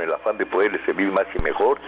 el 0.00 0.12
afán 0.12 0.38
de 0.38 0.46
poderle 0.46 0.78
servir 0.84 1.10
más 1.12 1.26
y 1.38 1.42
mejor, 1.42 1.78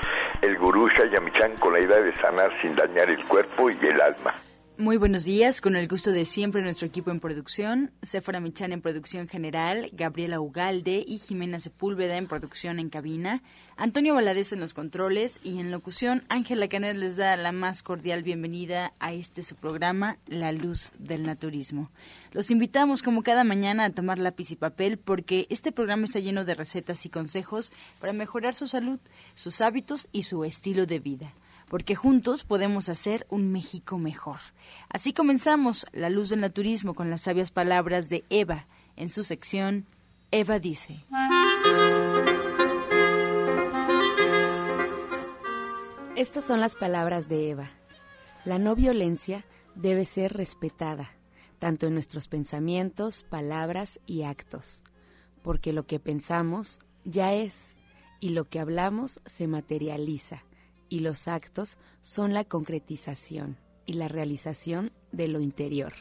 el 0.40 0.56
gurú 0.58 0.88
Shayamichan 0.88 1.56
con 1.56 1.72
la 1.72 1.80
idea 1.80 2.00
de 2.00 2.14
sanar 2.16 2.50
sin 2.60 2.74
dañar 2.74 3.10
el 3.10 3.24
cuerpo 3.26 3.70
y 3.70 3.78
el 3.86 4.00
alma. 4.00 4.34
Muy 4.82 4.96
buenos 4.96 5.22
días, 5.22 5.60
con 5.60 5.76
el 5.76 5.86
gusto 5.86 6.10
de 6.10 6.24
siempre 6.24 6.60
nuestro 6.60 6.88
equipo 6.88 7.12
en 7.12 7.20
producción, 7.20 7.92
Sephora 8.02 8.40
Michan 8.40 8.72
en 8.72 8.82
producción 8.82 9.28
general, 9.28 9.88
Gabriela 9.92 10.40
Ugalde 10.40 11.04
y 11.06 11.18
Jimena 11.18 11.60
Sepúlveda 11.60 12.16
en 12.16 12.26
producción 12.26 12.80
en 12.80 12.90
cabina, 12.90 13.44
Antonio 13.76 14.12
Valadez 14.12 14.52
en 14.52 14.58
los 14.58 14.74
controles 14.74 15.38
y 15.44 15.60
en 15.60 15.70
locución, 15.70 16.24
Ángela 16.28 16.66
Caner 16.66 16.96
les 16.96 17.16
da 17.16 17.36
la 17.36 17.52
más 17.52 17.84
cordial 17.84 18.24
bienvenida 18.24 18.92
a 18.98 19.12
este 19.12 19.44
su 19.44 19.54
programa, 19.54 20.18
La 20.26 20.50
Luz 20.50 20.90
del 20.98 21.22
Naturismo. 21.22 21.92
Los 22.32 22.50
invitamos 22.50 23.04
como 23.04 23.22
cada 23.22 23.44
mañana 23.44 23.84
a 23.84 23.90
tomar 23.90 24.18
lápiz 24.18 24.50
y 24.50 24.56
papel 24.56 24.98
porque 24.98 25.46
este 25.48 25.70
programa 25.70 26.06
está 26.06 26.18
lleno 26.18 26.44
de 26.44 26.56
recetas 26.56 27.06
y 27.06 27.08
consejos 27.08 27.72
para 28.00 28.12
mejorar 28.12 28.56
su 28.56 28.66
salud, 28.66 28.98
sus 29.36 29.60
hábitos 29.60 30.08
y 30.10 30.24
su 30.24 30.42
estilo 30.42 30.86
de 30.86 30.98
vida 30.98 31.34
porque 31.72 31.94
juntos 31.94 32.44
podemos 32.44 32.90
hacer 32.90 33.26
un 33.30 33.50
México 33.50 33.96
mejor. 33.96 34.40
Así 34.90 35.14
comenzamos 35.14 35.86
La 35.92 36.10
Luz 36.10 36.28
del 36.28 36.42
Naturismo 36.42 36.92
con 36.92 37.08
las 37.08 37.22
sabias 37.22 37.50
palabras 37.50 38.10
de 38.10 38.24
Eva 38.28 38.66
en 38.94 39.08
su 39.08 39.24
sección 39.24 39.86
Eva 40.30 40.58
dice. 40.58 41.06
Estas 46.14 46.44
son 46.44 46.60
las 46.60 46.74
palabras 46.76 47.30
de 47.30 47.48
Eva. 47.48 47.70
La 48.44 48.58
no 48.58 48.74
violencia 48.74 49.46
debe 49.74 50.04
ser 50.04 50.34
respetada, 50.34 51.08
tanto 51.58 51.86
en 51.86 51.94
nuestros 51.94 52.28
pensamientos, 52.28 53.22
palabras 53.22 53.98
y 54.04 54.24
actos, 54.24 54.82
porque 55.40 55.72
lo 55.72 55.86
que 55.86 55.98
pensamos 55.98 56.80
ya 57.06 57.32
es, 57.32 57.76
y 58.20 58.28
lo 58.28 58.44
que 58.44 58.60
hablamos 58.60 59.22
se 59.24 59.48
materializa 59.48 60.44
y 60.92 61.00
los 61.00 61.26
actos 61.26 61.78
son 62.02 62.34
la 62.34 62.44
concretización 62.44 63.56
y 63.86 63.94
la 63.94 64.08
realización 64.08 64.90
de 65.10 65.26
lo 65.26 65.40
interior. 65.40 65.94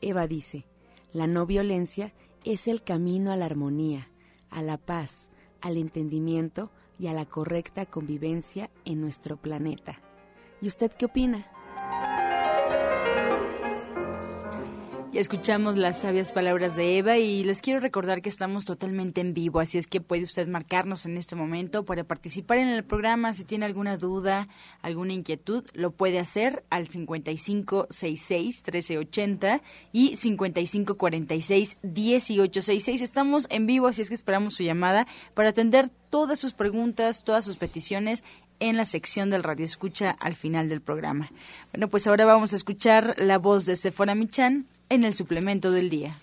Eva 0.00 0.26
dice, 0.26 0.64
la 1.12 1.26
no 1.26 1.44
violencia 1.44 2.14
es 2.42 2.68
el 2.68 2.82
camino 2.82 3.32
a 3.32 3.36
la 3.36 3.44
armonía, 3.44 4.08
a 4.48 4.62
la 4.62 4.78
paz, 4.78 5.28
al 5.60 5.76
entendimiento 5.76 6.70
y 6.98 7.08
a 7.08 7.12
la 7.12 7.26
correcta 7.26 7.84
convivencia 7.84 8.70
en 8.86 9.02
nuestro 9.02 9.36
planeta. 9.36 10.00
¿Y 10.62 10.68
usted 10.68 10.90
qué 10.90 11.04
opina? 11.04 11.46
Escuchamos 15.14 15.78
las 15.78 16.00
sabias 16.00 16.32
palabras 16.32 16.74
de 16.76 16.98
Eva 16.98 17.16
y 17.16 17.44
les 17.44 17.62
quiero 17.62 17.78
recordar 17.80 18.20
que 18.20 18.28
estamos 18.28 18.64
totalmente 18.64 19.20
en 19.20 19.34
vivo, 19.34 19.60
así 19.60 19.78
es 19.78 19.86
que 19.86 20.00
puede 20.00 20.24
usted 20.24 20.48
marcarnos 20.48 21.06
en 21.06 21.16
este 21.16 21.34
momento 21.34 21.84
para 21.84 22.04
participar 22.04 22.58
en 22.58 22.68
el 22.68 22.84
programa. 22.84 23.32
Si 23.32 23.44
tiene 23.44 23.64
alguna 23.64 23.96
duda, 23.96 24.48
alguna 24.82 25.14
inquietud, 25.14 25.64
lo 25.72 25.92
puede 25.92 26.18
hacer 26.18 26.62
al 26.70 26.88
5566-1380 26.88 29.62
y 29.92 30.12
5546-1866. 30.12 33.02
Estamos 33.02 33.46
en 33.50 33.66
vivo, 33.66 33.86
así 33.86 34.02
es 34.02 34.08
que 34.08 34.14
esperamos 34.14 34.54
su 34.54 34.62
llamada 34.62 35.06
para 35.34 35.50
atender 35.50 35.90
todas 36.10 36.38
sus 36.38 36.52
preguntas, 36.52 37.24
todas 37.24 37.44
sus 37.44 37.56
peticiones 37.56 38.22
en 38.60 38.76
la 38.76 38.84
sección 38.84 39.30
del 39.30 39.44
Radio 39.44 39.64
Escucha 39.64 40.16
al 40.20 40.34
final 40.34 40.68
del 40.68 40.80
programa. 40.80 41.30
Bueno, 41.72 41.88
pues 41.88 42.06
ahora 42.06 42.24
vamos 42.24 42.52
a 42.52 42.56
escuchar 42.56 43.14
la 43.16 43.38
voz 43.38 43.66
de 43.66 43.76
Sephora 43.76 44.14
Michan 44.14 44.66
en 44.90 45.04
el 45.04 45.14
suplemento 45.14 45.70
del 45.70 45.90
día. 45.90 46.16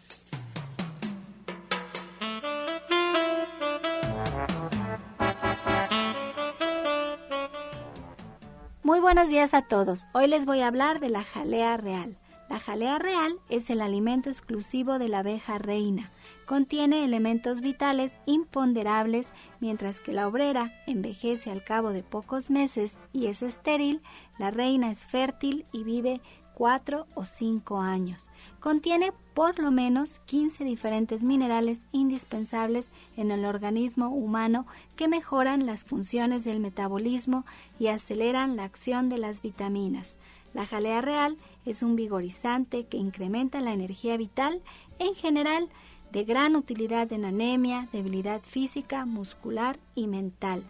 Muy 8.84 9.00
buenos 9.00 9.30
días 9.30 9.54
a 9.54 9.64
todos. 9.64 10.06
Hoy 10.14 10.28
les 10.28 10.46
voy 10.46 10.62
a 10.62 10.68
hablar 10.68 11.00
de 11.00 11.10
la 11.10 11.24
jalea 11.24 11.78
real. 11.78 12.18
La 12.50 12.60
jalea 12.60 13.00
real 13.00 13.40
es 13.50 13.72
el 13.72 13.82
alimento 13.82 14.30
exclusivo 14.30 15.00
de 15.00 15.10
la 15.10 15.20
abeja 15.20 15.58
reina. 15.58 16.12
Contiene 16.46 17.04
elementos 17.04 17.62
vitales 17.62 18.14
imponderables, 18.28 19.32
mientras 19.60 20.00
que 20.00 20.14
la 20.14 20.28
obrera 20.28 20.72
envejece 20.86 21.50
al 21.50 21.64
cabo 21.64 21.90
de 21.90 22.04
pocos 22.04 22.52
meses 22.52 22.98
y 23.12 23.26
es 23.26 23.42
estéril, 23.42 24.04
la 24.38 24.52
reina 24.52 24.92
es 24.92 25.04
fértil 25.04 25.66
y 25.72 25.84
vive 25.84 26.22
cuatro 26.54 27.08
o 27.16 27.26
cinco 27.26 27.82
años. 27.82 28.24
Contiene 28.66 29.14
por 29.36 29.60
lo 29.60 29.70
menos 29.70 30.18
15 30.26 30.64
diferentes 30.64 31.24
minerales 31.24 31.78
indispensables 31.92 32.88
en 33.16 33.30
el 33.30 33.46
organismo 33.46 34.10
humano 34.10 34.66
que 34.96 35.08
mejoran 35.08 35.68
las 35.68 35.84
funciones 35.84 36.46
del 36.46 36.60
metabolismo 36.60 37.46
y 37.78 37.90
aceleran 37.90 38.56
la 38.56 38.64
acción 38.64 39.08
de 39.08 39.20
las 39.20 39.44
vitaminas. 39.44 40.16
La 40.56 40.66
jalea 40.66 41.02
real 41.02 41.38
es 41.68 41.84
un 41.84 41.96
vigorizante 41.96 42.88
que 42.88 42.98
incrementa 42.98 43.60
la 43.60 43.72
energía 43.72 44.18
vital 44.18 44.64
en 44.98 45.14
general, 45.14 45.70
de 46.12 46.24
gran 46.24 46.56
utilidad 46.56 47.14
en 47.14 47.26
anemia, 47.26 47.88
debilidad 47.92 48.42
física, 48.42 49.06
muscular 49.06 49.78
y 49.94 50.08
mental. 50.08 50.64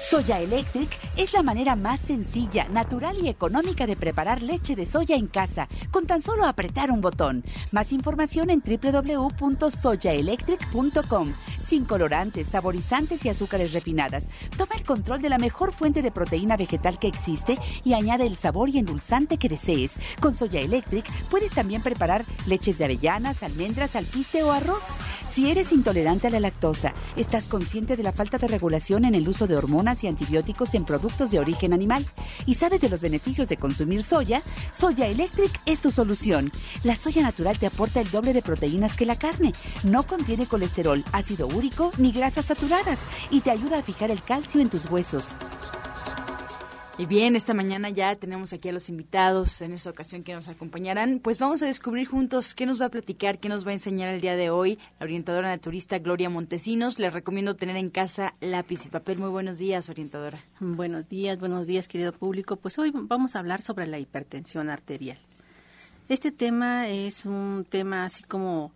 Soya 0.10 0.40
Electric 0.40 0.90
es 1.18 1.34
la 1.34 1.44
manera 1.44 1.76
más 1.76 2.00
sencilla, 2.00 2.68
natural 2.70 3.18
y 3.22 3.30
económica 3.30 3.86
de 3.86 3.96
preparar 3.96 4.42
leche 4.42 4.76
de 4.76 4.88
soya 4.88 5.18
en 5.18 5.28
casa, 5.28 5.68
con 5.92 6.08
tan 6.08 6.24
solo 6.24 6.46
apretar 6.46 6.90
un 6.90 7.02
botón. 7.02 7.44
Más 7.72 7.92
información 7.92 8.50
en 8.50 8.64
www.soyaelectric.com. 8.66 11.34
Sin 11.68 11.84
colorantes, 11.84 12.48
saborizantes 12.48 13.26
y 13.26 13.30
azúcares 13.30 13.74
refinadas. 13.74 14.30
Toma 14.58 14.76
el 14.76 14.84
control 14.84 15.22
de 15.22 15.28
la 15.28 15.38
mejor 15.38 15.74
fuente 15.74 16.02
de 16.02 16.12
proteína 16.12 16.56
vegetal 16.56 16.98
que 16.98 17.08
existe 17.08 17.58
y 17.84 17.94
añade 17.94 18.26
el 18.26 18.38
sabor 18.38 18.70
y 18.70 18.78
endulzante 18.78 19.38
que 19.38 19.50
desees. 19.50 19.98
Con 20.22 20.34
Soya 20.34 20.62
Electric 20.62 21.06
puedes 21.30 21.52
también 21.52 21.82
preparar 21.82 22.24
leches 22.46 22.78
de 22.78 22.86
avellanas, 22.86 23.44
almendras, 23.44 23.98
alpiste 23.98 24.44
o 24.44 24.52
arroz. 24.54 24.84
Si 25.30 25.52
eres 25.52 25.72
intolerante 25.74 26.28
a 26.28 26.30
la 26.30 26.40
lactosa, 26.40 26.94
estás 27.16 27.48
consciente 27.48 27.98
de 27.98 28.02
la 28.02 28.14
falta 28.14 28.38
de 28.38 28.48
regulación 28.48 29.06
en 29.06 29.14
el 29.14 29.28
uso 29.28 29.46
de 29.46 29.56
hormonas 29.56 30.04
y 30.04 30.08
antibióticos 30.08 30.74
en 30.74 30.86
productos 30.86 31.32
de 31.32 31.40
origen 31.40 31.74
animal 31.74 32.06
y 32.46 32.56
sabes 32.56 32.82
de 32.82 32.90
los 32.90 33.02
beneficios 33.02 33.50
de 33.50 33.58
consumir 33.58 34.04
soya, 34.04 34.42
Soya 34.72 35.08
Electric 35.08 35.52
es 35.66 35.82
tu 35.82 35.92
solución. 35.92 36.52
La 36.84 36.96
soya 36.96 37.22
natural 37.22 37.60
te 37.60 37.68
aporta 37.68 38.00
el 38.02 38.10
doble 38.10 38.34
de 38.34 38.42
proteínas 38.42 38.96
que 38.96 39.06
la 39.06 39.18
carne. 39.18 39.52
No 39.84 40.04
contiene 40.04 40.48
colesterol, 40.48 41.04
ácido 41.12 41.48
ni 41.98 42.12
grasas 42.12 42.46
saturadas 42.46 43.00
y 43.32 43.42
te 43.42 43.50
ayuda 43.50 43.80
a 43.80 43.84
fijar 43.84 44.12
el 44.12 44.22
calcio 44.22 44.62
en 44.62 44.70
tus 44.70 44.90
huesos. 44.90 45.36
Y 47.00 47.06
bien, 47.06 47.36
esta 47.36 47.54
mañana 47.54 47.90
ya 47.90 48.16
tenemos 48.16 48.54
aquí 48.54 48.70
a 48.70 48.72
los 48.72 48.90
invitados 48.90 49.62
en 49.62 49.74
esta 49.74 49.92
ocasión 49.92 50.24
que 50.24 50.34
nos 50.34 50.48
acompañarán. 50.48 51.20
Pues 51.20 51.38
vamos 51.38 51.62
a 51.62 51.68
descubrir 51.68 52.08
juntos 52.08 52.56
qué 52.56 52.66
nos 52.66 52.82
va 52.82 52.86
a 52.86 52.90
platicar, 52.90 53.40
qué 53.40 53.50
nos 53.50 53.66
va 53.66 53.70
a 53.70 53.74
enseñar 53.74 54.10
el 54.10 54.22
día 54.22 54.36
de 54.36 54.50
hoy 54.50 54.80
la 55.00 55.06
orientadora 55.06 55.50
naturista 55.50 56.00
Gloria 56.00 56.30
Montesinos. 56.30 56.98
Les 56.98 57.14
recomiendo 57.14 57.56
tener 57.56 57.76
en 57.78 57.92
casa 57.92 58.34
lápiz 58.40 58.86
y 58.86 58.90
papel. 58.90 59.20
Muy 59.20 59.30
buenos 59.30 59.60
días, 59.60 59.90
orientadora. 59.90 60.40
Buenos 60.60 61.08
días, 61.08 61.40
buenos 61.40 61.68
días, 61.68 61.88
querido 61.88 62.14
público. 62.14 62.56
Pues 62.56 62.80
hoy 62.80 62.92
vamos 62.94 63.36
a 63.36 63.40
hablar 63.40 63.62
sobre 63.62 63.86
la 63.86 64.00
hipertensión 64.00 64.70
arterial. 64.70 65.20
Este 66.10 66.32
tema 66.32 66.88
es 66.88 67.26
un 67.26 67.66
tema 67.70 68.06
así 68.06 68.24
como 68.24 68.72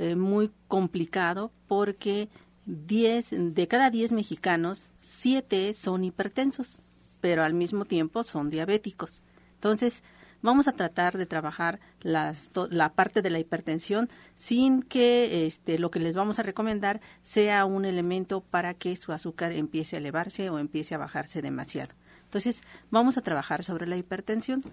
eh, 0.00 0.16
muy 0.16 0.50
complicado 0.68 1.52
porque 1.68 2.28
10, 2.66 3.54
de 3.54 3.68
cada 3.68 3.90
10 3.90 4.12
mexicanos, 4.12 4.90
7 4.98 5.74
son 5.74 6.04
hipertensos 6.04 6.82
pero 7.20 7.42
al 7.42 7.54
mismo 7.54 7.84
tiempo 7.84 8.24
son 8.24 8.50
diabéticos. 8.50 9.24
Entonces, 9.54 10.02
vamos 10.42 10.68
a 10.68 10.72
tratar 10.72 11.18
de 11.18 11.26
trabajar 11.26 11.80
las, 12.00 12.50
la 12.70 12.94
parte 12.94 13.22
de 13.22 13.30
la 13.30 13.38
hipertensión 13.38 14.08
sin 14.34 14.82
que 14.82 15.46
este, 15.46 15.78
lo 15.78 15.90
que 15.90 16.00
les 16.00 16.16
vamos 16.16 16.38
a 16.38 16.42
recomendar 16.42 17.00
sea 17.22 17.64
un 17.64 17.84
elemento 17.84 18.40
para 18.40 18.74
que 18.74 18.96
su 18.96 19.12
azúcar 19.12 19.52
empiece 19.52 19.96
a 19.96 19.98
elevarse 19.98 20.50
o 20.50 20.58
empiece 20.58 20.94
a 20.94 20.98
bajarse 20.98 21.42
demasiado. 21.42 21.94
Entonces, 22.24 22.62
vamos 22.90 23.18
a 23.18 23.22
trabajar 23.22 23.64
sobre 23.64 23.86
la 23.86 23.96
hipertensión. 23.96 24.64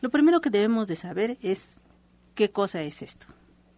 Lo 0.00 0.10
primero 0.10 0.40
que 0.40 0.50
debemos 0.50 0.86
de 0.86 0.96
saber 0.96 1.38
es 1.40 1.80
qué 2.34 2.50
cosa 2.50 2.82
es 2.82 3.02
esto. 3.02 3.26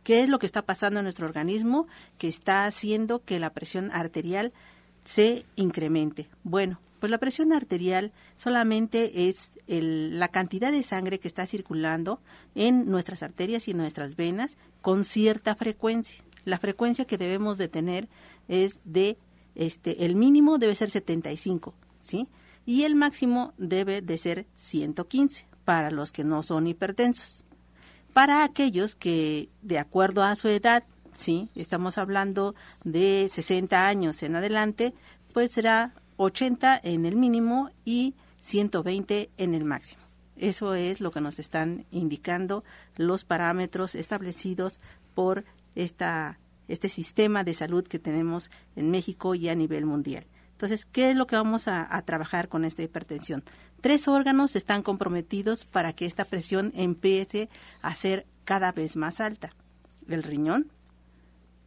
¿Qué 0.08 0.22
es 0.22 0.30
lo 0.30 0.38
que 0.38 0.46
está 0.46 0.62
pasando 0.62 1.00
en 1.00 1.04
nuestro 1.04 1.26
organismo 1.26 1.86
que 2.16 2.28
está 2.28 2.64
haciendo 2.64 3.22
que 3.22 3.38
la 3.38 3.52
presión 3.52 3.90
arterial 3.90 4.54
se 5.04 5.44
incremente? 5.54 6.30
Bueno, 6.44 6.80
pues 6.98 7.10
la 7.10 7.18
presión 7.18 7.52
arterial 7.52 8.14
solamente 8.38 9.28
es 9.28 9.58
la 9.66 10.28
cantidad 10.28 10.72
de 10.72 10.82
sangre 10.82 11.20
que 11.20 11.28
está 11.28 11.44
circulando 11.44 12.22
en 12.54 12.90
nuestras 12.90 13.22
arterias 13.22 13.68
y 13.68 13.74
nuestras 13.74 14.16
venas 14.16 14.56
con 14.80 15.04
cierta 15.04 15.54
frecuencia. 15.54 16.24
La 16.46 16.56
frecuencia 16.56 17.04
que 17.04 17.18
debemos 17.18 17.58
de 17.58 17.68
tener 17.68 18.08
es 18.48 18.80
de 18.84 19.18
este 19.56 20.06
el 20.06 20.16
mínimo 20.16 20.56
debe 20.56 20.74
ser 20.74 20.88
75, 20.88 21.74
¿sí? 22.00 22.28
Y 22.64 22.84
el 22.84 22.94
máximo 22.94 23.52
debe 23.58 24.00
de 24.00 24.16
ser 24.16 24.46
115 24.54 25.46
para 25.66 25.90
los 25.90 26.12
que 26.12 26.24
no 26.24 26.42
son 26.42 26.66
hipertensos. 26.66 27.44
Para 28.12 28.44
aquellos 28.44 28.96
que 28.96 29.48
de 29.62 29.78
acuerdo 29.78 30.22
a 30.22 30.34
su 30.36 30.48
edad, 30.48 30.84
sí, 31.12 31.50
estamos 31.54 31.98
hablando 31.98 32.54
de 32.84 33.28
60 33.28 33.86
años 33.86 34.22
en 34.22 34.36
adelante, 34.36 34.94
pues 35.32 35.52
será 35.52 35.94
80 36.16 36.80
en 36.82 37.06
el 37.06 37.16
mínimo 37.16 37.70
y 37.84 38.14
120 38.40 39.30
en 39.36 39.54
el 39.54 39.64
máximo. 39.64 40.02
Eso 40.36 40.74
es 40.74 41.00
lo 41.00 41.10
que 41.10 41.20
nos 41.20 41.38
están 41.38 41.86
indicando 41.90 42.64
los 42.96 43.24
parámetros 43.24 43.94
establecidos 43.94 44.80
por 45.14 45.44
esta, 45.74 46.38
este 46.68 46.88
sistema 46.88 47.44
de 47.44 47.54
salud 47.54 47.86
que 47.86 47.98
tenemos 47.98 48.50
en 48.76 48.90
México 48.90 49.34
y 49.34 49.48
a 49.48 49.54
nivel 49.54 49.84
mundial. 49.84 50.26
Entonces, 50.52 50.86
¿qué 50.86 51.10
es 51.10 51.16
lo 51.16 51.26
que 51.26 51.36
vamos 51.36 51.68
a, 51.68 51.94
a, 51.94 52.02
trabajar 52.02 52.48
con 52.48 52.64
esta 52.64 52.82
hipertensión? 52.82 53.44
Tres 53.80 54.08
órganos 54.08 54.56
están 54.56 54.82
comprometidos 54.82 55.64
para 55.64 55.92
que 55.92 56.04
esta 56.06 56.24
presión 56.24 56.72
empiece 56.74 57.48
a 57.80 57.94
ser 57.94 58.26
cada 58.44 58.72
vez 58.72 58.96
más 58.96 59.20
alta. 59.20 59.50
El 60.08 60.24
riñón, 60.24 60.70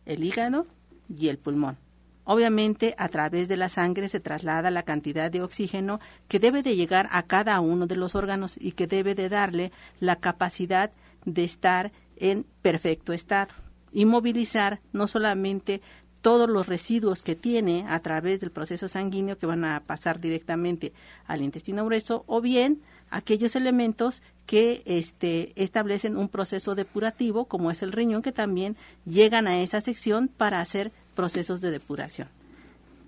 el 0.05 0.23
hígado 0.23 0.67
y 1.07 1.29
el 1.29 1.37
pulmón. 1.37 1.77
Obviamente, 2.25 2.95
a 2.97 3.07
través 3.07 3.47
de 3.47 3.57
la 3.57 3.69
sangre 3.69 4.09
se 4.09 4.19
traslada 4.19 4.71
la 4.71 4.83
cantidad 4.83 5.31
de 5.31 5.41
oxígeno 5.41 5.99
que 6.27 6.39
debe 6.39 6.63
de 6.63 6.75
llegar 6.75 7.07
a 7.11 7.23
cada 7.23 7.59
uno 7.61 7.87
de 7.87 7.95
los 7.95 8.13
órganos 8.13 8.57
y 8.59 8.73
que 8.73 8.87
debe 8.87 9.15
de 9.15 9.29
darle 9.29 9.71
la 9.99 10.17
capacidad 10.17 10.91
de 11.25 11.43
estar 11.43 11.91
en 12.17 12.45
perfecto 12.61 13.13
estado 13.13 13.53
y 13.91 14.05
movilizar 14.05 14.81
no 14.93 15.07
solamente 15.07 15.81
todos 16.21 16.50
los 16.50 16.68
residuos 16.68 17.23
que 17.23 17.35
tiene 17.35 17.85
a 17.89 18.00
través 18.00 18.39
del 18.39 18.51
proceso 18.51 18.88
sanguíneo 18.88 19.38
que 19.38 19.45
van 19.45 19.65
a 19.65 19.79
pasar 19.81 20.19
directamente 20.19 20.94
al 21.25 21.41
intestino 21.41 21.85
grueso 21.85 22.23
o 22.27 22.41
bien 22.41 22.81
aquellos 23.09 23.56
elementos 23.56 24.21
que 24.45 24.83
este, 24.85 25.51
establecen 25.56 26.18
un 26.18 26.29
proceso 26.29 26.75
depurativo 26.75 27.45
como 27.45 27.71
es 27.71 27.81
el 27.81 27.91
riñón 27.91 28.21
que 28.21 28.31
también 28.31 28.77
llegan 29.06 29.47
a 29.47 29.62
esa 29.62 29.81
sección 29.81 30.27
para 30.27 30.62
hacer 30.62 30.91
procesos 31.15 31.62
de 31.62 31.71
depuración. 31.71 32.29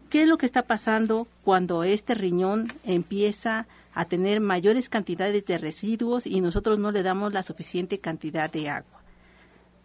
¿Qué 0.09 0.23
es 0.23 0.27
lo 0.27 0.37
que 0.37 0.45
está 0.45 0.63
pasando 0.63 1.27
cuando 1.43 1.83
este 1.83 2.13
riñón 2.13 2.67
empieza 2.83 3.67
a 3.93 4.05
tener 4.05 4.41
mayores 4.41 4.89
cantidades 4.89 5.45
de 5.45 5.57
residuos 5.57 6.27
y 6.27 6.41
nosotros 6.41 6.79
no 6.79 6.91
le 6.91 7.03
damos 7.03 7.33
la 7.33 7.43
suficiente 7.43 7.99
cantidad 7.99 8.51
de 8.51 8.69
agua? 8.69 9.02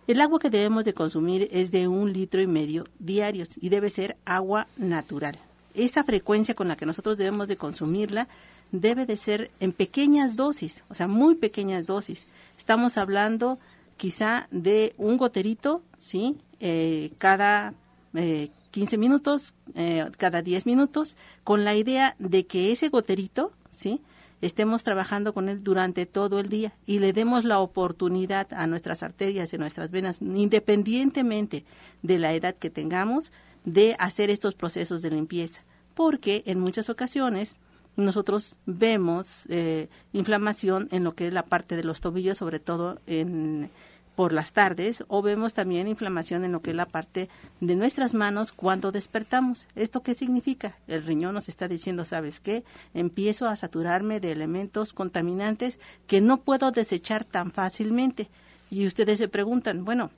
El 0.08 0.22
agua 0.22 0.38
que 0.38 0.48
debemos 0.48 0.86
de 0.86 0.94
consumir 0.94 1.50
es 1.52 1.70
de 1.70 1.86
un 1.86 2.14
litro 2.14 2.40
y 2.40 2.46
medio 2.46 2.86
diarios 2.98 3.50
y 3.60 3.68
debe 3.68 3.90
ser 3.90 4.16
agua 4.24 4.66
natural. 4.78 5.36
Esa 5.74 6.02
frecuencia 6.02 6.54
con 6.54 6.66
la 6.66 6.76
que 6.76 6.86
nosotros 6.86 7.18
debemos 7.18 7.46
de 7.46 7.58
consumirla 7.58 8.26
debe 8.72 9.04
de 9.04 9.18
ser 9.18 9.50
en 9.60 9.72
pequeñas 9.72 10.34
dosis, 10.34 10.82
o 10.88 10.94
sea, 10.94 11.08
muy 11.08 11.34
pequeñas 11.34 11.84
dosis. 11.84 12.24
Estamos 12.56 12.96
hablando 12.96 13.58
quizá 13.98 14.48
de 14.50 14.94
un 14.96 15.18
goterito, 15.18 15.82
¿sí? 15.98 16.38
Eh, 16.58 17.10
cada 17.18 17.74
eh, 18.14 18.48
15 18.70 18.96
minutos, 18.96 19.54
eh, 19.74 20.10
cada 20.16 20.40
10 20.40 20.64
minutos, 20.64 21.18
con 21.44 21.66
la 21.66 21.74
idea 21.74 22.16
de 22.18 22.46
que 22.46 22.72
ese 22.72 22.88
goterito, 22.88 23.52
¿sí? 23.70 24.00
Estemos 24.40 24.84
trabajando 24.84 25.32
con 25.32 25.48
él 25.48 25.62
durante 25.62 26.06
todo 26.06 26.38
el 26.38 26.48
día 26.48 26.74
y 26.86 26.98
le 26.98 27.12
demos 27.12 27.44
la 27.44 27.58
oportunidad 27.58 28.52
a 28.52 28.66
nuestras 28.66 29.02
arterias 29.02 29.52
y 29.52 29.58
nuestras 29.58 29.90
venas, 29.90 30.20
independientemente 30.22 31.64
de 32.02 32.18
la 32.18 32.32
edad 32.34 32.54
que 32.54 32.70
tengamos, 32.70 33.32
de 33.64 33.96
hacer 33.98 34.30
estos 34.30 34.54
procesos 34.54 35.02
de 35.02 35.10
limpieza. 35.10 35.62
Porque 35.94 36.42
en 36.46 36.60
muchas 36.60 36.88
ocasiones 36.88 37.58
nosotros 37.96 38.56
vemos 38.66 39.44
eh, 39.48 39.88
inflamación 40.12 40.88
en 40.92 41.02
lo 41.02 41.14
que 41.14 41.26
es 41.26 41.32
la 41.32 41.42
parte 41.42 41.76
de 41.76 41.84
los 41.84 42.00
tobillos, 42.00 42.38
sobre 42.38 42.60
todo 42.60 43.00
en 43.06 43.70
por 44.18 44.32
las 44.32 44.52
tardes 44.52 45.04
o 45.06 45.22
vemos 45.22 45.54
también 45.54 45.86
inflamación 45.86 46.44
en 46.44 46.50
lo 46.50 46.60
que 46.60 46.70
es 46.70 46.76
la 46.76 46.86
parte 46.86 47.28
de 47.60 47.76
nuestras 47.76 48.14
manos 48.14 48.50
cuando 48.50 48.90
despertamos. 48.90 49.68
¿Esto 49.76 50.02
qué 50.02 50.12
significa? 50.12 50.76
El 50.88 51.04
riñón 51.04 51.34
nos 51.34 51.48
está 51.48 51.68
diciendo, 51.68 52.04
¿sabes 52.04 52.40
qué? 52.40 52.64
Empiezo 52.94 53.46
a 53.46 53.54
saturarme 53.54 54.18
de 54.18 54.32
elementos 54.32 54.92
contaminantes 54.92 55.78
que 56.08 56.20
no 56.20 56.40
puedo 56.40 56.72
desechar 56.72 57.22
tan 57.24 57.52
fácilmente. 57.52 58.28
Y 58.70 58.88
ustedes 58.88 59.18
se 59.18 59.28
preguntan, 59.28 59.84
bueno, 59.84 60.10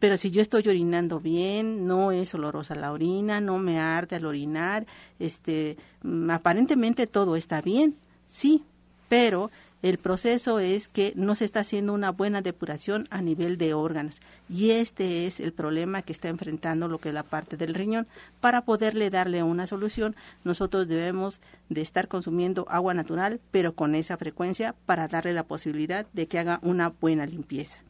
pero 0.00 0.16
si 0.16 0.32
yo 0.32 0.42
estoy 0.42 0.66
orinando 0.66 1.20
bien, 1.20 1.86
no 1.86 2.10
es 2.10 2.34
olorosa 2.34 2.74
la 2.74 2.90
orina, 2.90 3.40
no 3.40 3.58
me 3.58 3.78
arde 3.78 4.16
al 4.16 4.26
orinar, 4.26 4.86
este, 5.20 5.76
mm, 6.02 6.30
aparentemente 6.30 7.06
todo 7.06 7.36
está 7.36 7.62
bien, 7.62 7.94
sí, 8.26 8.64
pero 9.08 9.52
el 9.88 9.98
proceso 9.98 10.58
es 10.58 10.88
que 10.88 11.12
no 11.16 11.34
se 11.34 11.44
está 11.44 11.60
haciendo 11.60 11.92
una 11.92 12.10
buena 12.10 12.42
depuración 12.42 13.06
a 13.10 13.22
nivel 13.22 13.56
de 13.56 13.74
órganos 13.74 14.20
y 14.48 14.70
este 14.70 15.26
es 15.26 15.38
el 15.38 15.52
problema 15.52 16.02
que 16.02 16.12
está 16.12 16.28
enfrentando 16.28 16.88
lo 16.88 16.98
que 16.98 17.10
es 17.10 17.14
la 17.14 17.22
parte 17.22 17.56
del 17.56 17.74
riñón. 17.74 18.06
Para 18.40 18.64
poderle 18.64 19.10
darle 19.10 19.42
una 19.42 19.66
solución, 19.66 20.16
nosotros 20.44 20.88
debemos 20.88 21.40
de 21.68 21.82
estar 21.82 22.08
consumiendo 22.08 22.66
agua 22.68 22.94
natural, 22.94 23.40
pero 23.50 23.74
con 23.74 23.94
esa 23.94 24.16
frecuencia 24.16 24.74
para 24.86 25.08
darle 25.08 25.32
la 25.32 25.44
posibilidad 25.44 26.06
de 26.12 26.26
que 26.26 26.38
haga 26.38 26.58
una 26.62 26.88
buena 26.88 27.26
limpieza. 27.26 27.80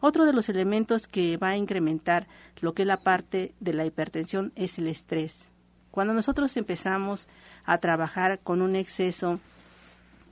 Otro 0.00 0.26
de 0.26 0.32
los 0.32 0.48
elementos 0.48 1.06
que 1.06 1.36
va 1.36 1.50
a 1.50 1.56
incrementar 1.56 2.26
lo 2.60 2.72
que 2.72 2.82
es 2.82 2.88
la 2.88 3.00
parte 3.00 3.54
de 3.60 3.74
la 3.74 3.84
hipertensión 3.84 4.52
es 4.56 4.78
el 4.78 4.88
estrés. 4.88 5.52
Cuando 5.90 6.14
nosotros 6.14 6.56
empezamos 6.56 7.28
a 7.64 7.78
trabajar 7.78 8.40
con 8.40 8.62
un 8.62 8.74
exceso 8.74 9.38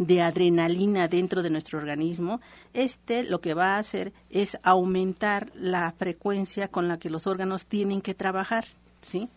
de 0.00 0.23
adrenalina 0.23 1.09
dentro 1.09 1.42
de 1.42 1.50
nuestro 1.50 1.78
organismo, 1.78 2.40
este 2.73 3.23
lo 3.23 3.42
que 3.42 3.52
va 3.52 3.76
a 3.76 3.78
hacer 3.78 4.14
es 4.30 4.59
aumentar 4.62 5.50
la 5.54 5.92
frecuencia 5.92 6.69
con 6.69 6.88
la 6.88 6.99
que 6.99 7.11
los 7.11 7.26
órganos 7.26 7.66
tienen 7.66 8.00
que 8.00 8.14
trabajar, 8.14 8.64
¿sí? 9.02 9.28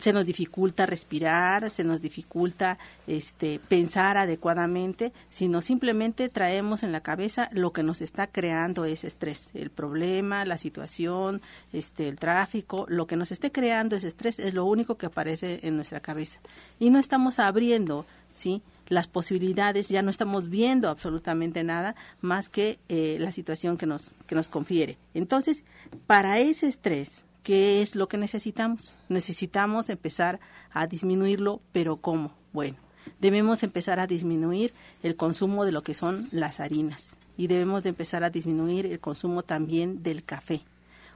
se 0.00 0.14
nos 0.14 0.24
dificulta 0.24 0.86
respirar, 0.86 1.68
se 1.68 1.84
nos 1.84 2.00
dificulta 2.00 2.78
este 3.06 3.60
pensar 3.68 4.16
adecuadamente, 4.16 5.12
sino 5.28 5.60
simplemente 5.60 6.30
traemos 6.30 6.82
en 6.82 6.92
la 6.92 7.02
cabeza 7.02 7.50
lo 7.52 7.72
que 7.72 7.82
nos 7.82 8.00
está 8.00 8.28
creando 8.28 8.86
ese 8.86 9.08
estrés, 9.08 9.50
el 9.52 9.68
problema, 9.68 10.46
la 10.46 10.56
situación, 10.56 11.42
este 11.74 12.08
el 12.08 12.18
tráfico, 12.18 12.86
lo 12.88 13.06
que 13.06 13.16
nos 13.16 13.30
esté 13.30 13.52
creando 13.52 13.94
ese 13.96 14.08
estrés 14.08 14.38
es 14.38 14.54
lo 14.54 14.64
único 14.64 14.96
que 14.96 15.06
aparece 15.06 15.60
en 15.64 15.76
nuestra 15.76 16.00
cabeza 16.00 16.40
y 16.78 16.88
no 16.88 16.98
estamos 16.98 17.38
abriendo, 17.38 18.06
¿sí? 18.30 18.62
Las 18.88 19.08
posibilidades, 19.08 19.88
ya 19.88 20.02
no 20.02 20.10
estamos 20.10 20.48
viendo 20.48 20.88
absolutamente 20.88 21.64
nada 21.64 21.94
más 22.20 22.48
que 22.48 22.78
eh, 22.88 23.16
la 23.20 23.32
situación 23.32 23.76
que 23.76 23.86
nos, 23.86 24.16
que 24.26 24.34
nos 24.34 24.48
confiere. 24.48 24.98
Entonces, 25.14 25.64
para 26.06 26.38
ese 26.38 26.68
estrés, 26.68 27.24
¿qué 27.42 27.82
es 27.82 27.94
lo 27.94 28.08
que 28.08 28.18
necesitamos? 28.18 28.94
Necesitamos 29.08 29.88
empezar 29.90 30.40
a 30.72 30.86
disminuirlo, 30.86 31.60
pero 31.72 31.96
¿cómo? 31.96 32.34
Bueno, 32.52 32.76
debemos 33.20 33.62
empezar 33.62 34.00
a 34.00 34.06
disminuir 34.06 34.72
el 35.02 35.16
consumo 35.16 35.64
de 35.64 35.72
lo 35.72 35.82
que 35.82 35.94
son 35.94 36.28
las 36.30 36.60
harinas 36.60 37.16
y 37.36 37.46
debemos 37.46 37.82
de 37.82 37.90
empezar 37.90 38.24
a 38.24 38.30
disminuir 38.30 38.86
el 38.86 39.00
consumo 39.00 39.42
también 39.42 40.02
del 40.02 40.24
café. 40.24 40.62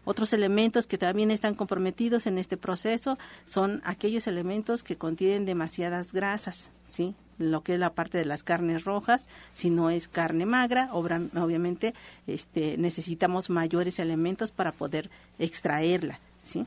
Otros 0.05 0.33
elementos 0.33 0.87
que 0.87 0.99
también 0.99 1.33
están 1.33 1.55
comprometidos 1.55 2.29
en 2.29 2.39
este 2.39 2.57
proceso 2.57 3.19
son 3.45 3.83
aquellos 3.85 4.29
elementos 4.29 4.85
que 4.85 4.97
contienen 4.97 5.45
demasiadas 5.45 6.13
grasas, 6.13 6.71
¿sí? 6.87 7.17
Lo 7.39 7.63
que 7.63 7.75
es 7.75 7.81
la 7.81 7.95
parte 7.95 8.19
de 8.19 8.25
las 8.25 8.43
carnes 8.43 8.85
rojas, 8.85 9.29
si 9.53 9.71
no 9.71 9.91
es 9.91 10.09
carne 10.09 10.47
magra, 10.47 10.91
obviamente 10.93 11.95
este, 12.27 12.77
necesitamos 12.77 13.51
mayores 13.51 13.99
elementos 13.99 14.51
para 14.51 14.73
poder 14.73 15.11
extraerla, 15.39 16.21
¿sí? 16.43 16.67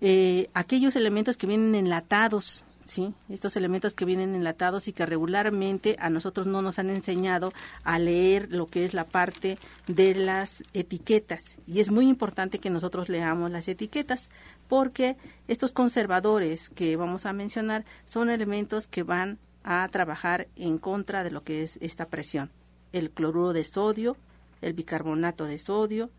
Eh, 0.00 0.48
aquellos 0.54 0.96
elementos 0.96 1.36
que 1.36 1.46
vienen 1.46 1.74
enlatados, 1.74 2.64
¿sí? 2.90 3.14
Estos 3.28 3.56
elementos 3.56 3.94
que 3.94 4.04
vienen 4.04 4.34
enlatados 4.34 4.88
y 4.88 4.92
que 4.92 5.04
regularmente 5.04 5.96
a 6.00 6.08
nosotros 6.10 6.46
no 6.46 6.62
nos 6.62 6.78
han 6.78 6.90
enseñado 6.90 7.52
a 7.84 7.98
leer 7.98 8.48
lo 8.50 8.66
que 8.66 8.84
es 8.84 8.94
la 8.94 9.04
parte 9.04 9.58
de 9.86 10.14
las 10.14 10.64
etiquetas. 10.72 11.58
Y 11.66 11.80
es 11.80 11.90
muy 11.90 12.08
importante 12.08 12.58
que 12.58 12.70
nosotros 12.70 13.08
leamos 13.08 13.50
las 13.50 13.68
etiquetas 13.68 14.30
porque 14.68 15.16
estos 15.48 15.72
conservadores 15.72 16.70
que 16.70 16.96
vamos 16.96 17.26
a 17.26 17.32
mencionar 17.32 17.84
son 18.06 18.30
elementos 18.30 18.86
que 18.86 19.02
van 19.02 19.38
a 19.62 19.86
trabajar 19.88 20.48
en 20.56 20.78
contra 20.78 21.24
de 21.24 21.30
lo 21.30 21.42
que 21.44 21.62
es 21.62 21.78
esta 21.80 22.08
presión. 22.08 22.50
El 22.92 23.10
cloruro 23.10 23.52
de 23.52 23.64
sodio, 23.64 24.16
el 24.60 24.72
bicarbonato 24.72 25.44
de 25.44 25.58
sodio, 25.58 26.10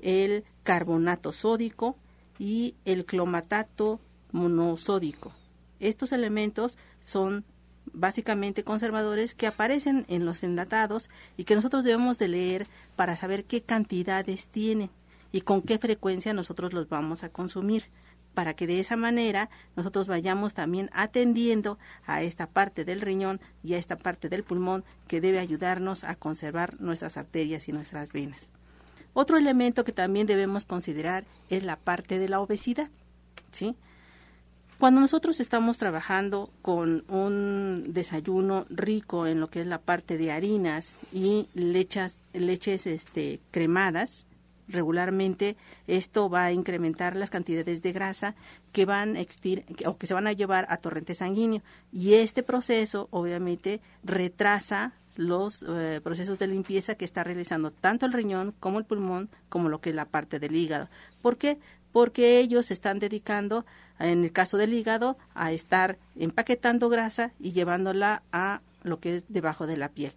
el 0.00 0.44
carbonato 0.62 1.32
sódico 1.32 1.96
y 2.38 2.74
el 2.84 3.04
clomatato 3.04 4.00
monosódico. 4.32 5.32
Estos 5.80 6.12
elementos 6.12 6.78
son 7.02 7.44
básicamente 7.92 8.64
conservadores 8.64 9.34
que 9.34 9.46
aparecen 9.46 10.04
en 10.08 10.24
los 10.24 10.44
enlatados 10.44 11.10
y 11.36 11.44
que 11.44 11.54
nosotros 11.54 11.84
debemos 11.84 12.18
de 12.18 12.28
leer 12.28 12.66
para 12.96 13.16
saber 13.16 13.44
qué 13.44 13.62
cantidades 13.62 14.48
tienen 14.48 14.90
y 15.32 15.40
con 15.42 15.62
qué 15.62 15.78
frecuencia 15.78 16.32
nosotros 16.32 16.72
los 16.72 16.88
vamos 16.88 17.24
a 17.24 17.30
consumir 17.30 17.84
para 18.34 18.54
que 18.54 18.66
de 18.66 18.80
esa 18.80 18.96
manera 18.96 19.50
nosotros 19.76 20.06
vayamos 20.06 20.54
también 20.54 20.90
atendiendo 20.92 21.78
a 22.06 22.22
esta 22.22 22.46
parte 22.48 22.84
del 22.84 23.00
riñón 23.00 23.40
y 23.62 23.74
a 23.74 23.78
esta 23.78 23.96
parte 23.96 24.28
del 24.28 24.44
pulmón 24.44 24.84
que 25.06 25.20
debe 25.20 25.38
ayudarnos 25.38 26.04
a 26.04 26.14
conservar 26.14 26.80
nuestras 26.80 27.16
arterias 27.16 27.68
y 27.68 27.72
nuestras 27.72 28.12
venas. 28.12 28.50
Otro 29.14 29.36
elemento 29.36 29.84
que 29.84 29.92
también 29.92 30.26
debemos 30.26 30.64
considerar 30.64 31.24
es 31.50 31.64
la 31.64 31.76
parte 31.76 32.18
de 32.18 32.28
la 32.28 32.40
obesidad, 32.40 32.90
¿sí? 33.50 33.76
Cuando 34.78 35.00
nosotros 35.00 35.38
estamos 35.38 35.78
trabajando 35.78 36.50
con 36.60 37.04
un 37.08 37.92
desayuno 37.92 38.66
rico 38.68 39.28
en 39.28 39.38
lo 39.38 39.48
que 39.48 39.60
es 39.60 39.66
la 39.68 39.78
parte 39.78 40.18
de 40.18 40.32
harinas 40.32 40.98
y 41.12 41.46
lechas, 41.54 42.20
leches 42.32 42.88
este, 42.88 43.38
cremadas, 43.52 44.26
regularmente 44.72 45.56
esto 45.86 46.28
va 46.28 46.44
a 46.44 46.52
incrementar 46.52 47.16
las 47.16 47.30
cantidades 47.30 47.82
de 47.82 47.92
grasa 47.92 48.34
que 48.72 48.84
van 48.84 49.16
a 49.16 49.20
existir 49.20 49.64
o 49.86 49.96
que 49.96 50.06
se 50.06 50.14
van 50.14 50.26
a 50.26 50.32
llevar 50.32 50.66
a 50.68 50.78
torrente 50.78 51.14
sanguíneo 51.14 51.62
y 51.92 52.14
este 52.14 52.42
proceso 52.42 53.08
obviamente 53.10 53.80
retrasa 54.02 54.92
los 55.16 55.64
eh, 55.68 56.00
procesos 56.02 56.38
de 56.38 56.46
limpieza 56.46 56.94
que 56.94 57.04
está 57.04 57.22
realizando 57.22 57.70
tanto 57.70 58.06
el 58.06 58.12
riñón 58.12 58.54
como 58.58 58.78
el 58.78 58.84
pulmón 58.84 59.28
como 59.48 59.68
lo 59.68 59.80
que 59.80 59.90
es 59.90 59.96
la 59.96 60.06
parte 60.06 60.38
del 60.38 60.56
hígado. 60.56 60.88
¿Por 61.20 61.36
qué? 61.36 61.58
Porque 61.92 62.38
ellos 62.38 62.66
se 62.66 62.74
están 62.74 62.98
dedicando 62.98 63.66
en 63.98 64.24
el 64.24 64.32
caso 64.32 64.56
del 64.56 64.74
hígado, 64.74 65.16
a 65.34 65.52
estar 65.52 65.98
empaquetando 66.16 66.88
grasa 66.88 67.32
y 67.38 67.52
llevándola 67.52 68.22
a 68.32 68.60
lo 68.82 68.98
que 69.00 69.16
es 69.16 69.24
debajo 69.28 69.66
de 69.66 69.76
la 69.76 69.90
piel. 69.90 70.12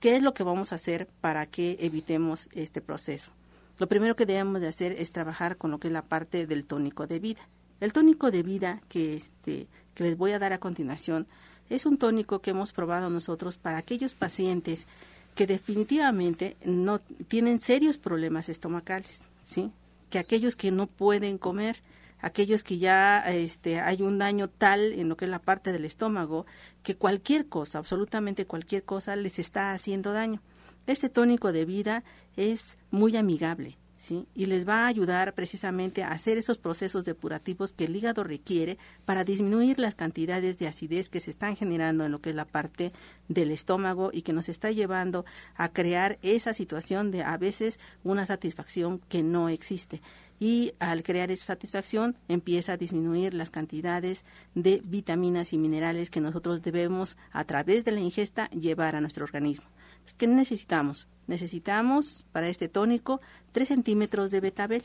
¿Qué 0.00 0.16
es 0.16 0.22
lo 0.22 0.34
que 0.34 0.42
vamos 0.42 0.72
a 0.72 0.76
hacer 0.76 1.08
para 1.20 1.46
que 1.46 1.76
evitemos 1.80 2.48
este 2.52 2.80
proceso? 2.80 3.32
Lo 3.80 3.88
primero 3.88 4.14
que 4.14 4.26
debemos 4.26 4.60
de 4.60 4.68
hacer 4.68 4.92
es 4.92 5.10
trabajar 5.10 5.56
con 5.56 5.70
lo 5.70 5.80
que 5.80 5.88
es 5.88 5.92
la 5.92 6.02
parte 6.02 6.46
del 6.46 6.66
tónico 6.66 7.06
de 7.06 7.18
vida. 7.18 7.48
El 7.80 7.94
tónico 7.94 8.30
de 8.30 8.42
vida 8.42 8.82
que, 8.90 9.14
este, 9.14 9.68
que 9.94 10.04
les 10.04 10.18
voy 10.18 10.32
a 10.32 10.38
dar 10.38 10.52
a 10.52 10.60
continuación 10.60 11.26
es 11.70 11.86
un 11.86 11.96
tónico 11.96 12.40
que 12.40 12.50
hemos 12.50 12.72
probado 12.72 13.08
nosotros 13.08 13.56
para 13.56 13.78
aquellos 13.78 14.12
pacientes 14.12 14.86
que 15.34 15.46
definitivamente 15.46 16.58
no 16.62 16.98
tienen 17.28 17.58
serios 17.58 17.96
problemas 17.96 18.50
estomacales, 18.50 19.22
¿sí? 19.44 19.72
Que 20.10 20.18
aquellos 20.18 20.56
que 20.56 20.72
no 20.72 20.86
pueden 20.86 21.38
comer, 21.38 21.80
aquellos 22.20 22.62
que 22.62 22.76
ya 22.76 23.20
este, 23.30 23.80
hay 23.80 24.02
un 24.02 24.18
daño 24.18 24.48
tal 24.48 24.92
en 24.92 25.08
lo 25.08 25.16
que 25.16 25.24
es 25.24 25.30
la 25.30 25.38
parte 25.38 25.72
del 25.72 25.86
estómago 25.86 26.44
que 26.82 26.96
cualquier 26.96 27.46
cosa, 27.46 27.78
absolutamente 27.78 28.44
cualquier 28.44 28.82
cosa 28.82 29.16
les 29.16 29.38
está 29.38 29.72
haciendo 29.72 30.12
daño. 30.12 30.42
Este 30.86 31.08
tónico 31.08 31.52
de 31.52 31.64
vida 31.64 32.04
es 32.36 32.78
muy 32.90 33.16
amigable. 33.16 33.76
¿Sí? 34.00 34.26
y 34.34 34.46
les 34.46 34.66
va 34.66 34.84
a 34.84 34.86
ayudar 34.86 35.34
precisamente 35.34 36.02
a 36.02 36.08
hacer 36.08 36.38
esos 36.38 36.56
procesos 36.56 37.04
depurativos 37.04 37.74
que 37.74 37.84
el 37.84 37.94
hígado 37.94 38.24
requiere 38.24 38.78
para 39.04 39.24
disminuir 39.24 39.78
las 39.78 39.94
cantidades 39.94 40.56
de 40.56 40.68
acidez 40.68 41.10
que 41.10 41.20
se 41.20 41.30
están 41.30 41.54
generando 41.54 42.06
en 42.06 42.10
lo 42.10 42.22
que 42.22 42.30
es 42.30 42.34
la 42.34 42.46
parte 42.46 42.94
del 43.28 43.50
estómago 43.50 44.08
y 44.10 44.22
que 44.22 44.32
nos 44.32 44.48
está 44.48 44.70
llevando 44.70 45.26
a 45.54 45.68
crear 45.68 46.18
esa 46.22 46.54
situación 46.54 47.10
de 47.10 47.24
a 47.24 47.36
veces 47.36 47.78
una 48.02 48.24
satisfacción 48.24 49.00
que 49.10 49.22
no 49.22 49.50
existe 49.50 50.00
y 50.40 50.72
al 50.78 51.02
crear 51.02 51.30
esa 51.30 51.44
satisfacción 51.44 52.16
empieza 52.26 52.72
a 52.72 52.76
disminuir 52.78 53.34
las 53.34 53.50
cantidades 53.50 54.24
de 54.54 54.80
vitaminas 54.82 55.52
y 55.52 55.58
minerales 55.58 56.10
que 56.10 56.22
nosotros 56.22 56.62
debemos 56.62 57.18
a 57.30 57.44
través 57.44 57.84
de 57.84 57.92
la 57.92 58.00
ingesta 58.00 58.48
llevar 58.48 58.96
a 58.96 59.02
nuestro 59.02 59.24
organismo. 59.24 59.66
¿Qué 60.14 60.26
necesitamos? 60.26 61.08
Necesitamos 61.26 62.24
para 62.32 62.48
este 62.48 62.68
tónico 62.68 63.20
3 63.52 63.68
centímetros 63.68 64.30
de 64.30 64.40
betabel. 64.40 64.82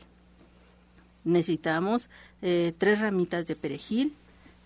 Necesitamos 1.24 2.08
eh, 2.40 2.72
tres 2.78 3.00
ramitas 3.00 3.46
de 3.46 3.56
perejil 3.56 4.14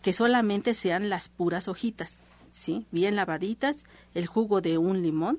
que 0.02 0.12
solamente 0.12 0.74
sean 0.74 1.08
las 1.08 1.28
puras 1.28 1.68
hojitas, 1.68 2.22
¿sí? 2.50 2.86
bien 2.90 3.16
lavaditas, 3.16 3.86
el 4.14 4.26
jugo 4.26 4.60
de 4.60 4.76
un 4.76 5.02
limón, 5.02 5.38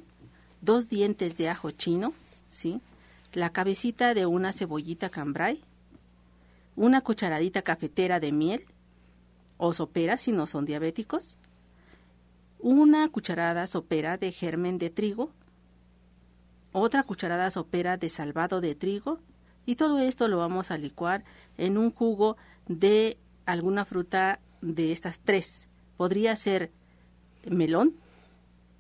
dos 0.62 0.88
dientes 0.88 1.38
de 1.38 1.50
ajo 1.50 1.72
chino, 1.72 2.14
¿sí? 2.50 2.82
la 3.34 3.52
cabecita 3.52 4.14
de 4.14 4.26
una 4.26 4.54
cebollita 4.54 5.10
cambray, 5.10 5.62
una 6.76 7.02
cucharadita 7.02 7.62
cafetera 7.62 8.20
de 8.20 8.32
miel 8.32 8.66
o 9.58 9.74
sopera 9.74 10.18
si 10.18 10.32
no 10.32 10.48
son 10.48 10.66
diabéticos, 10.66 11.38
una 12.62 13.08
cucharada 13.10 13.68
sopera 13.68 14.18
de 14.18 14.32
germen 14.32 14.78
de 14.78 14.90
trigo, 14.90 15.32
otra 16.72 17.04
cucharada 17.04 17.52
sopera 17.52 17.98
de 17.98 18.10
salvado 18.10 18.62
de 18.62 18.76
trigo 18.76 19.20
y 19.66 19.76
todo 19.76 20.00
esto 20.00 20.28
lo 20.28 20.38
vamos 20.38 20.72
a 20.72 20.78
licuar 20.78 21.24
en 21.58 21.78
un 21.78 21.92
jugo 21.92 22.38
de 22.68 23.18
alguna 23.46 23.86
fruta 23.86 24.40
de 24.62 24.92
estas 24.92 25.20
tres. 25.20 25.70
Podría 25.98 26.36
ser 26.36 26.72
melón, 27.46 27.96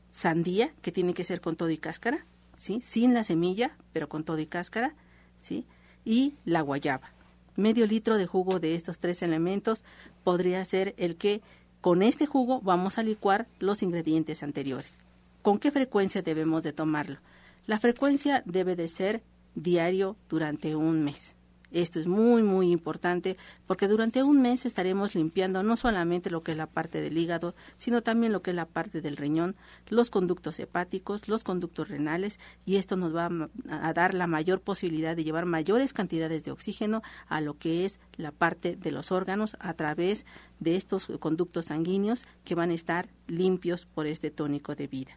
sandía, 0.09 0.73
que 0.81 0.91
tiene 0.91 1.13
que 1.13 1.23
ser 1.23 1.41
con 1.41 1.55
todo 1.55 1.69
y 1.69 1.77
cáscara, 1.77 2.25
¿sí? 2.55 2.81
Sin 2.81 3.13
la 3.13 3.23
semilla, 3.23 3.77
pero 3.93 4.09
con 4.09 4.23
todo 4.23 4.39
y 4.39 4.45
cáscara, 4.45 4.95
¿sí? 5.41 5.65
Y 6.05 6.35
la 6.45 6.61
guayaba. 6.61 7.11
Medio 7.55 7.85
litro 7.85 8.17
de 8.17 8.27
jugo 8.27 8.59
de 8.59 8.75
estos 8.75 8.99
tres 8.99 9.21
elementos 9.21 9.83
podría 10.23 10.63
ser 10.65 10.95
el 10.97 11.17
que 11.17 11.41
con 11.81 12.03
este 12.03 12.27
jugo 12.27 12.61
vamos 12.61 12.97
a 12.97 13.03
licuar 13.03 13.47
los 13.59 13.81
ingredientes 13.81 14.43
anteriores. 14.43 14.99
¿Con 15.41 15.57
qué 15.57 15.71
frecuencia 15.71 16.21
debemos 16.21 16.61
de 16.61 16.73
tomarlo? 16.73 17.17
La 17.65 17.79
frecuencia 17.79 18.43
debe 18.45 18.75
de 18.75 18.87
ser 18.87 19.23
diario 19.55 20.15
durante 20.29 20.75
un 20.75 21.03
mes. 21.03 21.35
Esto 21.71 21.99
es 21.99 22.07
muy, 22.07 22.43
muy 22.43 22.71
importante 22.71 23.37
porque 23.65 23.87
durante 23.87 24.23
un 24.23 24.41
mes 24.41 24.65
estaremos 24.65 25.15
limpiando 25.15 25.63
no 25.63 25.77
solamente 25.77 26.29
lo 26.29 26.43
que 26.43 26.51
es 26.51 26.57
la 26.57 26.67
parte 26.67 27.01
del 27.01 27.17
hígado, 27.17 27.55
sino 27.77 28.03
también 28.03 28.33
lo 28.33 28.41
que 28.41 28.51
es 28.51 28.55
la 28.55 28.65
parte 28.65 29.01
del 29.01 29.15
riñón, 29.15 29.55
los 29.89 30.09
conductos 30.09 30.59
hepáticos, 30.59 31.29
los 31.29 31.43
conductos 31.43 31.87
renales 31.87 32.39
y 32.65 32.75
esto 32.75 32.97
nos 32.97 33.15
va 33.15 33.29
a 33.69 33.93
dar 33.93 34.13
la 34.13 34.27
mayor 34.27 34.59
posibilidad 34.61 35.15
de 35.15 35.23
llevar 35.23 35.45
mayores 35.45 35.93
cantidades 35.93 36.43
de 36.43 36.51
oxígeno 36.51 37.01
a 37.27 37.39
lo 37.39 37.57
que 37.57 37.85
es 37.85 37.99
la 38.17 38.31
parte 38.31 38.75
de 38.75 38.91
los 38.91 39.11
órganos 39.11 39.55
a 39.59 39.73
través 39.73 40.25
de 40.59 40.75
estos 40.75 41.07
conductos 41.19 41.65
sanguíneos 41.65 42.25
que 42.43 42.55
van 42.55 42.71
a 42.71 42.75
estar 42.75 43.09
limpios 43.27 43.85
por 43.85 44.07
este 44.07 44.29
tónico 44.29 44.75
de 44.75 44.87
vida. 44.87 45.15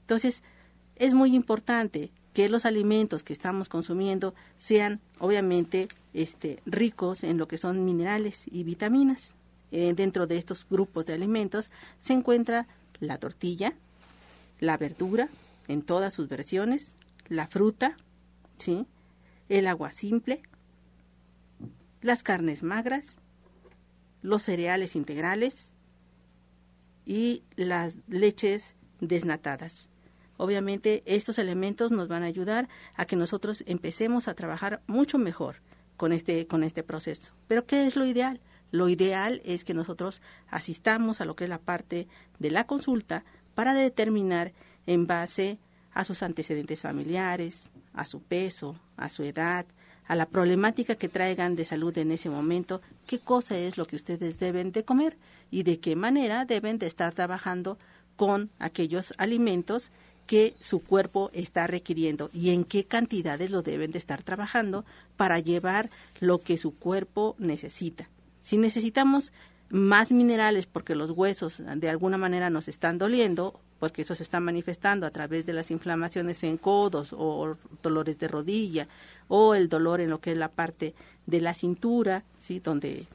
Entonces, 0.00 0.42
es 0.96 1.14
muy 1.14 1.34
importante 1.34 2.12
que 2.32 2.48
los 2.48 2.64
alimentos 2.64 3.24
que 3.24 3.32
estamos 3.32 3.68
consumiendo 3.68 4.34
sean 4.56 5.00
obviamente 5.18 5.88
este, 6.14 6.60
ricos 6.66 7.24
en 7.24 7.38
lo 7.38 7.48
que 7.48 7.58
son 7.58 7.84
minerales 7.84 8.44
y 8.50 8.64
vitaminas. 8.64 9.34
Eh, 9.70 9.94
dentro 9.94 10.26
de 10.26 10.36
estos 10.36 10.66
grupos 10.68 11.06
de 11.06 11.14
alimentos 11.14 11.70
se 11.98 12.12
encuentra 12.12 12.66
la 13.00 13.18
tortilla, 13.18 13.74
la 14.60 14.76
verdura 14.76 15.28
en 15.68 15.82
todas 15.82 16.12
sus 16.12 16.28
versiones, 16.28 16.92
la 17.28 17.46
fruta, 17.46 17.96
¿sí? 18.58 18.86
el 19.48 19.66
agua 19.66 19.90
simple, 19.90 20.42
las 22.00 22.22
carnes 22.22 22.62
magras, 22.62 23.16
los 24.22 24.42
cereales 24.42 24.96
integrales 24.96 25.68
y 27.06 27.42
las 27.56 27.96
leches 28.08 28.74
desnatadas. 29.00 29.88
Obviamente 30.36 31.02
estos 31.06 31.38
elementos 31.38 31.92
nos 31.92 32.08
van 32.08 32.22
a 32.22 32.26
ayudar 32.26 32.68
a 32.94 33.04
que 33.04 33.16
nosotros 33.16 33.62
empecemos 33.66 34.28
a 34.28 34.34
trabajar 34.34 34.82
mucho 34.86 35.18
mejor 35.18 35.56
con 35.96 36.12
este, 36.12 36.46
con 36.46 36.64
este 36.64 36.82
proceso. 36.82 37.32
Pero 37.46 37.66
¿qué 37.66 37.86
es 37.86 37.96
lo 37.96 38.06
ideal? 38.06 38.40
Lo 38.70 38.88
ideal 38.88 39.42
es 39.44 39.64
que 39.64 39.74
nosotros 39.74 40.22
asistamos 40.48 41.20
a 41.20 41.26
lo 41.26 41.36
que 41.36 41.44
es 41.44 41.50
la 41.50 41.58
parte 41.58 42.08
de 42.38 42.50
la 42.50 42.66
consulta 42.66 43.24
para 43.54 43.74
determinar 43.74 44.52
en 44.86 45.06
base 45.06 45.58
a 45.92 46.04
sus 46.04 46.22
antecedentes 46.22 46.80
familiares, 46.80 47.70
a 47.92 48.06
su 48.06 48.22
peso, 48.22 48.76
a 48.96 49.10
su 49.10 49.24
edad, 49.24 49.66
a 50.06 50.16
la 50.16 50.26
problemática 50.26 50.94
que 50.94 51.08
traigan 51.08 51.54
de 51.54 51.64
salud 51.64 51.96
en 51.98 52.10
ese 52.10 52.30
momento, 52.30 52.80
qué 53.06 53.18
cosa 53.18 53.56
es 53.58 53.78
lo 53.78 53.86
que 53.86 53.96
ustedes 53.96 54.38
deben 54.38 54.72
de 54.72 54.84
comer 54.84 55.16
y 55.50 55.62
de 55.62 55.78
qué 55.78 55.94
manera 55.94 56.44
deben 56.44 56.78
de 56.78 56.86
estar 56.86 57.12
trabajando 57.14 57.78
con 58.16 58.50
aquellos 58.58 59.14
alimentos 59.18 59.92
que 60.32 60.54
su 60.62 60.82
cuerpo 60.82 61.28
está 61.34 61.66
requiriendo 61.66 62.30
y 62.32 62.52
en 62.52 62.64
qué 62.64 62.84
cantidades 62.84 63.50
lo 63.50 63.60
deben 63.60 63.92
de 63.92 63.98
estar 63.98 64.22
trabajando 64.22 64.86
para 65.18 65.38
llevar 65.40 65.90
lo 66.20 66.38
que 66.38 66.56
su 66.56 66.74
cuerpo 66.74 67.36
necesita. 67.38 68.08
Si 68.40 68.56
necesitamos 68.56 69.34
más 69.68 70.10
minerales 70.10 70.64
porque 70.64 70.94
los 70.94 71.10
huesos 71.10 71.60
de 71.76 71.90
alguna 71.90 72.16
manera 72.16 72.48
nos 72.48 72.66
están 72.68 72.96
doliendo, 72.96 73.60
porque 73.78 74.00
eso 74.00 74.14
se 74.14 74.22
está 74.22 74.40
manifestando 74.40 75.04
a 75.04 75.10
través 75.10 75.44
de 75.44 75.52
las 75.52 75.70
inflamaciones 75.70 76.42
en 76.44 76.56
codos 76.56 77.12
o 77.12 77.58
dolores 77.82 78.18
de 78.18 78.28
rodilla 78.28 78.88
o 79.28 79.54
el 79.54 79.68
dolor 79.68 80.00
en 80.00 80.08
lo 80.08 80.22
que 80.22 80.32
es 80.32 80.38
la 80.38 80.48
parte 80.48 80.94
de 81.26 81.42
la 81.42 81.52
cintura, 81.52 82.24
¿sí? 82.38 82.58
donde 82.58 83.06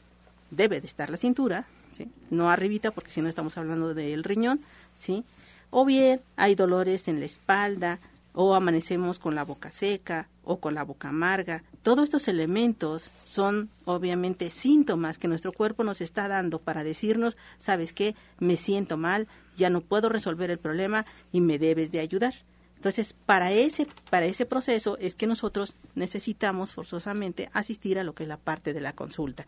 debe 0.52 0.82
de 0.82 0.86
estar 0.86 1.10
la 1.10 1.18
cintura, 1.18 1.66
¿sí? 1.90 2.12
no 2.30 2.52
arribita 2.52 2.92
porque 2.92 3.10
si 3.10 3.24
no 3.24 3.28
estamos 3.28 3.58
hablando 3.58 3.96
del 3.96 4.24
riñón, 4.24 4.62
¿sí? 4.98 5.24
O 5.70 5.86
bien 5.86 6.22
hay 6.36 6.56
dolores 6.56 7.08
en 7.08 7.20
la 7.20 7.26
espalda, 7.26 8.00
o 8.40 8.54
amanecemos 8.54 9.18
con 9.18 9.34
la 9.34 9.44
boca 9.44 9.72
seca 9.72 10.30
o 10.44 10.60
con 10.60 10.76
la 10.76 10.84
boca 10.84 11.10
amarga. 11.10 11.64
Todos 11.82 12.04
estos 12.04 12.28
elementos 12.28 13.10
son 13.24 13.72
obviamente 13.84 14.52
síntomas 14.52 15.18
que 15.18 15.28
nuestro 15.28 15.52
cuerpo 15.52 15.84
nos 15.84 16.02
está 16.02 16.28
dando 16.28 16.60
para 16.60 16.84
decirnos, 16.84 17.36
¿sabes 17.58 17.94
qué? 17.94 18.16
Me 18.38 18.56
siento 18.56 18.96
mal, 18.96 19.28
ya 19.58 19.72
no 19.72 19.82
puedo 19.82 20.08
resolver 20.08 20.52
el 20.52 20.60
problema 20.60 21.04
y 21.32 21.42
me 21.42 21.58
debes 21.58 21.92
de 21.92 22.00
ayudar. 22.00 22.36
Entonces, 22.76 23.14
para 23.14 23.52
ese, 23.52 23.88
para 24.12 24.28
ese 24.28 24.46
proceso 24.46 25.00
es 25.00 25.16
que 25.16 25.26
nosotros 25.26 25.78
necesitamos 25.96 26.74
forzosamente 26.74 27.50
asistir 27.54 27.98
a 27.98 28.04
lo 28.04 28.14
que 28.14 28.22
es 28.22 28.30
la 28.30 28.38
parte 28.38 28.72
de 28.72 28.82
la 28.82 28.94
consulta. 28.94 29.48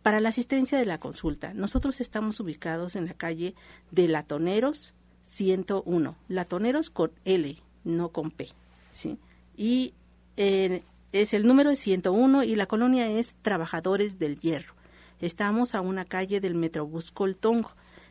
Para 0.00 0.20
la 0.20 0.30
asistencia 0.30 0.78
de 0.78 0.86
la 0.86 0.98
consulta, 0.98 1.52
nosotros 1.52 2.00
estamos 2.00 2.40
ubicados 2.40 2.96
en 2.96 3.04
la 3.04 3.12
calle 3.12 3.54
de 3.90 4.08
Latoneros 4.08 4.94
101, 5.24 6.16
Latoneros 6.28 6.90
con 6.90 7.10
L, 7.24 7.56
no 7.84 8.08
con 8.10 8.30
P. 8.30 8.48
¿sí? 8.90 9.18
Y 9.56 9.94
eh, 10.36 10.82
es 11.12 11.34
el 11.34 11.46
número 11.46 11.70
es 11.70 11.78
101 11.78 12.44
y 12.44 12.56
la 12.56 12.66
colonia 12.66 13.08
es 13.08 13.36
Trabajadores 13.42 14.18
del 14.18 14.38
Hierro. 14.38 14.74
Estamos 15.20 15.74
a 15.74 15.80
una 15.80 16.04
calle 16.04 16.40
del 16.40 16.54
Metrobús 16.54 17.10
Coltongo. 17.10 17.70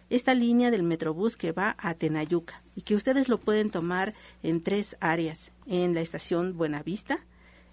Esta 0.09 0.33
línea 0.33 0.71
del 0.71 0.83
Metrobús 0.83 1.37
que 1.37 1.51
va 1.51 1.75
a 1.79 1.93
Tenayuca 1.95 2.61
y 2.75 2.81
que 2.81 2.95
ustedes 2.95 3.29
lo 3.29 3.39
pueden 3.39 3.71
tomar 3.71 4.13
en 4.41 4.61
tres 4.61 4.95
áreas, 4.99 5.51
en 5.65 5.93
la 5.93 6.01
estación 6.01 6.57
Buenavista, 6.57 7.19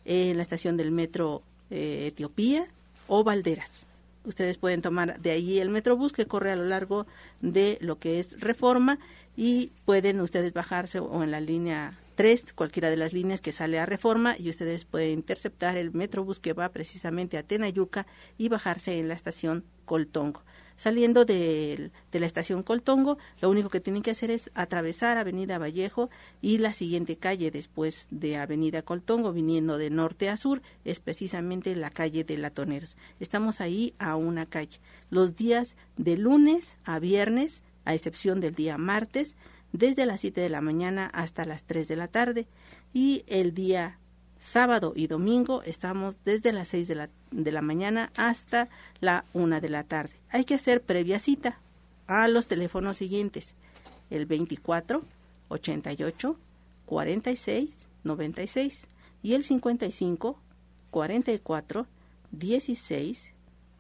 en 0.04 0.37
la 0.37 0.42
estación 0.42 0.76
del 0.76 0.90
Metro 0.90 1.42
eh, 1.70 2.06
Etiopía 2.09 2.66
o 3.06 3.25
Valderas. 3.25 3.87
Ustedes 4.25 4.59
pueden 4.59 4.82
tomar 4.82 5.20
de 5.20 5.30
ahí 5.30 5.59
el 5.59 5.70
Metrobús 5.70 6.12
que 6.12 6.26
corre 6.26 6.52
a 6.52 6.56
lo 6.56 6.64
largo 6.64 7.06
de 7.40 7.78
lo 7.80 7.99
que 7.99 8.18
es 8.18 8.38
Reforma 8.40 8.99
y 9.40 9.73
pueden 9.87 10.20
ustedes 10.20 10.52
bajarse 10.52 10.99
o 10.99 11.23
en 11.23 11.30
la 11.30 11.40
línea 11.40 11.99
3, 12.16 12.52
cualquiera 12.52 12.90
de 12.90 12.99
las 12.99 13.14
líneas 13.14 13.40
que 13.40 13.52
sale 13.52 13.78
a 13.78 13.87
Reforma 13.87 14.37
y 14.38 14.50
ustedes 14.50 14.85
pueden 14.85 15.12
interceptar 15.12 15.78
el 15.78 15.94
Metrobús 15.94 16.40
que 16.40 16.52
va 16.52 16.68
precisamente 16.68 17.38
a 17.38 17.42
Tenayuca 17.42 18.06
y 18.37 18.50
bajarse 18.50 18.99
en 18.99 19.09
la 19.09 19.14
estación 19.14 19.64
Coltongo. 19.87 20.42
Saliendo 20.76 21.25
de, 21.25 21.90
de, 22.12 22.20
la 22.20 22.26
estación 22.26 22.62
Coltongo, 22.62 23.16
lo 23.40 23.49
único 23.49 23.70
que 23.70 23.80
tienen 23.80 24.02
que 24.02 24.11
hacer 24.11 24.30
es 24.30 24.50
atravesar 24.54 25.16
Avenida 25.16 25.59
Vallejo 25.59 26.11
y 26.42 26.59
la 26.59 26.75
siguiente 26.75 27.16
calle 27.16 27.50
después 27.50 28.09
de 28.11 28.37
Avenida 28.37 28.82
Coltongo, 28.82 29.32
viniendo 29.32 29.78
de 29.78 29.88
norte 29.88 30.28
a 30.28 30.37
sur, 30.37 30.61
es 30.85 31.00
precisamente 31.00 31.75
la 31.76 31.88
calle 31.88 32.25
de 32.25 32.37
Latoneros. 32.37 32.99
Estamos 33.20 33.62
ahí 33.62 33.94
a 33.99 34.16
una 34.16 34.44
calle. 34.44 34.80
Los 35.09 35.35
días 35.35 35.78
de 35.97 36.18
lunes 36.18 36.76
a 36.85 36.99
viernes 36.99 37.62
a 37.84 37.94
excepción 37.94 38.40
del 38.40 38.54
día 38.54 38.78
martes, 38.78 39.37
desde 39.72 40.06
las 40.06 40.20
7 40.20 40.40
de 40.40 40.49
la 40.49 40.60
mañana 40.60 41.06
hasta 41.12 41.44
las 41.44 41.62
3 41.64 41.87
de 41.88 41.96
la 41.96 42.08
tarde 42.08 42.46
y 42.92 43.25
el 43.26 43.54
día 43.54 43.99
sábado 44.38 44.92
y 44.96 45.06
domingo 45.06 45.62
estamos 45.62 46.25
desde 46.25 46.52
las 46.52 46.68
6 46.68 46.88
de 46.88 46.94
la, 46.94 47.10
de 47.30 47.52
la 47.52 47.62
mañana 47.62 48.10
hasta 48.16 48.68
la 49.00 49.25
1 49.32 49.60
de 49.60 49.69
la 49.69 49.84
tarde. 49.84 50.16
Hay 50.30 50.45
que 50.45 50.54
hacer 50.54 50.82
previa 50.82 51.19
cita 51.19 51.60
a 52.06 52.26
los 52.26 52.49
teléfonos 52.49 52.97
siguientes, 52.97 53.54
el 54.10 54.26
24 54.26 55.04
88 55.49 56.36
46 56.86 57.88
96 58.02 58.88
y 59.23 59.34
el 59.34 59.45
55 59.45 60.40
44 60.90 61.86
16 62.32 63.32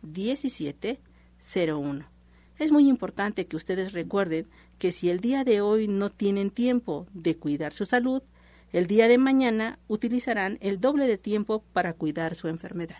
17 0.02 1.00
01. 1.42 2.19
Es 2.60 2.72
muy 2.72 2.90
importante 2.90 3.46
que 3.46 3.56
ustedes 3.56 3.94
recuerden 3.94 4.46
que 4.78 4.92
si 4.92 5.08
el 5.08 5.20
día 5.20 5.44
de 5.44 5.62
hoy 5.62 5.88
no 5.88 6.10
tienen 6.10 6.50
tiempo 6.50 7.06
de 7.14 7.34
cuidar 7.34 7.72
su 7.72 7.86
salud, 7.86 8.22
el 8.70 8.86
día 8.86 9.08
de 9.08 9.16
mañana 9.16 9.78
utilizarán 9.88 10.58
el 10.60 10.78
doble 10.78 11.06
de 11.06 11.16
tiempo 11.16 11.64
para 11.72 11.94
cuidar 11.94 12.34
su 12.34 12.48
enfermedad. 12.48 12.98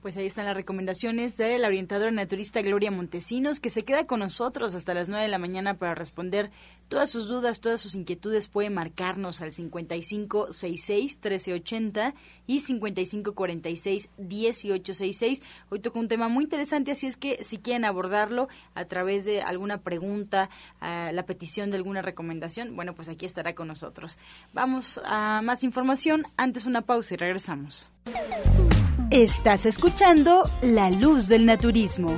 Pues 0.00 0.16
ahí 0.16 0.26
están 0.26 0.46
las 0.46 0.56
recomendaciones 0.56 1.36
de 1.36 1.58
la 1.58 1.66
orientadora 1.66 2.12
naturista 2.12 2.62
Gloria 2.62 2.92
Montesinos, 2.92 3.58
que 3.58 3.68
se 3.68 3.82
queda 3.82 4.06
con 4.06 4.20
nosotros 4.20 4.76
hasta 4.76 4.94
las 4.94 5.08
9 5.08 5.24
de 5.24 5.28
la 5.28 5.38
mañana 5.38 5.74
para 5.74 5.96
responder 5.96 6.52
todas 6.86 7.10
sus 7.10 7.26
dudas, 7.26 7.60
todas 7.60 7.80
sus 7.80 7.96
inquietudes. 7.96 8.46
Puede 8.46 8.70
marcarnos 8.70 9.40
al 9.40 9.50
5566-1380 9.50 12.14
y 12.46 12.60
5546-1866. 12.60 15.42
Hoy 15.68 15.80
toca 15.80 15.98
un 15.98 16.06
tema 16.06 16.28
muy 16.28 16.44
interesante, 16.44 16.92
así 16.92 17.08
es 17.08 17.16
que 17.16 17.42
si 17.42 17.58
quieren 17.58 17.84
abordarlo 17.84 18.46
a 18.76 18.84
través 18.84 19.24
de 19.24 19.42
alguna 19.42 19.78
pregunta, 19.78 20.48
la 20.80 21.26
petición 21.26 21.72
de 21.72 21.76
alguna 21.76 22.02
recomendación, 22.02 22.76
bueno, 22.76 22.94
pues 22.94 23.08
aquí 23.08 23.26
estará 23.26 23.56
con 23.56 23.66
nosotros. 23.66 24.20
Vamos 24.52 25.00
a 25.04 25.42
más 25.42 25.64
información. 25.64 26.22
Antes 26.36 26.66
una 26.66 26.82
pausa 26.82 27.14
y 27.14 27.16
regresamos. 27.16 27.88
Estás 29.10 29.66
escuchando 29.66 30.42
La 30.60 30.90
Luz 30.90 31.28
del 31.28 31.46
Naturismo. 31.46 32.14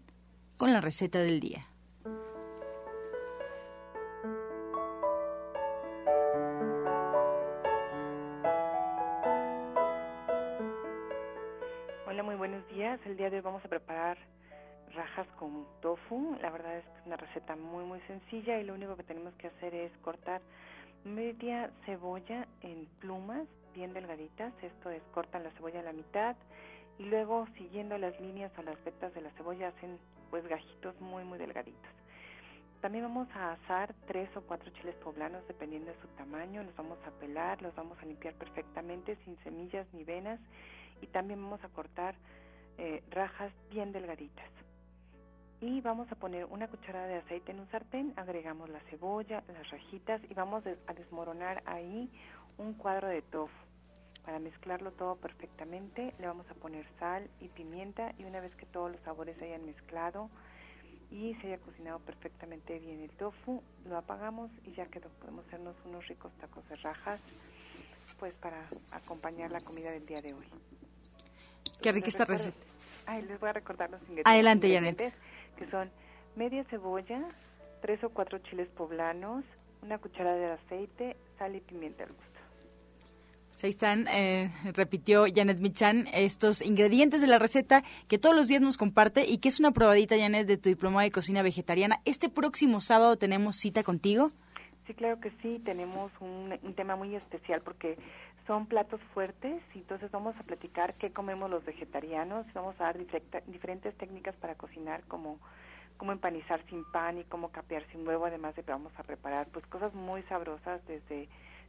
con 0.56 0.72
la 0.72 0.80
receta 0.80 1.20
del 1.20 1.38
día. 1.40 1.71
Día 13.22 13.30
de 13.30 13.36
hoy 13.36 13.42
vamos 13.42 13.64
a 13.64 13.68
preparar 13.68 14.18
rajas 14.96 15.28
con 15.38 15.64
tofu. 15.80 16.36
La 16.42 16.50
verdad 16.50 16.78
es 16.78 16.84
que 16.84 16.98
es 16.98 17.06
una 17.06 17.16
receta 17.16 17.54
muy 17.54 17.84
muy 17.84 18.00
sencilla 18.08 18.58
y 18.58 18.64
lo 18.64 18.74
único 18.74 18.96
que 18.96 19.04
tenemos 19.04 19.32
que 19.34 19.46
hacer 19.46 19.72
es 19.76 19.92
cortar 19.98 20.42
media 21.04 21.70
cebolla 21.86 22.48
en 22.62 22.88
plumas 22.98 23.46
bien 23.76 23.92
delgaditas. 23.94 24.52
Esto 24.60 24.90
es 24.90 25.00
cortan 25.14 25.44
la 25.44 25.52
cebolla 25.52 25.78
a 25.78 25.82
la 25.84 25.92
mitad 25.92 26.34
y 26.98 27.04
luego 27.04 27.46
siguiendo 27.56 27.96
las 27.96 28.20
líneas 28.20 28.50
o 28.58 28.62
las 28.62 28.82
vetas 28.82 29.14
de 29.14 29.20
la 29.20 29.30
cebolla 29.36 29.68
hacen 29.68 30.00
pues 30.30 30.44
gajitos 30.48 31.00
muy 31.00 31.22
muy 31.22 31.38
delgaditos. 31.38 31.92
También 32.80 33.04
vamos 33.04 33.28
a 33.36 33.52
asar 33.52 33.94
tres 34.08 34.36
o 34.36 34.40
cuatro 34.40 34.68
chiles 34.72 34.96
poblanos 34.96 35.46
dependiendo 35.46 35.92
de 35.92 36.00
su 36.00 36.08
tamaño. 36.16 36.64
Los 36.64 36.74
vamos 36.74 36.98
a 37.06 37.12
pelar, 37.20 37.62
los 37.62 37.72
vamos 37.76 37.96
a 38.02 38.04
limpiar 38.04 38.34
perfectamente 38.34 39.16
sin 39.24 39.36
semillas 39.44 39.86
ni 39.92 40.02
venas 40.02 40.40
y 41.00 41.06
también 41.06 41.40
vamos 41.40 41.62
a 41.62 41.68
cortar 41.68 42.16
eh, 42.78 43.02
rajas 43.10 43.52
bien 43.70 43.92
delgaditas. 43.92 44.50
Y 45.60 45.80
vamos 45.80 46.10
a 46.10 46.16
poner 46.16 46.46
una 46.46 46.66
cucharada 46.66 47.06
de 47.06 47.16
aceite 47.16 47.52
en 47.52 47.60
un 47.60 47.70
sartén, 47.70 48.12
agregamos 48.16 48.68
la 48.68 48.80
cebolla, 48.90 49.44
las 49.46 49.70
rajitas 49.70 50.20
y 50.28 50.34
vamos 50.34 50.64
a 50.66 50.94
desmoronar 50.94 51.62
ahí 51.66 52.10
un 52.58 52.74
cuadro 52.74 53.08
de 53.08 53.22
tofu. 53.22 53.54
Para 54.24 54.38
mezclarlo 54.38 54.92
todo 54.92 55.16
perfectamente 55.16 56.14
le 56.18 56.26
vamos 56.26 56.48
a 56.50 56.54
poner 56.54 56.86
sal 56.98 57.28
y 57.40 57.48
pimienta 57.48 58.12
y 58.18 58.24
una 58.24 58.40
vez 58.40 58.54
que 58.56 58.66
todos 58.66 58.90
los 58.90 59.00
sabores 59.02 59.36
se 59.38 59.46
hayan 59.46 59.64
mezclado 59.64 60.30
y 61.10 61.34
se 61.34 61.48
haya 61.48 61.58
cocinado 61.58 61.98
perfectamente 62.00 62.78
bien 62.78 63.00
el 63.00 63.10
tofu, 63.10 63.62
lo 63.84 63.96
apagamos 63.96 64.50
y 64.64 64.72
ya 64.72 64.86
quedó. 64.86 65.10
Podemos 65.20 65.46
hacernos 65.46 65.76
unos 65.84 66.06
ricos 66.08 66.32
tacos 66.40 66.66
de 66.68 66.76
rajas 66.76 67.20
pues 68.18 68.34
para 68.34 68.68
acompañar 68.92 69.50
la 69.50 69.60
comida 69.60 69.90
del 69.90 70.06
día 70.06 70.20
de 70.22 70.34
hoy. 70.34 70.46
Qué 71.82 71.92
rica 71.92 72.08
esta 72.08 72.24
receta. 72.24 72.56
Ay, 73.06 73.22
les 73.22 73.38
voy 73.40 73.50
a 73.50 73.52
recordar 73.52 73.90
los 73.90 74.00
ingredientes. 74.02 74.32
Adelante, 74.32 74.72
Janet. 74.72 75.14
Que 75.56 75.70
son 75.70 75.90
media 76.36 76.64
cebolla, 76.64 77.20
tres 77.80 78.02
o 78.04 78.10
cuatro 78.10 78.38
chiles 78.38 78.68
poblanos, 78.68 79.44
una 79.82 79.98
cucharada 79.98 80.36
de 80.36 80.52
aceite, 80.52 81.16
sal 81.38 81.56
y 81.56 81.60
pimienta 81.60 82.04
al 82.04 82.10
gusto. 82.10 82.32
Ahí 83.62 83.70
están, 83.70 84.08
eh, 84.08 84.50
repitió 84.74 85.24
Janet 85.32 85.58
Michan, 85.58 86.08
estos 86.12 86.62
ingredientes 86.62 87.20
de 87.20 87.28
la 87.28 87.38
receta 87.38 87.84
que 88.08 88.18
todos 88.18 88.34
los 88.34 88.48
días 88.48 88.60
nos 88.60 88.76
comparte 88.76 89.24
y 89.24 89.38
que 89.38 89.48
es 89.48 89.60
una 89.60 89.70
probadita, 89.70 90.18
Janet, 90.18 90.48
de 90.48 90.56
tu 90.56 90.68
diploma 90.68 91.04
de 91.04 91.12
cocina 91.12 91.42
vegetariana. 91.42 92.00
Este 92.04 92.28
próximo 92.28 92.80
sábado 92.80 93.16
tenemos 93.18 93.56
cita 93.56 93.84
contigo. 93.84 94.32
Sí, 94.86 94.94
claro 94.94 95.20
que 95.20 95.30
sí, 95.42 95.60
tenemos 95.64 96.10
un, 96.18 96.58
un 96.60 96.74
tema 96.74 96.96
muy 96.96 97.14
especial 97.14 97.60
porque 97.62 97.96
son 98.46 98.66
platos 98.66 99.00
fuertes 99.14 99.62
y 99.74 99.78
entonces 99.78 100.10
vamos 100.10 100.34
a 100.38 100.42
platicar 100.42 100.94
qué 100.94 101.12
comemos 101.12 101.50
los 101.50 101.64
vegetarianos 101.64 102.46
vamos 102.54 102.74
a 102.80 102.84
dar 102.84 102.98
diferentes 103.46 103.94
técnicas 103.96 104.34
para 104.36 104.54
cocinar 104.54 105.02
como 105.04 105.38
cómo 105.96 106.12
empanizar 106.12 106.60
sin 106.68 106.84
pan 106.90 107.18
y 107.18 107.24
cómo 107.24 107.50
capear 107.50 107.84
sin 107.92 108.06
huevo 108.06 108.26
además 108.26 108.56
de 108.56 108.62
que 108.62 108.72
vamos 108.72 108.92
a 108.98 109.04
preparar 109.04 109.46
pues 109.48 109.64
cosas 109.66 109.94
muy 109.94 110.22
sabrosas 110.24 110.84
desde 110.86 111.28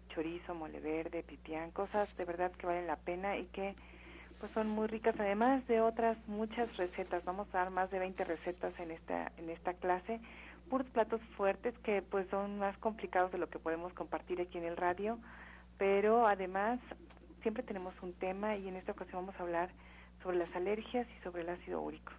chorizo, 0.10 0.54
mole 0.56 0.80
verde, 0.80 1.24
pipián, 1.24 1.72
cosas 1.72 2.16
de 2.18 2.26
verdad 2.26 2.52
que 2.54 2.68
valen 2.68 2.88
la 2.88 2.96
pena 2.96 3.38
y 3.38 3.46
que 3.48 3.76
pues 4.40 4.52
son 4.54 4.68
muy 4.68 4.88
ricas 4.88 5.16
además 5.20 5.66
de 5.68 5.80
otras 5.80 6.18
muchas 6.28 6.76
recetas. 6.76 7.24
Vamos 7.24 7.48
a 7.54 7.60
dar 7.60 7.70
más 7.70 7.90
de 7.92 8.00
20 8.00 8.24
recetas 8.26 8.78
en 8.80 8.92
esta 8.92 9.32
en 9.38 9.50
esta 9.50 9.74
clase. 9.74 10.20
Puros 10.70 10.88
platos 10.90 11.22
fuertes 11.38 11.78
que 11.80 12.02
pues 12.02 12.28
son 12.30 12.60
más 12.60 12.78
complicados 12.80 13.32
de 13.32 13.38
lo 13.38 13.50
que 13.50 13.60
podemos 13.60 13.94
compartir 13.94 14.42
aquí 14.42 14.58
en 14.58 14.66
el 14.66 14.78
radio 14.78 15.18
pero 15.78 16.28
además 16.28 16.80
siempre 17.42 17.64
tenemos 17.64 17.94
un 18.02 18.14
tema 18.14 18.56
y 18.58 18.68
en 18.68 18.76
esta 18.76 18.94
ocasión 18.94 19.26
vamos 19.26 19.40
a 19.40 19.44
hablar 19.44 19.70
sobre 20.22 20.38
las 20.38 20.56
alergias 20.56 21.08
y 21.18 21.24
sobre 21.24 21.42
el 21.44 21.50
ácido 21.50 21.82
úrico. 21.82 22.14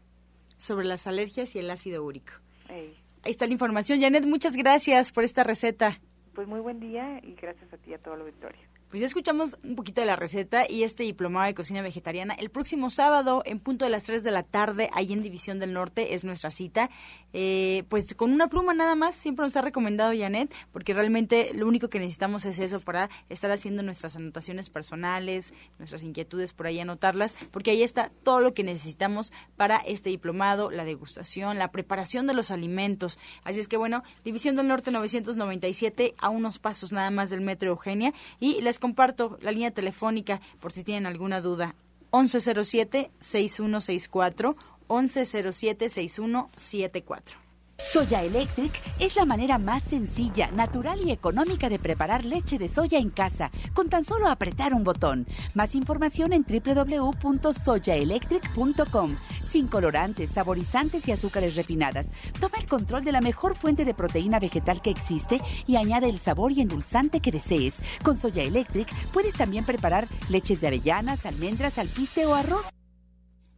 Sobre 0.56 0.86
las 0.86 1.06
alergias 1.06 1.54
y 1.56 1.58
el 1.58 1.70
ácido 1.70 2.04
úrico. 2.04 2.32
Ahí 2.68 3.30
está 3.30 3.46
la 3.46 3.52
información. 3.52 4.00
Janet, 4.00 4.26
muchas 4.26 4.56
gracias 4.56 5.10
por 5.10 5.24
esta 5.24 5.44
receta. 5.44 5.98
Pues 6.34 6.46
muy 6.46 6.60
buen 6.60 6.80
día 6.80 7.20
y 7.22 7.34
gracias 7.34 7.72
a 7.72 7.78
ti 7.78 7.90
y 7.90 7.94
a 7.94 7.98
todo 7.98 8.14
el 8.14 8.22
auditorio. 8.22 8.60
Pues 8.94 9.00
ya 9.00 9.06
escuchamos 9.06 9.56
un 9.64 9.74
poquito 9.74 10.00
de 10.00 10.06
la 10.06 10.14
receta 10.14 10.70
y 10.70 10.84
este 10.84 11.02
diplomado 11.02 11.46
de 11.46 11.54
cocina 11.54 11.82
vegetariana. 11.82 12.32
El 12.34 12.48
próximo 12.48 12.90
sábado, 12.90 13.42
en 13.44 13.58
punto 13.58 13.84
de 13.84 13.90
las 13.90 14.04
3 14.04 14.22
de 14.22 14.30
la 14.30 14.44
tarde, 14.44 14.88
ahí 14.92 15.12
en 15.12 15.20
División 15.20 15.58
del 15.58 15.72
Norte, 15.72 16.14
es 16.14 16.22
nuestra 16.22 16.52
cita. 16.52 16.90
Eh, 17.32 17.82
pues 17.88 18.14
con 18.14 18.30
una 18.30 18.46
pluma 18.46 18.72
nada 18.72 18.94
más, 18.94 19.16
siempre 19.16 19.44
nos 19.44 19.56
ha 19.56 19.62
recomendado 19.62 20.12
Janet, 20.16 20.54
porque 20.72 20.94
realmente 20.94 21.50
lo 21.54 21.66
único 21.66 21.88
que 21.88 21.98
necesitamos 21.98 22.44
es 22.44 22.60
eso 22.60 22.78
para 22.78 23.10
estar 23.28 23.50
haciendo 23.50 23.82
nuestras 23.82 24.14
anotaciones 24.14 24.70
personales, 24.70 25.52
nuestras 25.80 26.04
inquietudes 26.04 26.52
por 26.52 26.68
ahí 26.68 26.78
anotarlas, 26.78 27.34
porque 27.50 27.72
ahí 27.72 27.82
está 27.82 28.12
todo 28.22 28.38
lo 28.38 28.54
que 28.54 28.62
necesitamos 28.62 29.32
para 29.56 29.78
este 29.78 30.10
diplomado, 30.10 30.70
la 30.70 30.84
degustación, 30.84 31.58
la 31.58 31.72
preparación 31.72 32.28
de 32.28 32.34
los 32.34 32.52
alimentos. 32.52 33.18
Así 33.42 33.58
es 33.58 33.66
que 33.66 33.76
bueno, 33.76 34.04
División 34.24 34.54
del 34.54 34.68
Norte 34.68 34.92
997, 34.92 36.14
a 36.16 36.28
unos 36.28 36.60
pasos 36.60 36.92
nada 36.92 37.10
más 37.10 37.30
del 37.30 37.40
Metro 37.40 37.70
Eugenia, 37.70 38.14
y 38.38 38.60
les 38.60 38.78
comparto 38.84 39.38
la 39.40 39.50
línea 39.50 39.70
telefónica 39.70 40.42
por 40.60 40.70
si 40.70 40.84
tienen 40.84 41.06
alguna 41.06 41.40
duda. 41.40 41.74
1107-6164, 42.10 44.56
1107-6174. 44.88 47.43
Soya 47.78 48.22
Electric 48.22 48.72
es 48.98 49.14
la 49.14 49.24
manera 49.24 49.58
más 49.58 49.82
sencilla, 49.82 50.50
natural 50.50 51.00
y 51.04 51.10
económica 51.10 51.68
de 51.68 51.78
preparar 51.78 52.24
leche 52.24 52.58
de 52.58 52.68
soya 52.68 52.98
en 52.98 53.10
casa, 53.10 53.50
con 53.72 53.88
tan 53.88 54.04
solo 54.04 54.28
apretar 54.28 54.74
un 54.74 54.84
botón. 54.84 55.26
Más 55.54 55.74
información 55.74 56.32
en 56.32 56.44
www.soyaelectric.com. 56.44 59.16
Sin 59.42 59.66
colorantes, 59.68 60.30
saborizantes 60.30 61.06
y 61.08 61.12
azúcares 61.12 61.56
refinadas. 61.56 62.10
Toma 62.40 62.56
el 62.58 62.66
control 62.66 63.04
de 63.04 63.12
la 63.12 63.20
mejor 63.20 63.54
fuente 63.54 63.84
de 63.84 63.92
proteína 63.94 64.40
vegetal 64.40 64.82
que 64.82 64.90
existe 64.90 65.40
y 65.66 65.76
añade 65.76 66.08
el 66.08 66.18
sabor 66.18 66.52
y 66.52 66.62
endulzante 66.62 67.20
que 67.20 67.32
desees. 67.32 67.80
Con 68.02 68.18
Soya 68.18 68.42
Electric 68.42 68.92
puedes 69.12 69.34
también 69.34 69.64
preparar 69.64 70.08
leches 70.28 70.60
de 70.60 70.66
avellanas, 70.68 71.26
almendras, 71.26 71.78
alpiste 71.78 72.26
o 72.26 72.34
arroz. 72.34 72.66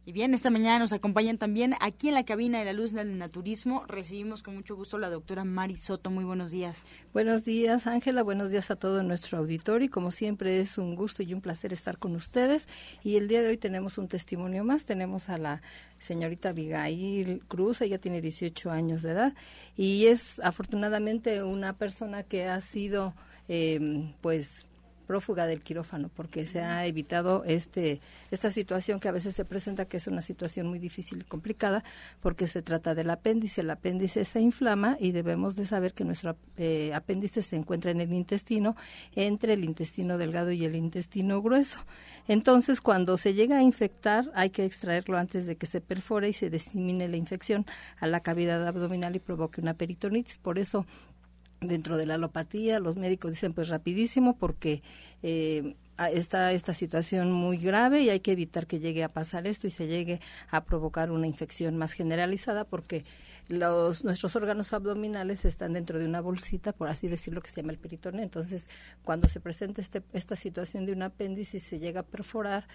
Y 0.07 0.13
bien, 0.13 0.33
esta 0.33 0.49
mañana 0.49 0.79
nos 0.79 0.93
acompañan 0.93 1.37
también 1.37 1.73
aquí 1.81 2.07
en 2.07 2.13
la 2.13 2.23
cabina 2.23 2.59
de 2.59 2.63
la 2.63 2.71
luz 2.71 2.93
del 2.93 3.17
naturismo. 3.17 3.83
Recibimos 3.87 4.41
con 4.41 4.55
mucho 4.55 4.73
gusto 4.73 4.95
a 4.95 5.01
la 5.01 5.09
doctora 5.09 5.43
Mari 5.43 5.75
Soto. 5.75 6.09
Muy 6.11 6.23
buenos 6.23 6.53
días. 6.53 6.85
Buenos 7.11 7.43
días, 7.43 7.87
Ángela. 7.87 8.23
Buenos 8.23 8.49
días 8.49 8.71
a 8.71 8.77
todo 8.77 9.03
nuestro 9.03 9.37
auditorio. 9.37 9.87
Y 9.87 9.89
como 9.89 10.11
siempre 10.11 10.61
es 10.61 10.77
un 10.77 10.95
gusto 10.95 11.23
y 11.23 11.33
un 11.33 11.41
placer 11.41 11.73
estar 11.73 11.97
con 11.97 12.15
ustedes. 12.15 12.69
Y 13.03 13.17
el 13.17 13.27
día 13.27 13.41
de 13.41 13.49
hoy 13.49 13.57
tenemos 13.57 13.97
un 13.97 14.07
testimonio 14.07 14.63
más. 14.63 14.85
Tenemos 14.85 15.27
a 15.27 15.37
la 15.37 15.61
señorita 15.99 16.51
Abigail 16.51 17.43
Cruz. 17.49 17.81
Ella 17.81 17.97
tiene 17.97 18.21
18 18.21 18.71
años 18.71 19.01
de 19.01 19.11
edad 19.11 19.33
y 19.75 20.05
es 20.05 20.39
afortunadamente 20.39 21.43
una 21.43 21.73
persona 21.73 22.23
que 22.23 22.45
ha 22.45 22.61
sido, 22.61 23.13
eh, 23.49 24.09
pues, 24.21 24.69
prófuga 25.07 25.47
del 25.47 25.61
quirófano 25.61 26.09
porque 26.13 26.45
se 26.45 26.61
ha 26.61 26.85
evitado 26.85 27.43
este 27.45 28.01
esta 28.29 28.51
situación 28.51 28.99
que 28.99 29.07
a 29.07 29.11
veces 29.11 29.35
se 29.35 29.45
presenta 29.45 29.85
que 29.85 29.97
es 29.97 30.07
una 30.07 30.21
situación 30.21 30.67
muy 30.67 30.79
difícil 30.79 31.21
y 31.21 31.23
complicada 31.23 31.83
porque 32.21 32.47
se 32.47 32.61
trata 32.61 32.93
del 32.93 33.09
apéndice. 33.09 33.61
El 33.61 33.69
apéndice 33.69 34.25
se 34.25 34.41
inflama 34.41 34.97
y 34.99 35.11
debemos 35.11 35.55
de 35.55 35.65
saber 35.65 35.93
que 35.93 36.03
nuestro 36.03 36.35
eh, 36.57 36.91
apéndice 36.93 37.41
se 37.41 37.55
encuentra 37.55 37.91
en 37.91 38.01
el 38.01 38.13
intestino 38.13 38.75
entre 39.15 39.53
el 39.53 39.63
intestino 39.63 40.17
delgado 40.17 40.51
y 40.51 40.65
el 40.65 40.75
intestino 40.75 41.41
grueso. 41.41 41.79
Entonces, 42.27 42.81
cuando 42.81 43.17
se 43.17 43.33
llega 43.33 43.57
a 43.57 43.63
infectar, 43.63 44.29
hay 44.35 44.49
que 44.49 44.65
extraerlo 44.65 45.17
antes 45.17 45.45
de 45.45 45.55
que 45.55 45.65
se 45.65 45.79
perfore 45.79 46.29
y 46.29 46.33
se 46.33 46.49
disemine 46.49 47.07
la 47.07 47.17
infección 47.17 47.65
a 47.99 48.07
la 48.07 48.19
cavidad 48.19 48.67
abdominal 48.67 49.15
y 49.15 49.19
provoque 49.19 49.61
una 49.61 49.73
peritonitis. 49.73 50.37
Por 50.37 50.59
eso 50.59 50.85
dentro 51.61 51.97
de 51.97 52.05
la 52.05 52.15
alopatía, 52.15 52.79
los 52.79 52.95
médicos 52.95 53.31
dicen 53.31 53.53
pues 53.53 53.69
rapidísimo 53.69 54.37
porque 54.37 54.81
eh, 55.23 55.75
está 56.13 56.51
esta 56.51 56.73
situación 56.73 57.31
muy 57.31 57.57
grave 57.57 58.01
y 58.01 58.09
hay 58.09 58.19
que 58.19 58.31
evitar 58.31 58.67
que 58.67 58.79
llegue 58.79 59.03
a 59.03 59.09
pasar 59.09 59.47
esto 59.47 59.65
y 59.65 59.71
se 59.71 59.87
llegue 59.87 60.21
a 60.51 60.63
provocar 60.63 61.11
una 61.11 61.25
infección 61.25 61.75
más 61.77 61.93
generalizada 61.93 62.65
porque 62.65 63.03
los 63.47 64.03
nuestros 64.03 64.35
órganos 64.35 64.73
abdominales 64.73 65.45
están 65.45 65.73
dentro 65.73 65.97
de 65.97 66.05
una 66.05 66.21
bolsita, 66.21 66.73
por 66.73 66.89
así 66.89 67.07
decirlo, 67.07 67.41
que 67.41 67.49
se 67.49 67.61
llama 67.61 67.71
el 67.71 67.79
peritoneo. 67.79 68.21
Entonces, 68.21 68.69
cuando 69.03 69.27
se 69.27 69.39
presenta 69.39 69.81
este, 69.81 70.03
esta 70.13 70.35
situación 70.35 70.85
de 70.85 70.91
un 70.91 71.01
apéndice 71.01 71.57
y 71.57 71.59
se 71.61 71.79
llega 71.79 72.01
a 72.01 72.03
perforar, 72.03 72.67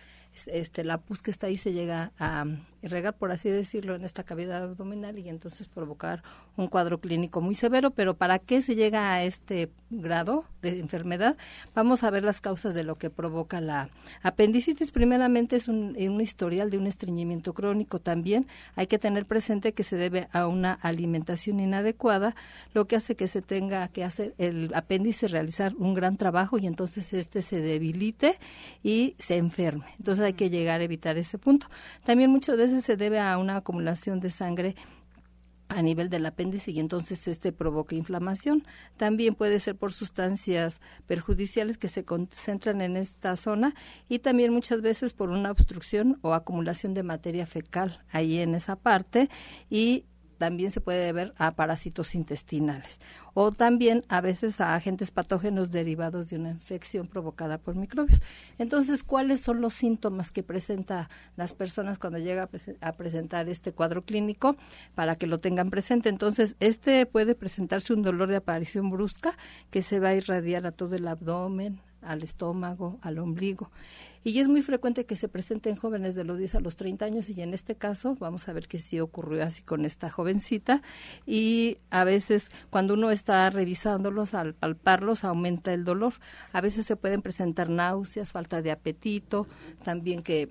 este, 0.47 0.85
la 0.85 0.99
pus 0.99 1.23
que 1.23 1.31
está 1.31 1.47
ahí 1.47 1.57
se 1.57 1.73
llega 1.73 2.12
a 2.18 2.45
regar, 2.83 3.16
por 3.16 3.31
así 3.31 3.49
decirlo, 3.49 3.95
en 3.95 4.05
esta 4.05 4.25
cavidad 4.25 4.62
abdominal 4.62 5.18
y 5.18 5.29
entonces 5.29 5.68
provocar 5.68 6.23
un 6.57 6.66
cuadro 6.66 7.01
clínico 7.01 7.40
muy 7.40 7.55
severo. 7.55 7.90
Pero 7.90 8.14
¿para 8.14 8.38
qué 8.38 8.62
se 8.62 8.75
llega 8.75 9.12
a 9.12 9.23
este 9.23 9.71
grado 9.90 10.45
de 10.62 10.79
enfermedad? 10.79 11.37
Vamos 11.75 12.03
a 12.03 12.11
ver 12.11 12.25
las 12.25 12.40
causas 12.40 12.75
de 12.75 12.83
lo 12.83 12.97
que 12.97 13.11
provoca 13.11 13.61
la 13.61 13.88
apendicitis. 14.23 14.90
Primeramente 14.90 15.57
es 15.57 15.68
un, 15.68 15.97
un 15.97 16.21
historial 16.21 16.71
de 16.71 16.79
un 16.79 16.87
estreñimiento 16.87 17.55
crónico. 17.55 18.01
También 18.01 18.47
hay 18.75 18.87
que 18.87 18.99
tener 18.99 19.27
presente 19.27 19.73
que 19.73 19.85
se 19.85 19.97
debe 19.97 20.29
a 20.33 20.47
una 20.47 20.73
alimentación 20.73 21.61
inadecuada, 21.61 22.35
lo 22.75 22.87
que 22.87 22.97
hace 22.97 23.16
que 23.16 23.29
se 23.29 23.42
tenga 23.42 23.87
que 23.88 24.05
hacer 24.05 24.35
el 24.38 24.73
apéndice 24.75 25.29
realizar 25.29 25.75
un 25.77 25.95
gran 25.95 26.16
trabajo 26.16 26.59
y 26.59 26.66
entonces 26.66 27.12
este 27.12 27.42
se 27.42 27.61
debilite 27.61 28.38
y 28.83 29.14
se 29.18 29.37
enferme. 29.37 29.85
Entonces 29.99 30.22
hay 30.23 30.35
que 30.35 30.51
llegar 30.51 30.81
a 30.81 30.85
evitar 30.85 31.19
ese 31.19 31.39
punto. 31.39 31.69
También 32.05 32.31
muchas 32.31 32.57
veces 32.57 32.85
se 32.85 32.97
debe 32.97 33.21
a 33.21 33.39
una 33.39 33.57
acumulación 33.57 34.21
de 34.21 34.31
sangre 34.31 34.77
a 35.69 35.83
nivel 35.83 36.11
del 36.11 36.27
apéndice 36.27 36.71
y 36.71 36.81
entonces 36.81 37.27
este 37.29 37.53
provoca 37.53 37.95
inflamación. 37.95 38.65
También 38.97 39.35
puede 39.35 39.59
ser 39.59 39.77
por 39.77 39.93
sustancias 39.93 40.81
perjudiciales 41.07 41.79
que 41.79 41.89
se 41.89 42.05
concentran 42.05 42.81
en 42.83 42.97
esta 42.97 43.37
zona 43.37 43.75
y 44.09 44.19
también 44.19 44.53
muchas 44.53 44.83
veces 44.83 45.15
por 45.15 45.31
una 45.31 45.51
obstrucción 45.51 46.19
o 46.23 46.35
acumulación 46.35 46.95
de 46.95 47.03
materia 47.03 47.47
fecal 47.47 48.05
ahí 48.11 48.39
en 48.39 48.55
esa 48.55 48.77
parte 48.77 49.29
y 49.71 50.05
también 50.43 50.73
se 50.73 50.81
puede 50.81 51.13
ver 51.13 51.33
a 51.39 51.55
parásitos 51.55 52.17
intestinales 52.17 52.99
o 53.33 53.53
también 53.53 54.05
a 54.09 54.21
veces 54.21 54.61
a 54.61 54.75
agentes 54.75 55.13
patógenos 55.13 55.71
derivados 55.71 56.31
de 56.31 56.37
una 56.37 56.51
infección 56.51 57.07
provocada 57.07 57.59
por 57.59 57.77
microbios. 57.77 58.21
Entonces, 58.59 59.05
¿cuáles 59.05 59.41
son 59.41 59.61
los 59.61 59.73
síntomas 59.73 60.33
que 60.33 60.43
presenta 60.43 61.09
las 61.37 61.55
personas 61.55 62.01
cuando 62.01 62.19
llega 62.19 62.51
a, 62.81 62.93
presentar 62.95 63.49
este 63.49 63.71
cuadro 63.71 64.03
clínico 64.03 64.57
para 64.97 65.15
que 65.15 65.29
lo 65.29 65.39
tengan 65.39 65.71
presente? 65.71 66.09
Entonces, 66.09 66.57
este 66.59 67.07
puede 67.07 67.37
presentarse 67.37 67.93
un 67.93 68.03
dolor 68.03 68.29
de 68.29 68.39
aparición 68.39 68.91
brusca 68.91 69.39
que 69.71 69.81
se 69.81 70.01
va 70.01 70.09
a 70.09 70.17
irradiar 70.17 70.67
a 70.67 70.73
todo 70.73 70.97
el 70.97 71.07
abdomen, 71.07 71.79
al 72.01 72.25
estómago, 72.25 72.99
al 73.01 73.21
ombligo. 73.21 73.71
Y 74.25 74.39
es 74.39 74.49
muy 74.49 74.63
frecuente 74.63 75.05
que 75.05 75.17
se 75.17 75.29
presenten 75.29 75.77
jóvenes 75.77 76.15
de 76.15 76.25
los 76.25 76.39
10 76.39 76.57
a 76.57 76.61
los 76.61 76.77
30 76.77 77.05
años 77.05 77.29
y 77.29 77.43
en 77.43 77.55
este 77.55 77.75
caso 77.75 78.17
vamos 78.21 78.49
a 78.49 78.53
ver 78.53 78.69
que 78.69 78.79
sí 78.79 79.01
ocurrió 79.01 79.43
así 79.43 79.63
con 79.63 79.85
esta 79.85 80.11
jovencita 80.11 80.83
y 81.27 81.79
a 81.91 82.05
veces 82.05 82.51
cuando 82.71 82.95
uno 82.95 83.11
está 83.11 83.51
revisándolos 83.51 84.35
al 84.35 84.55
palparlos 84.55 85.25
aumenta 85.25 85.73
el 85.73 85.85
dolor. 85.85 86.15
A 86.53 86.61
veces 86.61 86.87
se 86.87 86.97
pueden 86.97 87.23
presentar 87.23 87.69
náuseas, 87.69 88.33
falta 88.33 88.63
de 88.63 88.71
apetito, 88.71 89.47
también 89.85 90.23
que 90.23 90.51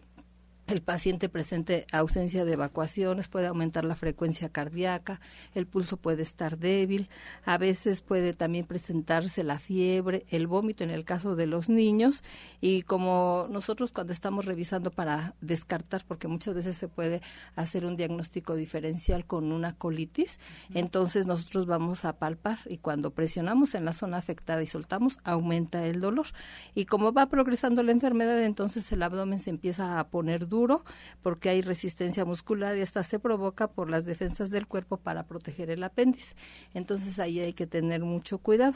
el 0.72 0.82
paciente 0.82 1.30
presente 1.30 1.86
ausencia 1.92 2.46
de 2.46 2.54
evacuaciones, 2.54 3.28
puede 3.28 3.48
aumentar 3.48 3.84
la 3.86 3.96
frecuencia 3.96 4.50
cardíaca, 4.50 5.20
el 5.54 5.68
pulso 5.68 5.98
puede 5.98 6.22
estar 6.22 6.58
débil, 6.58 7.10
a 7.46 7.58
veces 7.58 8.02
puede 8.02 8.34
también 8.34 8.66
presentarse 8.66 9.44
la 9.44 9.60
fiebre, 9.60 10.26
el 10.30 10.48
vómito 10.48 10.84
en 10.84 10.90
el 10.90 11.06
caso 11.06 11.36
de 11.36 11.46
los 11.46 11.70
niños. 11.70 12.24
Y 12.62 12.84
como 12.84 13.48
nosotros 13.50 13.92
cuando 13.92 14.14
estamos 14.14 14.46
revisando 14.46 14.92
para 14.92 15.36
descartar, 15.42 16.04
porque 16.08 16.28
muchas 16.28 16.54
veces 16.54 16.78
se 16.78 16.88
puede 16.88 17.22
hacer 17.56 17.86
un 17.86 17.98
diagnóstico 17.98 18.56
diferencial 18.56 19.26
con 19.26 19.52
una 19.52 19.74
colitis, 19.74 20.40
entonces 20.74 21.28
nosotros 21.28 21.66
vamos 21.66 22.06
a 22.06 22.18
palpar 22.18 22.60
y 22.66 22.78
cuando 22.78 23.12
presionamos 23.12 23.76
en 23.76 23.86
la 23.86 23.94
zona 23.94 24.18
afectada 24.18 24.64
y 24.64 24.68
soltamos, 24.68 25.18
aumenta 25.24 25.86
el 25.86 26.00
dolor. 26.00 26.28
Y 26.76 26.86
como 26.86 27.12
va 27.12 27.28
progresando 27.28 27.84
la 27.84 27.92
enfermedad, 27.92 28.42
entonces 28.44 28.90
el 28.92 29.04
abdomen 29.04 29.40
se 29.40 29.50
empieza 29.50 30.00
a 30.00 30.08
poner 30.08 30.48
duro 30.48 30.61
porque 31.22 31.50
hay 31.50 31.62
resistencia 31.62 32.26
muscular 32.26 32.78
y 32.78 32.82
esta 32.82 33.04
se 33.04 33.20
provoca 33.20 33.68
por 33.68 33.90
las 33.90 34.06
defensas 34.06 34.50
del 34.50 34.68
cuerpo 34.68 34.98
para 34.98 35.28
proteger 35.28 35.70
el 35.70 35.84
apéndice. 35.84 36.36
Entonces 36.74 37.20
ahí 37.20 37.40
hay 37.40 37.54
que 37.54 37.68
tener 37.68 38.02
mucho 38.02 38.38
cuidado. 38.38 38.76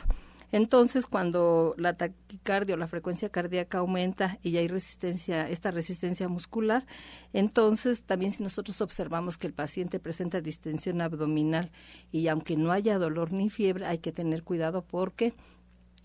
Entonces, 0.51 1.05
cuando 1.05 1.75
la 1.77 1.97
taquicardia 1.97 2.75
o 2.75 2.77
la 2.77 2.87
frecuencia 2.87 3.29
cardíaca 3.29 3.79
aumenta 3.79 4.37
y 4.41 4.57
hay 4.57 4.67
resistencia, 4.67 5.49
esta 5.49 5.71
resistencia 5.71 6.29
muscular, 6.29 6.85
entonces 7.33 8.03
también 8.03 8.31
si 8.31 8.43
nosotros 8.43 8.79
observamos 8.81 9.37
que 9.37 9.47
el 9.47 9.53
paciente 9.53 9.99
presenta 9.99 10.41
distensión 10.41 11.01
abdominal 11.01 11.71
y 12.11 12.27
aunque 12.27 12.57
no 12.57 12.71
haya 12.71 12.99
dolor 12.99 13.33
ni 13.33 13.49
fiebre, 13.49 13.85
hay 13.85 13.97
que 13.97 14.11
tener 14.11 14.43
cuidado 14.43 14.83
porque 14.83 15.33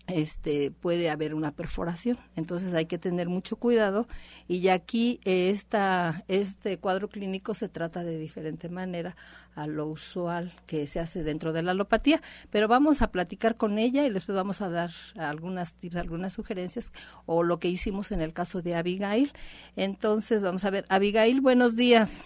este 0.07 0.71
puede 0.71 1.09
haber 1.09 1.33
una 1.33 1.51
perforación. 1.51 2.17
Entonces 2.35 2.73
hay 2.73 2.85
que 2.85 2.97
tener 2.97 3.29
mucho 3.29 3.55
cuidado. 3.55 4.07
Y 4.47 4.61
ya 4.61 4.73
aquí 4.73 5.19
esta 5.23 6.23
este 6.27 6.77
cuadro 6.77 7.07
clínico 7.07 7.53
se 7.53 7.69
trata 7.69 8.03
de 8.03 8.17
diferente 8.17 8.69
manera 8.69 9.15
a 9.55 9.67
lo 9.67 9.87
usual 9.87 10.53
que 10.65 10.87
se 10.87 10.99
hace 10.99 11.23
dentro 11.23 11.53
de 11.53 11.63
la 11.63 11.71
alopatía. 11.71 12.21
Pero 12.49 12.67
vamos 12.67 13.01
a 13.01 13.11
platicar 13.11 13.57
con 13.57 13.77
ella 13.77 14.05
y 14.05 14.09
después 14.09 14.35
vamos 14.35 14.61
a 14.61 14.69
dar 14.69 14.91
algunas 15.15 15.75
tips 15.75 15.95
algunas 15.95 16.33
sugerencias 16.33 16.91
o 17.25 17.43
lo 17.43 17.59
que 17.59 17.67
hicimos 17.67 18.11
en 18.11 18.21
el 18.21 18.33
caso 18.33 18.61
de 18.61 18.75
Abigail. 18.75 19.31
Entonces 19.75 20.43
vamos 20.43 20.65
a 20.65 20.69
ver. 20.69 20.85
Abigail 20.89 21.41
buenos 21.41 21.75
días. 21.75 22.25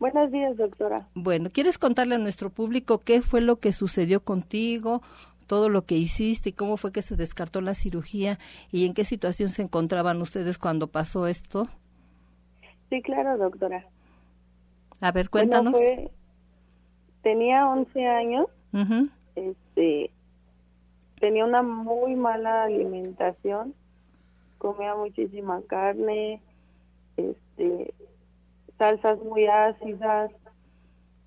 Buenos 0.00 0.32
días, 0.32 0.56
doctora. 0.56 1.06
Bueno, 1.14 1.50
¿quieres 1.52 1.76
contarle 1.76 2.14
a 2.14 2.18
nuestro 2.18 2.48
público 2.48 3.00
qué 3.00 3.20
fue 3.20 3.42
lo 3.42 3.56
que 3.56 3.74
sucedió 3.74 4.24
contigo 4.24 5.02
todo 5.50 5.68
lo 5.68 5.84
que 5.84 5.96
hiciste 5.96 6.50
y 6.50 6.52
cómo 6.52 6.76
fue 6.76 6.92
que 6.92 7.02
se 7.02 7.16
descartó 7.16 7.60
la 7.60 7.74
cirugía 7.74 8.38
y 8.70 8.86
en 8.86 8.94
qué 8.94 9.02
situación 9.02 9.48
se 9.48 9.62
encontraban 9.62 10.22
ustedes 10.22 10.58
cuando 10.58 10.86
pasó 10.86 11.26
esto? 11.26 11.66
Sí, 12.88 13.02
claro, 13.02 13.36
doctora. 13.36 13.84
A 15.00 15.10
ver, 15.10 15.28
cuéntanos. 15.28 15.74
tenía 17.22 17.68
11 17.68 18.06
años. 18.06 18.46
Este 19.34 20.12
tenía 21.18 21.44
una 21.44 21.62
muy 21.62 22.14
mala 22.14 22.62
alimentación. 22.62 23.74
Comía 24.58 24.94
muchísima 24.94 25.62
carne, 25.66 26.40
este 27.16 27.92
salsas 28.78 29.18
muy 29.24 29.48
ácidas, 29.48 30.30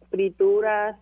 frituras. 0.09 0.97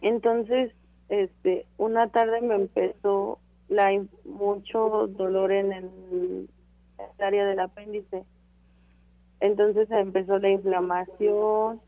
Entonces, 0.00 0.72
este, 1.08 1.66
una 1.76 2.08
tarde 2.08 2.40
me 2.40 2.54
empezó 2.54 3.38
la 3.68 3.90
mucho 4.24 5.06
dolor 5.08 5.52
en 5.52 5.72
el, 5.72 6.48
área 7.18 7.46
del 7.46 7.60
apéndice. 7.60 8.24
Entonces 9.40 9.90
empezó 9.90 10.38
la 10.38 10.50
inflamación, 10.50 11.80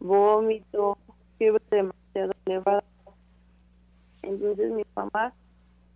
vómito, 0.00 0.96
fiebre 1.38 1.62
demasiado 1.70 2.32
elevada. 2.46 2.84
Entonces 4.22 4.70
mi 4.70 4.84
mamá 4.94 5.34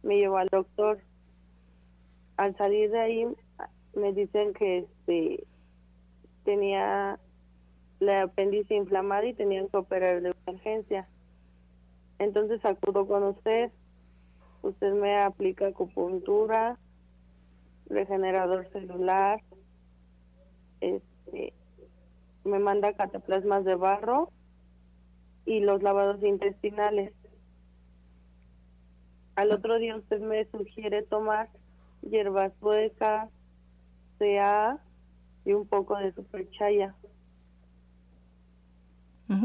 me 0.02 0.16
llevó 0.16 0.38
al 0.38 0.48
doctor. 0.48 0.98
Al 2.37 2.57
salir 2.57 2.90
de 2.90 3.00
ahí 3.00 3.26
me 3.94 4.12
dicen 4.12 4.52
que 4.54 4.78
este 4.78 5.44
tenía 6.44 7.18
la 8.00 8.22
apéndice 8.22 8.74
inflamada 8.74 9.26
y 9.26 9.35
tenían 9.35 9.68
que 9.68 9.76
operar 9.76 10.22
de 10.22 10.35
emergencia. 10.46 11.09
Entonces 12.18 12.64
acudo 12.64 13.07
con 13.07 13.22
usted, 13.24 13.70
usted 14.62 14.92
me 14.92 15.20
aplica 15.20 15.68
acupuntura, 15.68 16.78
regenerador 17.87 18.68
celular, 18.72 19.40
este, 20.81 21.52
me 22.44 22.59
manda 22.59 22.92
cataplasmas 22.94 23.64
de 23.64 23.74
barro 23.74 24.31
y 25.44 25.61
los 25.61 25.83
lavados 25.83 26.22
intestinales. 26.22 27.12
Al 29.37 29.52
otro 29.52 29.78
día 29.78 29.96
usted 29.96 30.20
me 30.20 30.44
sugiere 30.46 31.02
tomar 31.04 31.48
hierbas 32.02 32.52
suecas, 32.61 33.31
CA 34.18 34.78
y 35.44 35.52
un 35.52 35.66
poco 35.66 35.96
de 35.96 36.12
superchaya. 36.12 36.94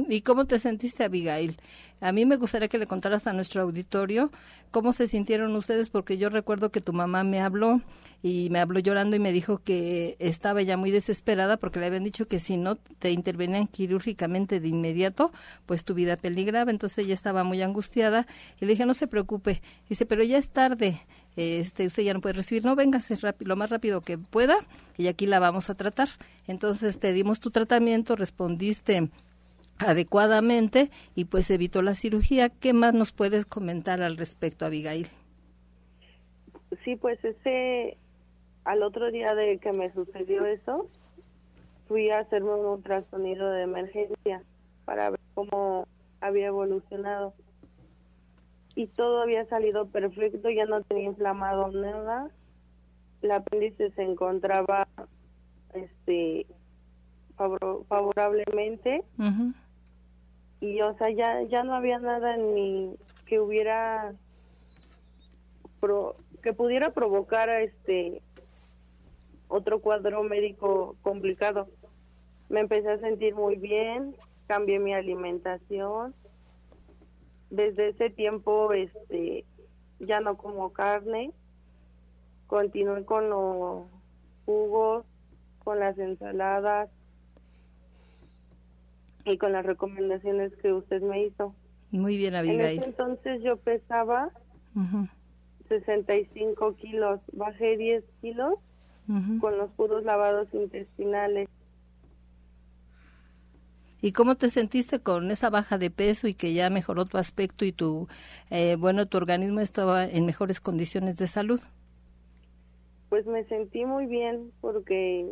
¿Y 0.07 0.21
cómo 0.21 0.45
te 0.45 0.59
sentiste, 0.59 1.03
Abigail? 1.03 1.57
A 1.99 2.13
mí 2.13 2.25
me 2.25 2.37
gustaría 2.37 2.69
que 2.69 2.77
le 2.77 2.87
contaras 2.87 3.27
a 3.27 3.33
nuestro 3.33 3.61
auditorio 3.61 4.31
cómo 4.71 4.93
se 4.93 5.07
sintieron 5.07 5.53
ustedes, 5.57 5.89
porque 5.89 6.17
yo 6.17 6.29
recuerdo 6.29 6.71
que 6.71 6.79
tu 6.79 6.93
mamá 6.93 7.25
me 7.25 7.41
habló 7.41 7.81
y 8.21 8.49
me 8.49 8.59
habló 8.59 8.79
llorando 8.79 9.17
y 9.17 9.19
me 9.19 9.33
dijo 9.33 9.57
que 9.57 10.15
estaba 10.19 10.61
ya 10.61 10.77
muy 10.77 10.89
desesperada 10.91 11.57
porque 11.57 11.81
le 11.81 11.87
habían 11.87 12.05
dicho 12.05 12.29
que 12.29 12.39
si 12.39 12.55
no 12.55 12.77
te 12.77 13.11
intervenían 13.11 13.67
quirúrgicamente 13.67 14.61
de 14.61 14.69
inmediato, 14.69 15.33
pues 15.65 15.83
tu 15.83 15.93
vida 15.93 16.15
peligraba. 16.15 16.71
Entonces 16.71 16.99
ella 16.99 17.13
estaba 17.13 17.43
muy 17.43 17.61
angustiada 17.61 18.25
y 18.61 18.65
le 18.65 18.71
dije, 18.71 18.85
no 18.85 18.93
se 18.93 19.07
preocupe. 19.07 19.61
Dice, 19.89 20.05
pero 20.05 20.23
ya 20.23 20.37
es 20.37 20.49
tarde, 20.49 21.01
este, 21.35 21.87
usted 21.87 22.03
ya 22.03 22.13
no 22.13 22.21
puede 22.21 22.33
recibir, 22.33 22.63
no, 22.63 22.77
véngase 22.77 23.17
lo 23.39 23.55
más 23.57 23.69
rápido 23.69 23.99
que 23.99 24.17
pueda 24.17 24.55
y 24.97 25.07
aquí 25.07 25.25
la 25.25 25.39
vamos 25.39 25.69
a 25.69 25.75
tratar. 25.75 26.07
Entonces 26.47 26.99
te 26.99 27.11
dimos 27.11 27.41
tu 27.41 27.51
tratamiento, 27.51 28.15
respondiste 28.15 29.09
adecuadamente 29.79 30.89
y 31.15 31.25
pues 31.25 31.49
evitó 31.49 31.81
la 31.81 31.95
cirugía. 31.95 32.49
¿Qué 32.49 32.73
más 32.73 32.93
nos 32.93 33.11
puedes 33.11 33.45
comentar 33.45 34.01
al 34.01 34.17
respecto, 34.17 34.65
Abigail? 34.65 35.07
Sí, 36.83 36.95
pues 36.95 37.23
ese, 37.23 37.97
al 38.65 38.83
otro 38.83 39.11
día 39.11 39.35
de 39.35 39.57
que 39.59 39.71
me 39.73 39.91
sucedió 39.93 40.45
eso, 40.45 40.89
fui 41.87 42.09
a 42.09 42.19
hacerme 42.19 42.53
un 42.55 42.65
ultrasonido 42.65 43.49
de 43.51 43.63
emergencia 43.63 44.43
para 44.85 45.11
ver 45.11 45.19
cómo 45.33 45.87
había 46.21 46.47
evolucionado. 46.47 47.33
Y 48.75 48.87
todo 48.87 49.21
había 49.21 49.45
salido 49.45 49.87
perfecto, 49.87 50.49
ya 50.49 50.65
no 50.65 50.81
tenía 50.81 51.05
inflamado 51.05 51.71
nada. 51.71 52.29
El 53.21 53.31
apéndice 53.31 53.91
se 53.91 54.01
encontraba 54.01 54.87
este 55.73 56.47
favorablemente 57.87 59.03
y 60.63 60.81
o 60.81 60.93
sea 60.97 61.09
ya 61.09 61.41
ya 61.41 61.65
no 61.65 61.75
había 61.75 61.99
nada 61.99 62.37
ni 62.37 62.95
que 63.25 63.41
hubiera 63.41 64.13
que 66.41 66.53
pudiera 66.53 66.93
provocar 66.93 67.49
este 67.49 68.21
otro 69.49 69.81
cuadro 69.81 70.23
médico 70.23 70.95
complicado. 71.01 71.67
Me 72.47 72.61
empecé 72.61 72.91
a 72.91 72.97
sentir 72.99 73.35
muy 73.35 73.57
bien 73.57 74.15
cambié 74.47 74.79
mi 74.79 74.93
alimentación. 74.93 76.15
Desde 77.49 77.89
ese 77.89 78.09
tiempo 78.09 78.71
este 78.71 79.43
ya 79.99 80.21
no 80.21 80.37
como 80.37 80.71
carne 80.71 81.33
continué 82.47 83.03
con 83.03 83.29
los 83.29 83.83
jugos 84.45 85.05
con 85.65 85.81
las 85.81 85.97
ensaladas 85.97 86.89
y 89.25 89.37
con 89.37 89.51
las 89.51 89.65
recomendaciones 89.65 90.53
que 90.61 90.73
usted 90.73 91.01
me 91.01 91.25
hizo. 91.25 91.55
Muy 91.91 92.17
bien, 92.17 92.35
Abigail. 92.35 92.59
En 92.59 92.79
ese 92.79 92.85
entonces 92.85 93.41
yo 93.43 93.57
pesaba 93.57 94.31
65 95.69 96.75
kilos, 96.75 97.19
bajé 97.31 97.77
10 97.77 98.03
kilos 98.21 98.55
con 99.39 99.57
los 99.57 99.69
puros 99.71 100.03
lavados 100.03 100.47
intestinales. 100.53 101.49
¿Y 104.01 104.11
cómo 104.11 104.35
te 104.35 104.49
sentiste 104.49 104.99
con 104.99 105.31
esa 105.31 105.49
baja 105.49 105.77
de 105.77 105.89
peso 105.89 106.27
y 106.27 106.33
que 106.33 106.53
ya 106.53 106.69
mejoró 106.69 107.05
tu 107.05 107.17
aspecto 107.17 107.63
y 107.63 107.71
tu, 107.71 108.09
eh, 108.49 108.75
bueno, 108.77 109.05
tu 109.05 109.17
organismo 109.17 109.61
estaba 109.61 110.05
en 110.05 110.25
mejores 110.25 110.59
condiciones 110.59 111.17
de 111.17 111.27
salud? 111.27 111.61
Pues 113.07 113.25
me 113.25 113.45
sentí 113.45 113.85
muy 113.85 114.05
bien 114.07 114.51
porque 114.59 115.31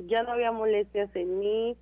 ya 0.00 0.24
no 0.24 0.32
había 0.32 0.50
molestias 0.50 1.14
en 1.14 1.38
mí, 1.38 1.76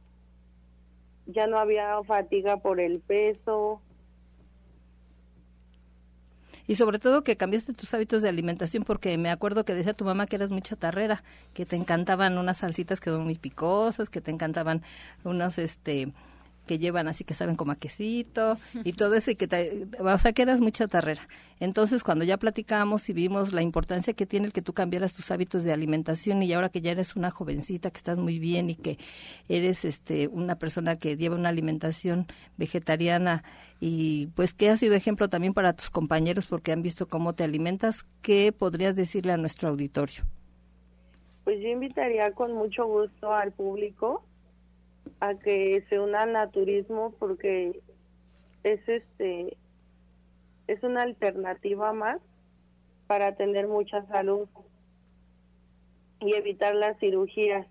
ya 1.27 1.47
no 1.47 1.59
había 1.59 2.03
fatiga 2.05 2.59
por 2.59 2.81
el 2.81 3.01
peso. 3.01 3.81
Y 6.69 6.75
sobre 6.75 6.99
todo 6.99 7.23
que 7.23 7.37
cambiaste 7.37 7.73
tus 7.75 7.95
hábitos 7.95 8.23
de 8.23 8.29
alimentación 8.29 8.83
porque 8.83 9.17
me 9.19 9.31
acuerdo 9.31 9.65
que 9.65 9.75
decía 9.75 9.95
tu 9.95 10.05
mamá 10.05 10.27
que 10.27 10.37
eras 10.37 10.51
muy 10.51 10.63
chatarrera, 10.63 11.23
que 11.55 11.65
te 11.65 11.77
encantaban 11.77 12.39
unas 12.39 12.59
salsitas 12.59 12.99
que 12.99 13.11
son 13.11 13.23
muy 13.23 13.37
picosas, 13.37 14.11
que 14.11 14.21
te 14.21 14.33
encantaban 14.33 14.83
unos 15.23 15.59
este 15.59 16.13
que 16.67 16.79
llevan 16.79 17.09
así 17.09 17.25
que 17.25 17.35
saben 17.35 17.57
como 17.57 17.73
a 17.73 17.77
quesito 17.77 18.59
y 18.85 18.93
todo 18.93 19.15
eso 19.15 19.31
y 19.31 19.37
que 19.37 19.49
te, 19.49 19.87
o 19.99 20.19
sea 20.19 20.33
que 20.33 20.43
eras 20.43 20.61
muy 20.61 20.73
chatarrera. 20.73 21.23
Entonces 21.61 22.03
cuando 22.03 22.25
ya 22.25 22.37
platicamos 22.37 23.09
y 23.09 23.13
vimos 23.13 23.53
la 23.53 23.63
importancia 23.63 24.13
que 24.13 24.27
tiene 24.27 24.47
el 24.47 24.53
que 24.53 24.63
tú 24.63 24.75
cambiaras 24.75 25.15
tus 25.15 25.31
hábitos 25.31 25.65
de 25.65 25.73
alimentación 25.73 26.43
y 26.43 26.53
ahora 26.53 26.69
que 26.69 26.81
ya 26.81 26.91
eres 26.91 27.17
una 27.17 27.31
jovencita 27.31 27.91
que 27.91 27.99
estás 27.99 28.19
muy 28.19 28.39
bien 28.39 28.69
y 28.69 28.75
que 28.75 28.99
eres 29.49 29.85
este 29.85 30.29
una 30.29 30.57
persona 30.57 30.97
que 30.97 31.17
lleva 31.17 31.37
una 31.37 31.49
alimentación 31.49 32.27
vegetariana 32.59 33.45
y 33.81 34.29
pues 34.29 34.55
que 34.55 34.71
ha 34.71 34.77
sido 34.77 34.95
ejemplo 34.95 35.29
también 35.29 35.55
para 35.55 35.73
tus 35.73 35.91
compañeros 35.91 36.47
porque 36.47 36.73
han 36.73 36.83
visto 36.83 37.09
cómo 37.09 37.35
te 37.35 37.45
alimentas, 37.45 38.05
¿qué 38.23 38.53
podrías 38.53 38.97
decirle 38.97 39.33
a 39.33 39.37
nuestro 39.37 39.69
auditorio? 39.69 40.25
Pues 41.45 41.61
yo 41.61 41.69
invitaría 41.69 42.33
con 42.33 42.53
mucho 42.53 42.87
gusto 42.87 43.33
al 43.33 43.53
público 43.53 44.25
a 45.21 45.35
que 45.35 45.85
se 45.89 46.01
una 46.01 46.23
al 46.23 46.33
naturismo 46.33 47.15
porque 47.19 47.81
es 48.63 48.89
este 48.89 49.57
es 50.67 50.83
una 50.83 51.03
alternativa 51.03 51.93
más 51.93 52.21
para 53.07 53.37
tener 53.37 53.69
mucha 53.69 54.05
salud 54.07 54.49
y 56.21 56.35
evitar 56.35 56.75
las 56.75 56.99
cirugías 56.99 57.67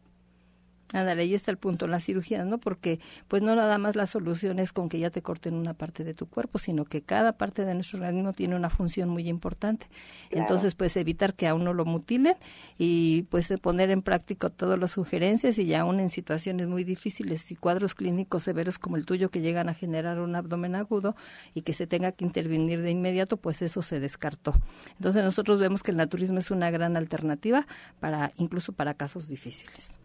Ándale, 0.94 1.24
ahí 1.24 1.34
está 1.34 1.50
el 1.50 1.58
punto, 1.58 1.88
la 1.88 2.00
cirugía, 2.00 2.46
¿no? 2.46 2.60
Porque 2.60 3.00
pues 3.28 3.42
no 3.42 3.56
nada 3.56 3.80
más 3.80 3.96
la 3.96 4.06
solución 4.06 4.60
es 4.60 4.72
con 4.72 4.88
que 4.88 5.00
ya 5.00 5.10
te 5.10 5.24
corten 5.24 5.56
una 5.56 5.74
parte 5.74 6.04
de 6.04 6.14
tu 6.14 6.28
cuerpo, 6.28 6.60
sino 6.60 6.86
que 6.86 7.02
cada 7.02 7.38
parte 7.38 7.66
de 7.66 7.74
nuestro 7.74 8.00
organismo 8.00 8.34
tiene 8.34 8.56
una 8.56 8.70
función 8.70 9.10
muy 9.10 9.28
importante. 9.28 9.88
Entonces, 10.30 10.76
pues 10.76 10.96
evitar 10.96 11.34
que 11.34 11.48
a 11.48 11.56
uno 11.56 11.74
lo 11.74 11.86
mutilen 11.86 12.36
y 12.78 13.24
pues 13.24 13.52
poner 13.62 13.90
en 13.90 14.04
práctica 14.04 14.50
todas 14.50 14.78
las 14.78 14.92
sugerencias 14.92 15.58
y 15.58 15.66
ya 15.66 15.82
aún 15.82 16.00
en 16.00 16.10
situaciones 16.10 16.68
muy 16.68 16.84
difíciles 16.84 17.52
y 17.52 17.56
cuadros 17.56 17.96
clínicos 17.96 18.44
severos 18.44 18.78
como 18.78 18.96
el 18.96 19.06
tuyo 19.06 19.32
que 19.32 19.42
llegan 19.42 19.70
a 19.70 19.74
generar 19.74 20.20
un 20.20 20.36
abdomen 20.36 20.76
agudo 20.76 21.16
y 21.56 21.64
que 21.64 21.74
se 21.74 21.88
tenga 21.88 22.12
que 22.12 22.26
intervenir 22.26 22.82
de 22.84 22.92
inmediato, 22.92 23.38
pues 23.38 23.64
eso 23.64 23.82
se 23.82 24.00
descartó. 24.00 24.54
Entonces, 24.98 25.24
nosotros 25.24 25.58
vemos 25.58 25.82
que 25.82 25.92
el 25.92 25.98
naturismo 25.98 26.38
es 26.38 26.52
una 26.52 26.70
gran 26.70 26.96
alternativa 26.96 27.66
para 28.00 28.34
incluso 28.38 28.72
para 28.72 28.94
casos 28.94 29.28
difíciles. 29.28 30.05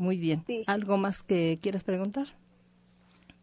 Muy 0.00 0.16
bien. 0.16 0.46
¿Algo 0.66 0.96
más 0.96 1.22
que 1.22 1.58
quieras 1.60 1.84
preguntar? 1.84 2.28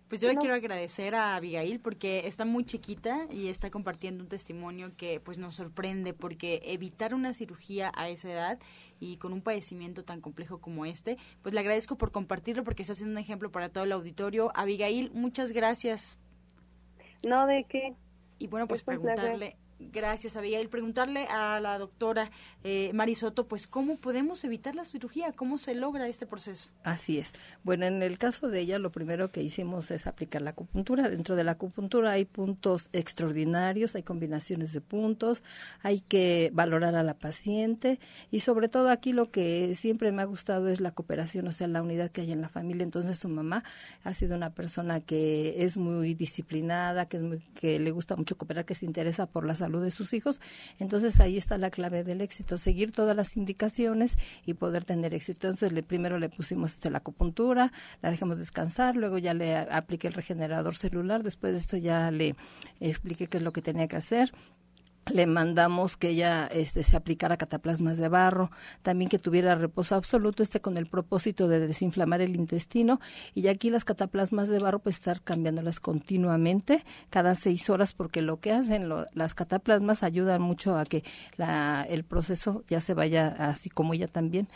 Pues 0.08 0.22
yo 0.22 0.28
le 0.28 0.38
quiero 0.38 0.56
agradecer 0.56 1.13
a 1.13 1.36
Abigail 1.36 1.80
porque 1.80 2.26
está 2.26 2.46
muy 2.46 2.65
chiquita 2.65 3.28
y 3.30 3.50
está 3.50 3.70
compartiendo 3.70 4.24
un 4.24 4.28
testimonio 4.28 4.91
que 4.98 5.20
pues 5.20 5.38
nos 5.38 5.54
sorprende 5.54 6.15
porque 6.15 6.62
evitar 6.63 7.13
una 7.13 7.34
cirugía 7.34 7.91
a 7.96 8.10
esa 8.10 8.32
edad 8.32 8.60
y 9.00 9.17
con 9.17 9.34
un 9.34 9.41
padecimiento 9.41 10.04
tan 10.04 10.20
complejo 10.20 10.60
como 10.60 10.88
este, 10.88 11.20
pues 11.43 11.54
le 11.54 11.60
agradezco 11.60 11.96
por 11.96 12.12
compartirlo 12.12 12.63
porque 12.63 12.82
está 12.82 12.93
haciendo 12.93 13.12
un 13.12 13.20
ejemplo 13.20 13.52
para 13.52 13.70
todo 13.70 13.84
el 13.84 13.91
auditorio. 13.91 14.50
Abigail, 14.56 15.12
muchas 15.13 15.52
gracias. 15.52 16.17
No, 17.22 17.46
de 17.46 17.65
qué. 17.70 17.93
Y 18.39 18.48
bueno, 18.48 18.67
pues 18.67 18.82
preguntarle 18.82 19.58
Gracias, 19.80 20.38
Abigail. 20.38 20.70
Preguntarle 20.70 21.26
a 21.28 21.60
la 21.60 21.78
doctora 21.78 22.32
eh, 22.63 22.92
Marisoto, 22.94 23.48
pues, 23.48 23.68
¿cómo 23.68 23.98
podemos 23.98 24.44
evitar 24.44 24.74
la 24.74 24.86
cirugía? 24.86 25.34
¿Cómo 25.34 25.60
se 25.60 25.76
logra 25.76 26.08
este 26.08 26.26
proceso? 26.26 26.70
Así 26.84 27.20
es. 27.20 27.34
Bueno, 27.63 27.86
en 27.86 28.02
el 28.02 28.18
caso 28.18 28.50
de 28.50 28.62
ella, 28.62 28.80
lo 28.80 28.92
primero 28.92 29.32
que 29.32 29.44
hicimos 29.44 29.92
es 29.92 30.08
aplicar 30.08 30.42
la 30.42 30.52
acupuntura. 30.52 31.10
Dentro 31.10 31.36
de 31.36 31.44
la 31.44 31.52
acupuntura 31.52 32.12
hay 32.12 32.26
puntos 32.26 32.90
extraordinarios, 32.92 33.96
hay 33.96 34.04
combinaciones 34.04 34.74
de 34.74 34.82
puntos, 34.82 35.44
hay 35.84 36.00
que 36.00 36.50
valorar 36.54 36.96
a 36.96 37.04
la 37.04 37.13
paciente 37.13 38.00
y 38.32 38.40
sobre 38.40 38.70
todo 38.70 38.90
aquí 38.90 39.13
lo 39.13 39.30
que 39.30 39.76
siempre 39.76 40.12
me 40.12 40.24
ha 40.24 40.26
gustado 40.26 40.70
es 40.70 40.82
la 40.82 40.92
cooperación, 40.92 41.48
o 41.48 41.52
sea, 41.52 41.68
la 41.68 41.84
unidad 41.84 42.10
que 42.10 42.22
hay 42.22 42.32
en 42.32 42.42
la 42.42 42.50
familia. 42.50 42.84
Entonces, 42.84 43.20
su 43.20 43.30
mamá 43.30 43.63
ha 44.04 44.13
sido 44.16 44.36
una 44.36 44.50
persona 44.52 45.02
que 45.02 45.63
es 45.63 45.78
muy 45.78 46.16
disciplinada, 46.16 47.08
que, 47.08 47.18
es 47.18 47.24
muy, 47.24 47.40
que 47.60 47.80
le 47.80 47.92
gusta 47.92 48.16
mucho 48.16 48.38
cooperar, 48.38 48.66
que 48.66 48.76
se 48.76 48.86
interesa 48.86 49.28
por 49.28 49.46
la 49.46 49.56
salud 49.67 49.84
de 49.84 49.91
sus 49.91 50.13
hijos. 50.13 50.39
Entonces 50.80 51.19
ahí 51.19 51.38
está 51.38 51.58
la 51.58 51.69
clave 51.69 52.03
del 52.03 52.21
éxito, 52.21 52.58
seguir 52.58 52.91
todas 52.91 53.15
las 53.15 53.36
indicaciones 53.36 54.17
y 54.45 54.53
poder 54.53 54.86
tener 54.86 55.13
éxito. 55.13 55.47
Entonces 55.47 55.73
le, 55.73 55.84
primero 55.84 56.19
le 56.19 56.30
pusimos 56.30 56.73
este, 56.73 56.89
la 56.89 56.99
acupuntura, 56.99 57.71
la 58.01 58.12
dejamos 58.12 58.38
descansar, 58.38 58.95
luego 58.95 59.17
ya 59.17 59.34
le 59.34 59.58
apliqué 59.58 60.08
el 60.08 60.13
regenerador 60.13 60.75
celular, 60.75 61.21
después 61.21 61.51
de 61.53 61.60
esto 61.60 61.77
ya 61.77 62.12
le 62.12 62.36
expliqué 62.80 63.27
qué 63.27 63.38
es 63.38 63.43
lo 63.43 63.51
que 63.51 63.62
tenía 63.62 63.88
que 63.88 63.97
hacer 63.97 64.32
le 65.10 65.28
mandamos 65.28 65.98
que 65.98 66.10
ella 66.10 66.48
este, 66.48 66.84
se 66.84 66.98
aplicara 66.98 67.38
cataplasmas 67.38 67.98
de 67.98 68.10
barro, 68.10 68.52
también 68.82 69.10
que 69.10 69.20
tuviera 69.20 69.56
reposo 69.56 69.96
absoluto, 69.96 70.43
este 70.43 70.62
con 70.62 70.78
el 70.78 70.88
propósito 70.88 71.48
de 71.48 71.65
desinflamar 71.67 72.22
el 72.22 72.36
intestino. 72.36 73.00
Y 73.34 73.48
aquí 73.48 73.70
las 73.70 73.86
cataplasmas 73.86 74.48
de 74.48 74.60
barro, 74.60 74.80
pues 74.80 74.96
estar 74.96 75.22
cambiándolas 75.22 75.80
continuamente, 75.80 76.84
cada 77.10 77.36
seis 77.36 77.70
horas, 77.70 77.93
porque 77.93 78.22
lo 78.22 78.39
que 78.39 78.52
hacen 78.52 78.89
las 78.89 79.36
cataplasmas 79.36 80.04
ayudan 80.04 80.41
mucho 80.41 80.78
a 80.78 80.86
que 80.86 81.04
la, 81.36 81.86
el 81.89 82.04
proceso 82.04 82.63
ya 82.67 82.82
se 82.82 82.93
vaya 82.93 83.28
así 83.28 83.70
como 83.70 83.93
ella 83.93 84.08
también 84.08 84.48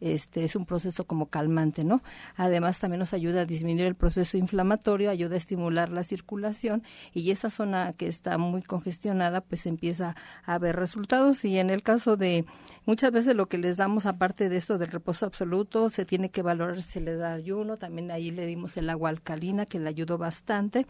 este 0.00 0.44
es 0.44 0.56
un 0.56 0.66
proceso 0.66 1.04
como 1.04 1.26
calmante, 1.26 1.84
¿no? 1.84 2.02
Además 2.36 2.80
también 2.80 2.98
nos 2.98 3.14
ayuda 3.14 3.42
a 3.42 3.44
disminuir 3.44 3.86
el 3.86 3.94
proceso 3.94 4.36
inflamatorio, 4.36 5.10
ayuda 5.10 5.34
a 5.34 5.38
estimular 5.38 5.90
la 5.90 6.02
circulación 6.02 6.82
y 7.12 7.30
esa 7.30 7.50
zona 7.50 7.92
que 7.92 8.06
está 8.06 8.36
muy 8.38 8.62
congestionada 8.62 9.40
pues 9.40 9.66
empieza 9.66 10.14
a 10.44 10.58
ver 10.58 10.76
resultados. 10.76 11.44
Y 11.44 11.58
en 11.58 11.70
el 11.70 11.82
caso 11.82 12.16
de 12.16 12.44
muchas 12.86 13.12
veces 13.12 13.34
lo 13.36 13.46
que 13.46 13.58
les 13.58 13.76
damos 13.76 14.06
aparte 14.06 14.48
de 14.48 14.56
esto 14.56 14.78
del 14.78 14.90
reposo 14.90 15.26
absoluto 15.26 15.90
se 15.90 16.04
tiene 16.04 16.30
que 16.30 16.42
valorar 16.42 16.82
si 16.82 17.00
le 17.00 17.16
da 17.16 17.32
ayuno, 17.32 17.76
también 17.76 18.10
ahí 18.10 18.30
le 18.30 18.46
dimos 18.46 18.76
el 18.76 18.90
agua 18.90 19.10
alcalina 19.10 19.66
que 19.66 19.78
le 19.78 19.88
ayudó 19.88 20.18
bastante 20.18 20.86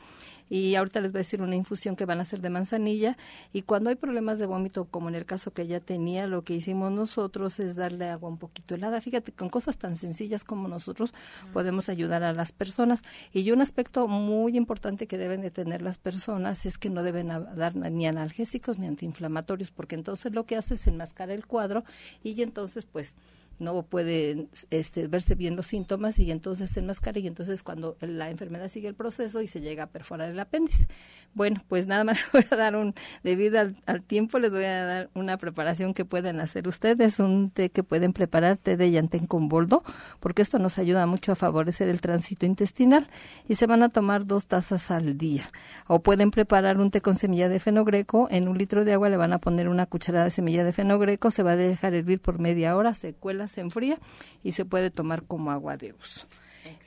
y 0.51 0.75
ahorita 0.75 1.01
les 1.01 1.13
voy 1.13 1.19
a 1.19 1.23
decir 1.23 1.43
una 1.43 1.57
infusión 1.57 1.97
que 1.97 2.05
van 2.05 2.19
a 2.19 2.23
hacer 2.23 2.41
de 2.41 2.51
manzanilla. 2.51 3.17
Y 3.53 3.63
cuando 3.63 3.91
hay 3.91 3.97
problemas 3.97 4.39
de 4.39 4.47
vómito 4.47 4.85
como 4.87 5.09
en 5.09 5.15
el 5.15 5.25
caso 5.25 5.53
que 5.53 5.63
ella 5.63 5.81
tenía, 5.81 6.27
lo 6.27 6.43
que 6.43 6.55
hicimos 6.55 6.93
nosotros 6.93 7.59
es 7.61 7.77
darle 7.77 8.09
agua 8.09 8.29
un 8.29 8.39
poquito 8.39 8.75
helada. 8.75 9.01
Fíjate, 9.01 9.33
con 9.33 9.49
cosas 9.49 9.79
tan 9.79 9.97
sencillas 9.97 10.45
como 10.45 10.69
nosotros 10.69 11.15
podemos 11.53 11.89
ayudar 11.89 12.23
a 12.23 12.33
las 12.33 12.53
personas. 12.53 13.03
Y 13.33 13.51
un 13.51 13.61
aspecto 13.61 14.07
muy 14.09 14.57
importante 14.57 15.07
que 15.07 15.19
deben 15.19 15.41
de 15.41 15.51
tener 15.51 15.83
las 15.83 15.99
personas 15.99 16.67
es 16.67 16.79
que 16.79 16.91
no 16.91 17.03
deben 17.03 17.29
dar 17.29 17.75
ni 17.77 18.07
analgésicos 18.07 18.79
ni 18.79 18.87
antiinflamatorios 18.87 19.71
porque 19.71 19.95
entonces 19.95 20.35
lo 20.35 20.45
que 20.45 20.57
hace 20.57 20.75
es 20.75 20.87
enmascar 20.87 21.31
el 21.31 21.47
cuadro 21.47 21.85
y 22.23 22.41
entonces 22.43 22.87
pues 22.87 23.17
no 23.59 23.83
puede 23.83 24.49
este, 24.71 25.09
verse 25.09 25.35
viendo 25.35 25.63
síntomas 25.63 26.19
y 26.19 26.31
entonces 26.31 26.71
se 26.71 26.81
enmascara 26.81 27.19
y 27.19 27.27
entonces 27.27 27.63
cuando 27.63 27.97
la 28.01 28.31
enfermedad 28.31 28.69
sigue 28.69 28.89
el 28.89 28.95
proceso 28.95 29.41
y 29.41 29.47
se 29.47 29.61
llega 29.61 29.85
a 29.85 29.87
perforar 29.89 30.31
el 30.31 30.39
apéndice. 30.39 30.87
Bueno, 31.35 31.61
pues 31.69 31.87
nada 31.87 32.05
más 32.05 32.19
voy 32.33 32.45
a 32.51 32.57
dar 32.57 32.77
un, 32.77 32.95
debido 33.23 33.61
al, 33.61 34.03
tiempo, 34.03 34.39
les 34.39 34.51
voy 34.51 34.65
a 34.65 34.85
dar 34.85 35.11
una 35.15 35.37
preparación 35.37 35.95
que 35.95 36.05
pueden 36.05 36.41
hacer 36.41 36.69
ustedes, 36.69 37.19
un 37.19 37.51
té 37.51 37.71
que 37.71 37.83
pueden 37.83 38.13
preparar, 38.13 38.57
té 38.57 38.77
de 38.77 38.91
llantén 38.91 39.27
con 39.27 39.49
boldo, 39.49 39.83
porque 40.21 40.43
esto 40.43 40.59
nos 40.59 40.79
ayuda 40.79 41.07
mucho 41.07 41.33
a 41.33 41.35
favorecer 41.35 41.89
el 41.89 42.01
tránsito 42.01 42.47
intestinal 42.47 43.09
y 43.49 43.57
se 43.57 43.67
van 43.67 43.83
a 43.83 43.89
tomar 43.89 44.27
dos 44.27 44.47
tazas 44.47 44.91
al 44.91 45.17
día. 45.19 45.51
O 45.87 46.01
pueden 46.01 46.31
preparar 46.31 46.79
un 46.79 46.91
té 46.91 47.01
con 47.01 47.15
semilla 47.15 47.49
de 47.49 47.61
fenogreco, 47.61 48.29
en 48.31 48.49
un 48.49 48.59
litro 48.59 48.85
de 48.85 48.93
agua 48.93 49.09
le 49.09 49.17
van 49.17 49.33
a 49.33 49.39
poner 49.39 49.69
una 49.69 49.87
cucharada 49.87 50.25
de 50.25 50.31
semilla 50.31 50.65
de 50.65 50.73
fenogreco, 50.73 51.31
se 51.31 51.43
va 51.43 51.53
a 51.53 51.57
dejar 51.57 51.95
hervir 51.95 52.21
por 52.21 52.39
media 52.39 52.77
hora, 52.77 52.95
se 52.95 53.15
cuela 53.15 53.44
se 53.49 53.61
enfría 53.61 53.99
y 54.43 54.53
se 54.53 54.65
puede 54.65 54.91
tomar 54.91 55.25
como 55.25 55.51
agua 55.51 55.77
de 55.77 55.93
uso. 55.93 56.27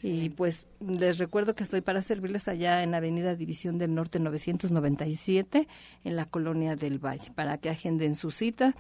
Y 0.01 0.29
pues 0.29 0.65
les 0.79 1.19
recuerdo 1.19 1.53
que 1.55 1.63
estoy 1.63 1.81
para 1.81 2.01
servirles 2.01 2.47
allá 2.47 2.81
en 2.83 2.95
Avenida 2.95 3.35
División 3.35 3.77
del 3.77 3.93
Norte 3.93 4.19
997 4.19 5.67
en 6.03 6.15
la 6.15 6.25
Colonia 6.25 6.75
del 6.75 6.97
Valle 6.97 7.31
para 7.35 7.59
que 7.59 7.69
agenden 7.69 8.15
su 8.15 8.31
cita. 8.31 8.75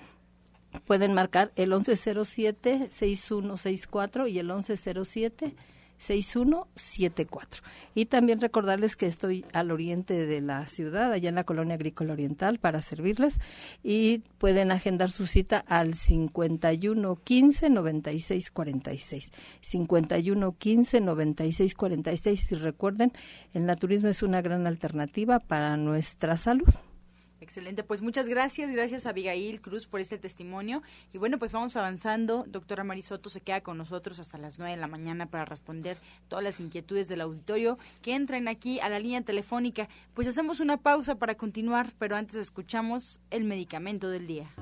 Pueden 0.85 1.13
marcar 1.13 1.51
el 1.55 1.71
1107-6164 1.71 4.29
y 4.29 4.39
el 4.39 4.47
1107 4.47 5.55
6174. 5.97 7.63
Y 7.95 8.05
también 8.05 8.41
recordarles 8.41 8.95
que 8.95 9.07
estoy 9.07 9.45
al 9.53 9.71
oriente 9.71 10.25
de 10.25 10.41
la 10.41 10.65
ciudad, 10.67 11.11
allá 11.11 11.29
en 11.29 11.35
la 11.35 11.43
colonia 11.43 11.75
agrícola 11.75 12.13
oriental, 12.13 12.59
para 12.59 12.81
servirles. 12.81 13.39
Y 13.83 14.19
pueden 14.37 14.71
agendar 14.71 15.11
su 15.11 15.27
cita 15.27 15.63
al 15.67 15.93
51 15.93 17.15
15 17.23 17.69
96 17.69 18.51
46. 18.51 19.31
51 19.61 20.55
15 20.57 21.01
96 21.01 21.75
46. 21.75 22.51
Y 22.51 22.55
recuerden, 22.55 23.11
el 23.53 23.65
naturismo 23.65 24.09
es 24.09 24.23
una 24.23 24.41
gran 24.41 24.67
alternativa 24.67 25.39
para 25.39 25.77
nuestra 25.77 26.37
salud. 26.37 26.73
Excelente, 27.47 27.81
pues 27.81 28.01
muchas 28.01 28.27
gracias, 28.27 28.69
gracias 28.71 29.05
a 29.05 29.11
Abigail 29.11 29.61
Cruz 29.61 29.87
por 29.87 30.01
este 30.01 30.17
testimonio. 30.17 30.83
Y 31.13 31.17
bueno, 31.17 31.39
pues 31.39 31.53
vamos 31.53 31.77
avanzando. 31.77 32.43
Doctora 32.45 32.83
Marisoto 32.83 33.29
se 33.29 33.39
queda 33.39 33.61
con 33.61 33.77
nosotros 33.77 34.19
hasta 34.19 34.37
las 34.37 34.59
9 34.59 34.75
de 34.75 34.81
la 34.81 34.87
mañana 34.87 35.27
para 35.27 35.45
responder 35.45 35.97
todas 36.27 36.43
las 36.43 36.59
inquietudes 36.59 37.07
del 37.07 37.21
auditorio 37.21 37.77
que 38.01 38.15
entren 38.15 38.49
aquí 38.49 38.81
a 38.81 38.89
la 38.89 38.99
línea 38.99 39.21
telefónica. 39.21 39.87
Pues 40.13 40.27
hacemos 40.27 40.59
una 40.59 40.75
pausa 40.75 41.15
para 41.15 41.35
continuar, 41.35 41.93
pero 41.97 42.17
antes 42.17 42.35
escuchamos 42.35 43.21
el 43.29 43.45
medicamento 43.45 44.09
del 44.09 44.27
día. 44.27 44.53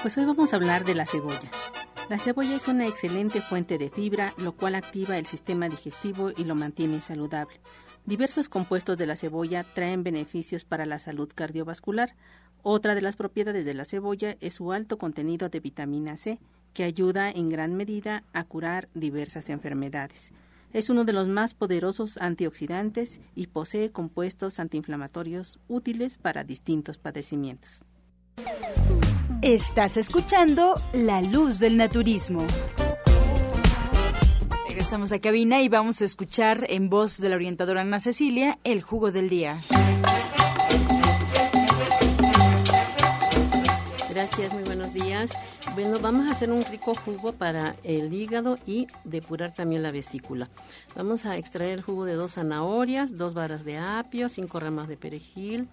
Pues 0.00 0.16
hoy 0.16 0.24
vamos 0.24 0.54
a 0.54 0.56
hablar 0.56 0.86
de 0.86 0.94
la 0.94 1.04
cebolla. 1.04 1.50
La 2.08 2.18
cebolla 2.18 2.56
es 2.56 2.66
una 2.66 2.86
excelente 2.86 3.42
fuente 3.42 3.76
de 3.76 3.90
fibra, 3.90 4.32
lo 4.38 4.52
cual 4.52 4.74
activa 4.74 5.18
el 5.18 5.26
sistema 5.26 5.68
digestivo 5.68 6.32
y 6.34 6.44
lo 6.44 6.54
mantiene 6.54 7.02
saludable. 7.02 7.60
Diversos 8.06 8.48
compuestos 8.48 8.98
de 8.98 9.06
la 9.06 9.16
cebolla 9.16 9.64
traen 9.64 10.02
beneficios 10.02 10.64
para 10.64 10.86
la 10.86 10.98
salud 10.98 11.30
cardiovascular. 11.34 12.14
Otra 12.62 12.94
de 12.94 13.02
las 13.02 13.16
propiedades 13.16 13.64
de 13.64 13.74
la 13.74 13.84
cebolla 13.84 14.36
es 14.40 14.54
su 14.54 14.72
alto 14.72 14.98
contenido 14.98 15.48
de 15.48 15.60
vitamina 15.60 16.16
C, 16.16 16.40
que 16.72 16.84
ayuda 16.84 17.30
en 17.30 17.48
gran 17.48 17.74
medida 17.74 18.24
a 18.32 18.44
curar 18.44 18.88
diversas 18.94 19.48
enfermedades. 19.48 20.32
Es 20.72 20.88
uno 20.88 21.04
de 21.04 21.12
los 21.12 21.26
más 21.26 21.54
poderosos 21.54 22.16
antioxidantes 22.18 23.20
y 23.34 23.48
posee 23.48 23.90
compuestos 23.90 24.60
antiinflamatorios 24.60 25.58
útiles 25.68 26.16
para 26.16 26.44
distintos 26.44 26.98
padecimientos. 26.98 27.84
Estás 29.42 29.96
escuchando 29.96 30.74
La 30.92 31.22
Luz 31.22 31.58
del 31.58 31.76
Naturismo. 31.76 32.46
Regresamos 34.80 35.12
a 35.12 35.18
cabina 35.18 35.60
y 35.60 35.68
vamos 35.68 36.00
a 36.00 36.06
escuchar 36.06 36.64
en 36.70 36.88
voz 36.88 37.18
de 37.18 37.28
la 37.28 37.36
orientadora 37.36 37.82
Ana 37.82 38.00
Cecilia 38.00 38.58
el 38.64 38.80
jugo 38.80 39.12
del 39.12 39.28
día. 39.28 39.60
Gracias, 44.08 44.54
muy 44.54 44.62
buenos 44.62 44.94
días. 44.94 45.32
Bueno, 45.74 45.98
vamos 46.00 46.28
a 46.28 46.30
hacer 46.32 46.50
un 46.50 46.64
rico 46.64 46.94
jugo 46.94 47.34
para 47.34 47.76
el 47.84 48.10
hígado 48.14 48.56
y 48.66 48.86
depurar 49.04 49.52
también 49.52 49.82
la 49.82 49.92
vesícula. 49.92 50.48
Vamos 50.96 51.26
a 51.26 51.36
extraer 51.36 51.72
el 51.72 51.82
jugo 51.82 52.06
de 52.06 52.14
dos 52.14 52.32
zanahorias, 52.32 53.18
dos 53.18 53.34
varas 53.34 53.66
de 53.66 53.76
apio, 53.76 54.30
cinco 54.30 54.60
ramas 54.60 54.88
de 54.88 54.96
perejil, 54.96 55.68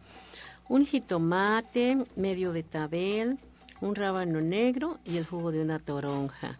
un 0.67 0.85
jitomate, 0.85 1.97
medio 2.17 2.51
betabel, 2.51 3.39
un 3.79 3.95
rábano 3.95 4.41
negro 4.41 4.99
y 5.05 5.15
el 5.15 5.25
jugo 5.25 5.53
de 5.53 5.61
una 5.61 5.79
toronja. 5.79 6.57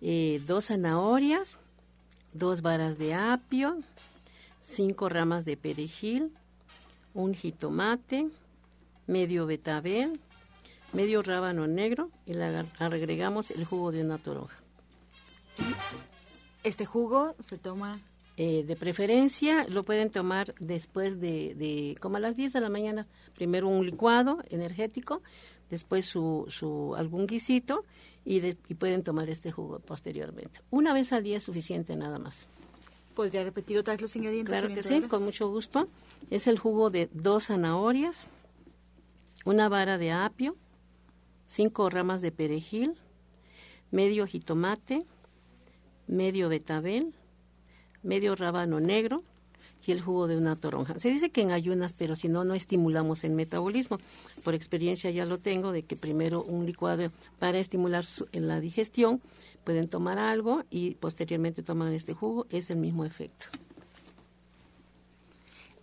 Eh, 0.00 0.42
dos 0.46 0.66
zanahorias, 0.66 1.56
dos 2.32 2.62
varas 2.62 2.98
de 2.98 3.14
apio, 3.14 3.78
cinco 4.60 5.08
ramas 5.08 5.44
de 5.44 5.56
perejil, 5.56 6.32
un 7.14 7.34
jitomate, 7.34 8.28
medio 9.06 9.46
betabel, 9.46 10.20
medio 10.92 11.22
rábano 11.22 11.66
negro 11.66 12.10
y 12.26 12.34
le 12.34 12.64
agregamos 12.78 13.50
el 13.50 13.64
jugo 13.64 13.92
de 13.92 14.02
una 14.02 14.18
toronja. 14.18 14.56
¿Este 16.62 16.84
jugo 16.84 17.34
se 17.40 17.58
toma? 17.58 18.00
Eh, 18.38 18.64
de 18.66 18.76
preferencia 18.76 19.66
lo 19.66 19.82
pueden 19.84 20.10
tomar 20.10 20.54
después 20.60 21.20
de, 21.20 21.54
de, 21.54 21.96
como 22.00 22.18
a 22.18 22.20
las 22.20 22.36
10 22.36 22.52
de 22.52 22.60
la 22.60 22.68
mañana, 22.68 23.06
primero 23.34 23.66
un 23.66 23.86
licuado 23.86 24.42
energético, 24.50 25.22
después 25.70 26.04
su, 26.06 26.46
su 26.48 26.94
algún 26.96 27.26
guisito 27.26 27.84
y, 28.24 28.40
pueden 28.74 29.02
tomar 29.02 29.30
este 29.30 29.52
jugo 29.52 29.78
posteriormente. 29.78 30.60
Una 30.70 30.92
vez 30.92 31.12
al 31.12 31.22
día 31.22 31.36
es 31.36 31.44
suficiente 31.44 31.96
nada 31.96 32.18
más. 32.18 32.46
¿Podría 33.14 33.44
repetir 33.44 33.78
otra 33.78 33.94
vez 33.94 34.02
los 34.02 34.14
ingredientes? 34.16 34.58
Claro 34.58 34.74
que 34.74 34.82
sí, 34.82 35.00
con 35.02 35.24
mucho 35.24 35.48
gusto. 35.48 35.88
Es 36.30 36.46
el 36.48 36.58
jugo 36.58 36.90
de 36.90 37.08
dos 37.12 37.46
zanahorias, 37.46 38.26
una 39.44 39.68
vara 39.68 39.96
de 39.96 40.12
apio, 40.12 40.56
cinco 41.46 41.88
ramas 41.88 42.20
de 42.20 42.32
perejil, 42.32 42.94
medio 43.90 44.26
jitomate, 44.26 45.06
medio 46.06 46.48
betabel, 46.48 47.14
medio 48.02 48.34
rábano 48.34 48.80
negro, 48.80 49.22
y 49.86 49.92
el 49.92 50.00
jugo 50.00 50.26
de 50.26 50.36
una 50.36 50.56
toronja. 50.56 50.98
Se 50.98 51.10
dice 51.10 51.30
que 51.30 51.42
en 51.42 51.50
ayunas, 51.50 51.94
pero 51.94 52.16
si 52.16 52.28
no, 52.28 52.44
no 52.44 52.54
estimulamos 52.54 53.24
el 53.24 53.32
metabolismo. 53.32 53.98
Por 54.42 54.54
experiencia 54.54 55.10
ya 55.10 55.24
lo 55.24 55.38
tengo 55.38 55.72
de 55.72 55.82
que 55.82 55.96
primero 55.96 56.42
un 56.42 56.66
licuado 56.66 57.10
para 57.38 57.58
estimular 57.58 58.04
en 58.32 58.48
la 58.48 58.60
digestión, 58.60 59.20
pueden 59.64 59.88
tomar 59.88 60.18
algo 60.18 60.62
y 60.70 60.94
posteriormente 60.94 61.62
toman 61.62 61.92
este 61.92 62.14
jugo, 62.14 62.46
es 62.50 62.70
el 62.70 62.76
mismo 62.76 63.04
efecto. 63.04 63.46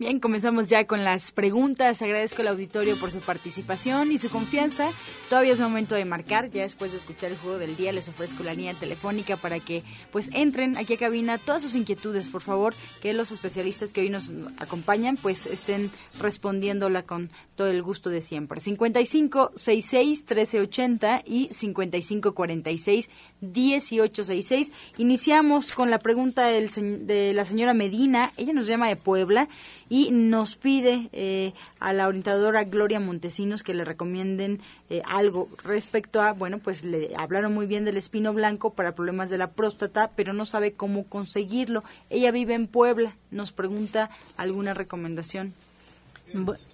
Bien, 0.03 0.19
comenzamos 0.19 0.67
ya 0.67 0.85
con 0.85 1.05
las 1.05 1.31
preguntas. 1.31 2.01
Agradezco 2.01 2.41
al 2.41 2.49
auditorio 2.49 2.97
por 2.97 3.09
su 3.09 3.21
participación 3.21 4.11
y 4.11 4.17
su 4.17 4.29
confianza. 4.29 4.89
Todavía 5.29 5.53
es 5.53 5.61
momento 5.61 5.95
de 5.95 6.03
marcar. 6.03 6.49
Ya 6.49 6.63
después 6.63 6.91
de 6.91 6.97
escuchar 6.97 7.31
el 7.31 7.37
juego 7.37 7.57
del 7.57 7.77
día, 7.77 7.93
les 7.93 8.09
ofrezco 8.09 8.43
la 8.43 8.53
línea 8.53 8.73
telefónica 8.73 9.37
para 9.37 9.61
que 9.61 9.81
pues 10.11 10.29
entren 10.33 10.75
aquí 10.75 10.95
a 10.95 10.97
cabina 10.97 11.37
todas 11.37 11.61
sus 11.61 11.73
inquietudes, 11.75 12.27
por 12.27 12.41
favor, 12.41 12.73
que 13.01 13.13
los 13.13 13.31
especialistas 13.31 13.93
que 13.93 14.01
hoy 14.01 14.09
nos 14.09 14.33
acompañan 14.57 15.15
pues 15.15 15.45
estén 15.45 15.89
respondiéndola 16.19 17.03
con 17.03 17.31
todo 17.55 17.69
el 17.69 17.81
gusto 17.81 18.09
de 18.09 18.19
siempre. 18.19 18.59
55 18.59 19.53
66 19.55 20.25
1380 20.29 21.23
y 21.25 21.47
55 21.53 22.35
46 22.35 23.09
1866. 23.39 24.73
Iniciamos 24.97 25.71
con 25.71 25.89
la 25.89 25.99
pregunta 25.99 26.47
del, 26.47 26.69
de 27.07 27.31
la 27.31 27.45
señora 27.45 27.73
Medina. 27.73 28.33
Ella 28.35 28.51
nos 28.51 28.67
llama 28.67 28.89
de 28.89 28.97
Puebla 28.97 29.47
y 29.93 30.09
nos 30.09 30.55
pide 30.55 31.07
eh, 31.11 31.53
a 31.79 31.93
la 31.93 32.07
orientadora 32.07 32.63
Gloria 32.63 32.99
Montesinos 32.99 33.61
que 33.61 33.75
le 33.75 33.85
recomienden 33.85 34.59
eh, 34.89 35.03
algo 35.05 35.49
respecto 35.63 36.19
a, 36.19 36.31
bueno, 36.31 36.57
pues 36.57 36.83
le 36.83 37.11
hablaron 37.15 37.53
muy 37.53 37.67
bien 37.67 37.85
del 37.85 37.97
espino 37.97 38.33
blanco 38.33 38.73
para 38.73 38.95
problemas 38.95 39.29
de 39.29 39.37
la 39.37 39.51
próstata, 39.51 40.09
pero 40.15 40.33
no 40.33 40.47
sabe 40.47 40.73
cómo 40.73 41.03
conseguirlo. 41.03 41.83
Ella 42.09 42.31
vive 42.31 42.55
en 42.55 42.65
Puebla, 42.65 43.17
nos 43.29 43.51
pregunta 43.51 44.09
alguna 44.35 44.73
recomendación. 44.73 45.53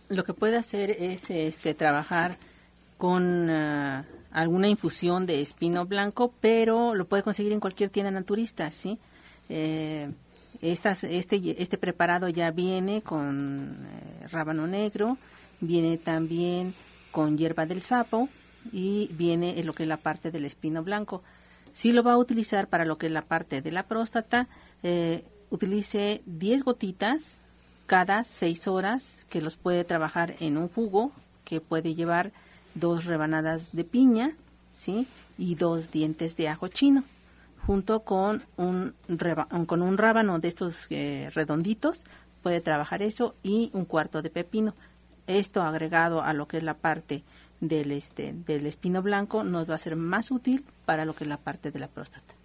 Lo 0.07 0.23
que 0.23 0.33
puede 0.33 0.55
hacer 0.55 0.89
es 0.89 1.29
este 1.29 1.73
trabajar 1.73 2.37
con 2.97 3.49
ah, 3.49 4.05
alguna 4.31 4.69
infusión 4.69 5.25
de 5.25 5.41
espino 5.41 5.85
blanco, 5.85 6.33
pero 6.39 6.95
lo 6.95 7.03
puede 7.05 7.23
conseguir 7.23 7.51
en 7.51 7.59
cualquier 7.59 7.89
tienda 7.89 8.11
naturista, 8.11 8.71
¿sí? 8.71 8.97
Eh, 9.49 10.09
este, 10.61 11.61
este 11.61 11.77
preparado 11.77 12.29
ya 12.29 12.51
viene 12.51 13.01
con 13.01 13.77
eh, 13.85 14.27
rábano 14.27 14.67
negro, 14.67 15.17
viene 15.61 15.97
también 15.97 16.73
con 17.11 17.37
hierba 17.37 17.65
del 17.65 17.81
sapo 17.81 18.29
y 18.71 19.09
viene 19.13 19.59
en 19.59 19.65
lo 19.65 19.73
que 19.73 19.83
es 19.83 19.89
la 19.89 19.97
parte 19.97 20.31
del 20.31 20.45
espino 20.45 20.83
blanco. 20.83 21.23
Si 21.71 21.91
lo 21.91 22.03
va 22.03 22.13
a 22.13 22.17
utilizar 22.17 22.67
para 22.67 22.85
lo 22.85 22.97
que 22.97 23.07
es 23.07 23.11
la 23.11 23.21
parte 23.21 23.61
de 23.61 23.71
la 23.71 23.83
próstata, 23.83 24.47
eh, 24.83 25.23
utilice 25.49 26.21
10 26.25 26.63
gotitas 26.63 27.41
cada 27.85 28.23
6 28.23 28.67
horas 28.67 29.25
que 29.29 29.41
los 29.41 29.55
puede 29.55 29.83
trabajar 29.83 30.35
en 30.39 30.57
un 30.57 30.67
jugo 30.67 31.11
que 31.45 31.61
puede 31.61 31.95
llevar 31.95 32.31
dos 32.75 33.05
rebanadas 33.05 33.71
de 33.71 33.83
piña, 33.83 34.31
¿sí? 34.69 35.07
Y 35.37 35.55
dos 35.55 35.89
dientes 35.89 36.35
de 36.35 36.49
ajo 36.49 36.67
chino 36.67 37.03
junto 37.65 38.01
con 38.01 38.43
un, 38.57 38.95
con 39.67 39.81
un 39.81 39.97
rábano 39.97 40.39
de 40.39 40.47
estos 40.47 40.87
eh, 40.89 41.29
redonditos, 41.33 42.05
puede 42.41 42.61
trabajar 42.61 43.01
eso 43.01 43.35
y 43.43 43.69
un 43.73 43.85
cuarto 43.85 44.21
de 44.21 44.29
pepino. 44.29 44.75
Esto 45.27 45.61
agregado 45.61 46.23
a 46.23 46.33
lo 46.33 46.47
que 46.47 46.57
es 46.57 46.63
la 46.63 46.75
parte 46.75 47.23
del, 47.61 47.91
este, 47.91 48.33
del 48.33 48.65
espino 48.65 49.01
blanco 49.01 49.43
nos 49.43 49.69
va 49.69 49.75
a 49.75 49.79
ser 49.79 49.95
más 49.95 50.31
útil 50.31 50.65
para 50.85 51.05
lo 51.05 51.13
que 51.13 51.25
es 51.25 51.29
la 51.29 51.37
parte 51.37 51.71
de 51.71 51.79
la 51.79 51.87
próstata. 51.87 52.38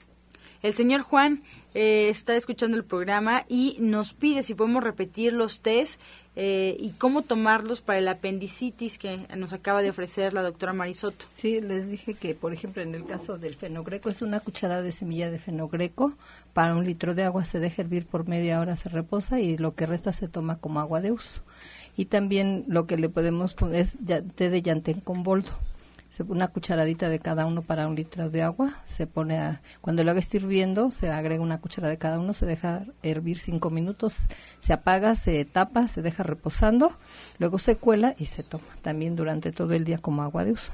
El 0.64 0.72
señor 0.72 1.02
Juan 1.02 1.42
eh, 1.74 2.08
está 2.08 2.34
escuchando 2.36 2.78
el 2.78 2.84
programa 2.84 3.44
y 3.50 3.76
nos 3.80 4.14
pide 4.14 4.42
si 4.42 4.54
podemos 4.54 4.82
repetir 4.82 5.34
los 5.34 5.60
test 5.60 6.00
eh, 6.36 6.74
y 6.80 6.92
cómo 6.92 7.20
tomarlos 7.20 7.82
para 7.82 7.98
el 7.98 8.08
apendicitis 8.08 8.96
que 8.96 9.26
nos 9.36 9.52
acaba 9.52 9.82
de 9.82 9.90
ofrecer 9.90 10.32
la 10.32 10.40
doctora 10.40 10.72
Marisoto. 10.72 11.26
Sí, 11.30 11.60
les 11.60 11.86
dije 11.90 12.14
que, 12.14 12.34
por 12.34 12.54
ejemplo, 12.54 12.80
en 12.80 12.94
el 12.94 13.04
caso 13.04 13.36
del 13.36 13.56
fenogreco, 13.56 14.08
es 14.08 14.22
una 14.22 14.40
cucharada 14.40 14.80
de 14.80 14.92
semilla 14.92 15.30
de 15.30 15.38
fenogreco. 15.38 16.14
Para 16.54 16.74
un 16.74 16.86
litro 16.86 17.14
de 17.14 17.24
agua 17.24 17.44
se 17.44 17.60
deja 17.60 17.82
hervir 17.82 18.06
por 18.06 18.26
media 18.26 18.58
hora, 18.58 18.74
se 18.74 18.88
reposa 18.88 19.40
y 19.40 19.58
lo 19.58 19.74
que 19.74 19.84
resta 19.84 20.14
se 20.14 20.28
toma 20.28 20.56
como 20.56 20.80
agua 20.80 21.02
de 21.02 21.12
uso. 21.12 21.42
Y 21.94 22.06
también 22.06 22.64
lo 22.68 22.86
que 22.86 22.96
le 22.96 23.10
podemos 23.10 23.52
poner 23.52 23.82
es 23.82 23.98
té 24.34 24.48
de 24.48 24.62
llantén 24.62 25.00
con 25.00 25.24
boldo 25.24 25.52
una 26.20 26.48
cucharadita 26.48 27.08
de 27.08 27.18
cada 27.18 27.46
uno 27.46 27.62
para 27.62 27.88
un 27.88 27.96
litro 27.96 28.30
de 28.30 28.42
agua, 28.42 28.82
se 28.84 29.06
pone 29.06 29.38
a, 29.38 29.62
cuando 29.80 30.04
lo 30.04 30.10
haga 30.10 30.20
esté 30.20 30.36
hirviendo, 30.36 30.90
se 30.90 31.10
agrega 31.10 31.42
una 31.42 31.60
cucharada 31.60 31.90
de 31.90 31.98
cada 31.98 32.20
uno, 32.20 32.32
se 32.32 32.46
deja 32.46 32.86
hervir 33.02 33.38
cinco 33.38 33.70
minutos, 33.70 34.18
se 34.60 34.72
apaga, 34.72 35.14
se 35.14 35.44
tapa, 35.44 35.88
se 35.88 36.02
deja 36.02 36.22
reposando, 36.22 36.92
luego 37.38 37.58
se 37.58 37.76
cuela 37.76 38.14
y 38.18 38.26
se 38.26 38.42
toma 38.42 38.64
también 38.82 39.16
durante 39.16 39.52
todo 39.52 39.72
el 39.72 39.84
día 39.84 39.98
como 39.98 40.22
agua 40.22 40.44
de 40.44 40.52
uso. 40.52 40.72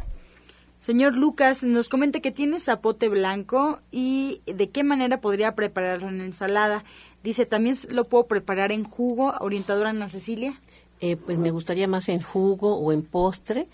Señor 0.80 1.14
Lucas, 1.14 1.62
nos 1.62 1.90
comenta 1.90 2.20
que 2.20 2.30
tiene 2.30 2.58
zapote 2.58 3.10
blanco 3.10 3.80
y 3.90 4.40
de 4.46 4.70
qué 4.70 4.82
manera 4.82 5.20
podría 5.20 5.54
prepararlo 5.54 6.08
en 6.08 6.22
ensalada. 6.22 6.84
Dice, 7.22 7.44
¿también 7.44 7.76
lo 7.90 8.04
puedo 8.04 8.26
preparar 8.26 8.72
en 8.72 8.84
jugo, 8.84 9.34
orientadora 9.40 9.90
Ana 9.90 10.08
Cecilia? 10.08 10.58
Eh, 11.02 11.16
pues 11.16 11.38
me 11.38 11.50
gustaría 11.50 11.86
más 11.86 12.08
en 12.08 12.20
jugo 12.22 12.76
o 12.76 12.92
en 12.92 13.02
postre 13.02 13.68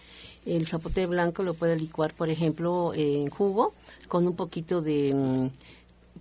el 0.46 0.66
zapote 0.66 1.06
blanco 1.06 1.42
lo 1.42 1.54
puede 1.54 1.76
licuar, 1.76 2.14
por 2.14 2.30
ejemplo, 2.30 2.92
en 2.94 3.28
jugo 3.28 3.74
con 4.08 4.26
un 4.26 4.36
poquito 4.36 4.80
de 4.80 5.12
mm, 5.12 5.48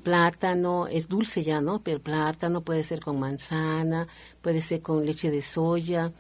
plátano, 0.04 0.88
es 0.88 1.08
dulce 1.08 1.44
ya, 1.44 1.62
¿no? 1.62 1.80
Pero 1.80 2.00
plátano 2.00 2.62
puede 2.62 2.84
ser 2.84 3.00
con 3.00 3.20
manzana, 3.20 4.08
puede 4.42 4.62
ser 4.62 4.82
con 4.82 5.06
leche 5.06 5.32
de 5.32 5.42
soya, 5.42 6.12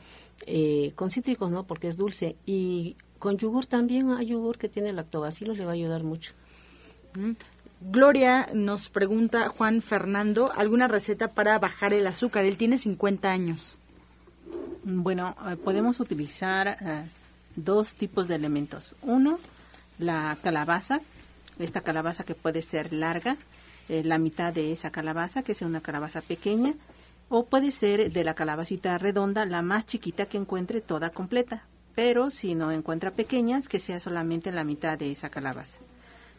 eh, 0.45 0.91
con 0.95 1.11
cítricos, 1.11 1.51
¿no? 1.51 1.63
Porque 1.63 1.87
es 1.87 1.97
dulce. 1.97 2.35
Y 2.45 2.95
con 3.19 3.37
yogur 3.37 3.65
también, 3.65 4.11
hay 4.11 4.27
yogur 4.27 4.57
que 4.57 4.69
tiene 4.69 4.93
lactobacilos, 4.93 5.57
le 5.57 5.65
va 5.65 5.71
a 5.71 5.75
ayudar 5.75 6.03
mucho. 6.03 6.33
Mm. 7.15 7.31
Gloria 7.81 8.49
nos 8.53 8.89
pregunta, 8.89 9.49
Juan 9.49 9.81
Fernando, 9.81 10.51
¿alguna 10.55 10.87
receta 10.87 11.31
para 11.31 11.59
bajar 11.59 11.93
el 11.93 12.07
azúcar? 12.07 12.45
Él 12.45 12.57
tiene 12.57 12.77
50 12.77 13.29
años. 13.29 13.77
Bueno, 14.83 15.35
eh, 15.49 15.55
podemos 15.55 15.99
utilizar... 15.99 16.77
Eh, 16.81 17.05
dos 17.55 17.95
tipos 17.95 18.27
de 18.27 18.35
elementos. 18.35 18.95
Uno, 19.01 19.39
la 19.99 20.37
calabaza, 20.41 21.01
esta 21.59 21.81
calabaza 21.81 22.23
que 22.23 22.35
puede 22.35 22.61
ser 22.61 22.93
larga, 22.93 23.37
eh, 23.89 24.03
la 24.03 24.17
mitad 24.17 24.53
de 24.53 24.71
esa 24.71 24.91
calabaza, 24.91 25.43
que 25.43 25.53
sea 25.53 25.67
una 25.67 25.81
calabaza 25.81 26.21
pequeña, 26.21 26.73
o 27.29 27.45
puede 27.45 27.71
ser 27.71 28.11
de 28.11 28.23
la 28.23 28.33
calabacita 28.33 28.97
redonda, 28.97 29.45
la 29.45 29.61
más 29.61 29.85
chiquita 29.85 30.25
que 30.25 30.37
encuentre 30.37 30.81
toda 30.81 31.09
completa, 31.09 31.63
pero 31.95 32.29
si 32.29 32.55
no 32.55 32.71
encuentra 32.71 33.11
pequeñas, 33.11 33.67
que 33.67 33.79
sea 33.79 33.99
solamente 33.99 34.51
la 34.51 34.63
mitad 34.63 34.97
de 34.97 35.11
esa 35.11 35.29
calabaza. 35.29 35.79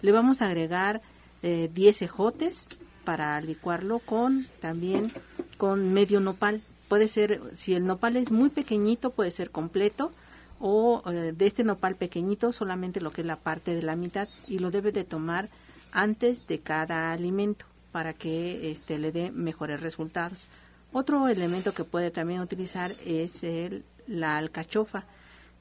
Le 0.03 0.13
vamos 0.13 0.43
a 0.43 0.47
agregar 0.47 1.03
10 1.43 2.03
eh, 2.03 2.05
ejotes 2.05 2.69
para 3.05 3.41
licuarlo 3.41 4.01
con 4.01 4.47
también 4.61 5.13
con 5.57 5.93
medio 5.93 6.21
nopal. 6.21 6.63
Puede 6.89 7.09
ser, 7.09 7.41
si 7.55 7.75
el 7.75 7.87
nopal 7.87 8.17
es 8.17 8.31
muy 8.31 8.51
pequeñito, 8.51 9.11
puede 9.11 9.31
ser 9.31 9.51
completo, 9.51 10.13
o 10.61 11.03
eh, 11.07 11.33
de 11.33 11.47
este 11.47 11.65
nopal 11.65 11.97
pequeñito 11.97 12.53
solamente 12.53 13.01
lo 13.01 13.13
que 13.13 13.23
es 13.23 13.27
la 13.27 13.37
parte 13.37 13.75
de 13.75 13.83
la 13.83 13.97
mitad 13.97 14.29
y 14.47 14.59
lo 14.59 14.71
debe 14.71 14.93
de 14.93 15.05
tomar 15.05 15.49
antes 15.93 16.47
de 16.47 16.61
cada 16.61 17.13
alimento 17.13 17.67
para 17.93 18.13
que 18.13 18.71
este 18.71 18.99
le 18.99 19.13
dé 19.13 19.31
mejores 19.31 19.81
resultados. 19.81 20.49
Otro 20.93 21.29
elemento 21.29 21.75
que 21.75 21.85
puede 21.85 22.11
también 22.11 22.41
utilizar 22.41 22.95
es 23.05 23.43
el, 23.45 23.85
la 24.07 24.37
alcachofa. 24.37 25.05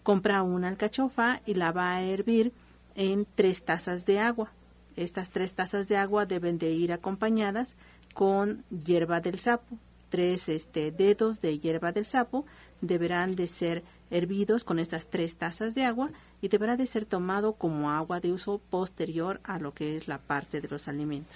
Compra 0.04 0.43
una 0.43 0.68
alcachofa 0.68 1.41
y 1.46 1.56
la 1.56 1.72
va 1.72 1.93
a 1.93 2.02
hervir 2.02 2.52
en 2.96 3.26
tres 3.36 3.64
tazas 3.64 4.06
de 4.06 4.20
agua. 4.20 4.52
Estas 4.96 5.30
tres 5.30 5.54
tazas 5.54 5.88
de 5.88 5.98
agua 5.98 6.26
deben 6.26 6.58
de 6.58 6.72
ir 6.72 6.93
acompañadas 6.93 7.76
con 8.14 8.64
hierba 8.70 9.20
del 9.20 9.39
sapo. 9.39 9.78
Tres 10.10 10.48
este, 10.48 10.91
dedos 10.91 11.41
de 11.41 11.60
hierba 11.60 11.91
del 11.91 12.06
sapo 12.06 12.46
deberán 12.82 13.36
de 13.36 13.48
ser 13.48 13.84
hervidos 14.12 14.64
con 14.64 14.80
estas 14.80 15.08
tres 15.08 15.36
tazas 15.36 15.76
de 15.76 15.84
agua 15.84 16.12
y 16.41 16.47
deberá 16.47 16.78
de 16.78 16.86
ser 16.86 17.06
tomado 17.06 17.53
como 17.53 17.91
agua 17.91 18.20
de 18.20 18.32
uso 18.32 18.60
posterior 18.70 19.39
a 19.43 19.60
lo 19.60 19.74
que 19.74 19.95
es 19.95 20.08
la 20.08 20.20
parte 20.20 20.62
de 20.62 20.68
los 20.68 20.88
alimentos. 20.88 21.36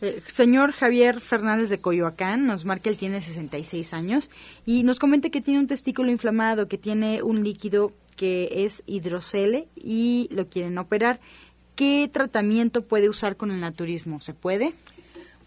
Eh, 0.00 0.22
señor 0.26 0.72
Javier 0.72 1.20
Fernández 1.20 1.70
de 1.70 1.80
Coyoacán 1.80 2.46
nos 2.46 2.64
marca 2.64 2.90
él 2.90 2.96
tiene 2.96 3.20
66 3.20 3.94
años 3.94 4.28
y 4.66 4.82
nos 4.82 4.98
comenta 4.98 5.30
que 5.30 5.40
tiene 5.40 5.60
un 5.60 5.66
testículo 5.66 6.10
inflamado, 6.10 6.68
que 6.68 6.78
tiene 6.78 7.22
un 7.22 7.44
líquido 7.44 7.92
que 8.16 8.64
es 8.64 8.82
hidrocele 8.86 9.68
y 9.76 10.28
lo 10.32 10.48
quieren 10.48 10.78
operar. 10.78 11.20
¿Qué 11.74 12.08
tratamiento 12.12 12.82
puede 12.82 13.08
usar 13.08 13.36
con 13.36 13.50
el 13.50 13.60
naturismo? 13.60 14.20
¿Se 14.20 14.32
puede? 14.32 14.74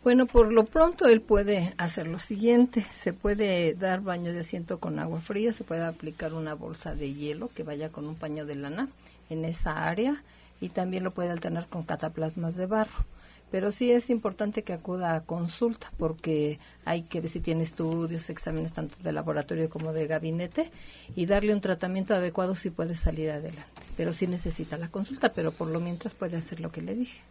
Bueno, 0.04 0.26
por 0.26 0.54
lo 0.54 0.66
pronto 0.66 1.08
él 1.08 1.22
puede 1.22 1.74
hacer 1.78 2.08
lo 2.08 2.20
siguiente, 2.20 2.82
se 2.82 3.14
puede 3.14 3.74
dar 3.74 4.02
baño 4.02 4.32
de 4.32 4.40
asiento 4.40 4.80
con 4.80 5.00
agua 5.00 5.20
fría, 5.20 5.52
se 5.52 5.64
puede 5.66 5.84
aplicar 5.84 6.34
una 6.34 6.54
bolsa 6.54 6.96
de 6.96 7.14
hielo 7.14 7.50
que 7.54 7.64
vaya 7.64 7.90
con 7.90 8.08
un 8.08 8.16
paño 8.16 8.46
de 8.46 8.56
lana 8.56 8.88
en 9.30 9.44
esa 9.44 9.86
área 9.90 10.24
y 10.62 10.70
también 10.70 11.04
lo 11.04 11.14
puede 11.14 11.32
alternar 11.32 11.68
con 11.68 11.84
cataplasmas 11.84 12.56
de 12.56 12.68
barro. 12.68 13.06
Pero 13.52 13.72
sí 13.72 13.92
es 13.92 14.10
importante 14.10 14.64
que 14.64 14.74
acuda 14.74 15.16
a 15.16 15.24
consulta 15.24 15.92
porque 15.98 16.60
hay 16.84 17.04
que 17.04 17.22
ver 17.22 17.30
si 17.30 17.40
tiene 17.40 17.64
estudios, 17.64 18.30
exámenes 18.30 18.74
tanto 18.74 18.96
de 19.02 19.14
laboratorio 19.14 19.70
como 19.70 19.94
de 19.94 20.06
gabinete 20.06 20.70
y 21.16 21.26
darle 21.28 21.54
un 21.54 21.62
tratamiento 21.62 22.14
adecuado 22.14 22.56
si 22.56 22.70
puede 22.70 22.96
salir 22.96 23.32
adelante. 23.32 23.64
Pero 23.96 24.14
sí 24.14 24.28
necesita 24.28 24.78
la 24.78 24.90
consulta, 24.90 25.34
pero 25.34 25.54
por 25.54 25.70
lo 25.70 25.80
mientras 25.80 26.14
puede 26.14 26.36
hacer 26.36 26.60
lo 26.60 26.72
que 26.72 26.82
le 26.82 26.96
dije. 26.96 27.22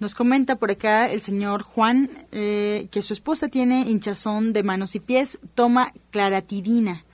Nos 0.00 0.14
comenta 0.14 0.56
por 0.56 0.70
acá 0.70 1.10
el 1.10 1.20
señor 1.20 1.62
Juan 1.62 2.10
eh, 2.32 2.88
que 2.90 3.02
su 3.02 3.12
esposa 3.12 3.48
tiene 3.48 3.88
hinchazón 3.88 4.52
de 4.52 4.62
manos 4.62 4.96
y 4.96 5.00
pies, 5.00 5.38
toma 5.54 5.92
claratidina, 6.10 7.04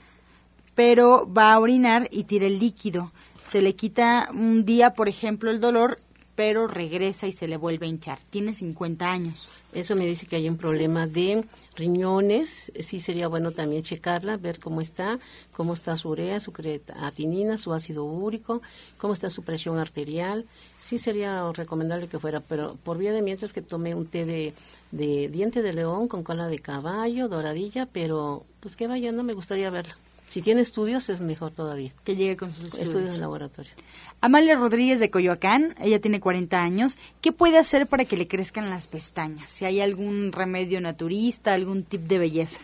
pero 0.74 1.30
va 1.30 1.52
a 1.52 1.58
orinar 1.58 2.08
y 2.10 2.24
tira 2.24 2.46
el 2.46 2.58
líquido. 2.58 3.12
Se 3.42 3.60
le 3.60 3.74
quita 3.74 4.28
un 4.32 4.64
día, 4.64 4.94
por 4.94 5.08
ejemplo, 5.08 5.50
el 5.50 5.60
dolor 5.60 6.00
pero 6.38 6.68
regresa 6.68 7.26
y 7.26 7.32
se 7.32 7.48
le 7.48 7.56
vuelve 7.56 7.86
a 7.86 7.88
hinchar. 7.88 8.20
Tiene 8.30 8.54
50 8.54 9.10
años. 9.10 9.50
Eso 9.72 9.96
me 9.96 10.06
dice 10.06 10.28
que 10.28 10.36
hay 10.36 10.48
un 10.48 10.56
problema 10.56 11.08
de 11.08 11.44
riñones. 11.74 12.70
Sí 12.78 13.00
sería 13.00 13.26
bueno 13.26 13.50
también 13.50 13.82
checarla, 13.82 14.36
ver 14.36 14.60
cómo 14.60 14.80
está, 14.80 15.18
cómo 15.50 15.74
está 15.74 15.96
su 15.96 16.10
urea, 16.10 16.38
su 16.38 16.52
creatinina, 16.52 17.58
su 17.58 17.72
ácido 17.72 18.04
úrico, 18.04 18.62
cómo 18.98 19.14
está 19.14 19.30
su 19.30 19.42
presión 19.42 19.78
arterial. 19.78 20.46
Sí 20.78 20.98
sería 20.98 21.50
recomendable 21.50 22.06
que 22.06 22.20
fuera, 22.20 22.38
pero 22.38 22.76
por 22.84 22.98
vía 22.98 23.10
de 23.10 23.20
mientras 23.20 23.52
que 23.52 23.60
tome 23.60 23.96
un 23.96 24.06
té 24.06 24.24
de, 24.24 24.54
de 24.92 25.28
diente 25.30 25.60
de 25.60 25.72
león 25.72 26.06
con 26.06 26.22
cola 26.22 26.46
de 26.46 26.60
caballo, 26.60 27.26
doradilla, 27.26 27.86
pero 27.86 28.44
pues 28.60 28.76
que 28.76 28.86
vaya, 28.86 29.10
no 29.10 29.24
me 29.24 29.32
gustaría 29.32 29.70
verla. 29.70 29.96
Si 30.28 30.42
tiene 30.42 30.60
estudios 30.60 31.08
es 31.08 31.20
mejor 31.20 31.52
todavía. 31.52 31.92
Que 32.04 32.16
llegue 32.16 32.36
con 32.36 32.52
sus 32.52 32.66
estudios. 32.66 32.88
Estudios 32.88 33.14
de 33.14 33.20
laboratorio. 33.20 33.72
Amalia 34.20 34.56
Rodríguez 34.56 35.00
de 35.00 35.10
Coyoacán, 35.10 35.74
ella 35.80 36.00
tiene 36.00 36.20
40 36.20 36.60
años. 36.60 36.98
¿Qué 37.20 37.32
puede 37.32 37.58
hacer 37.58 37.86
para 37.86 38.04
que 38.04 38.16
le 38.16 38.28
crezcan 38.28 38.68
las 38.68 38.86
pestañas? 38.86 39.48
Si 39.48 39.64
hay 39.64 39.80
algún 39.80 40.32
remedio 40.32 40.80
naturista, 40.80 41.54
algún 41.54 41.82
tip 41.82 42.02
de 42.02 42.18
belleza. 42.18 42.60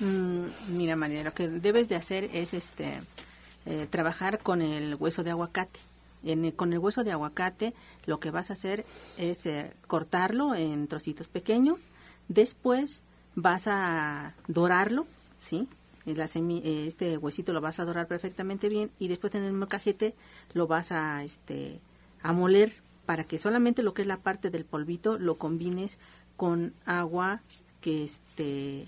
Mm, 0.00 0.46
mira, 0.68 0.96
María, 0.96 1.22
lo 1.22 1.32
que 1.32 1.48
debes 1.48 1.88
de 1.88 1.96
hacer 1.96 2.24
es 2.32 2.54
este 2.54 2.92
eh, 3.66 3.86
trabajar 3.88 4.38
con 4.38 4.62
el 4.62 4.94
hueso 4.96 5.22
de 5.22 5.30
aguacate. 5.30 5.80
con 6.56 6.72
el 6.72 6.78
hueso 6.78 7.04
de 7.04 7.12
aguacate 7.12 7.72
lo 8.06 8.20
que 8.20 8.30
vas 8.30 8.50
a 8.50 8.54
hacer 8.54 8.84
es 9.16 9.46
eh, 9.46 9.72
cortarlo 9.86 10.54
en 10.54 10.88
trocitos 10.88 11.28
pequeños. 11.28 11.88
Después 12.28 13.04
vas 13.36 13.66
a 13.66 14.34
dorarlo, 14.48 15.06
¿sí? 15.38 15.68
La 16.06 16.24
eh, 16.24 16.84
este 16.86 17.18
huesito 17.18 17.52
lo 17.52 17.60
vas 17.60 17.80
a 17.80 17.84
dorar 17.84 18.06
perfectamente 18.06 18.68
bien 18.68 18.90
y 18.98 19.08
después 19.08 19.34
en 19.34 19.44
el 19.44 19.52
molcajete 19.52 20.14
lo 20.54 20.66
vas 20.66 20.92
a 20.92 21.22
este 21.24 21.80
a 22.22 22.32
moler 22.32 22.72
para 23.06 23.24
que 23.24 23.38
solamente 23.38 23.82
lo 23.82 23.94
que 23.94 24.02
es 24.02 24.08
la 24.08 24.18
parte 24.18 24.50
del 24.50 24.64
polvito 24.64 25.18
lo 25.18 25.36
combines 25.36 25.98
con 26.36 26.72
agua 26.86 27.40
que 27.80 28.04
este 28.04 28.86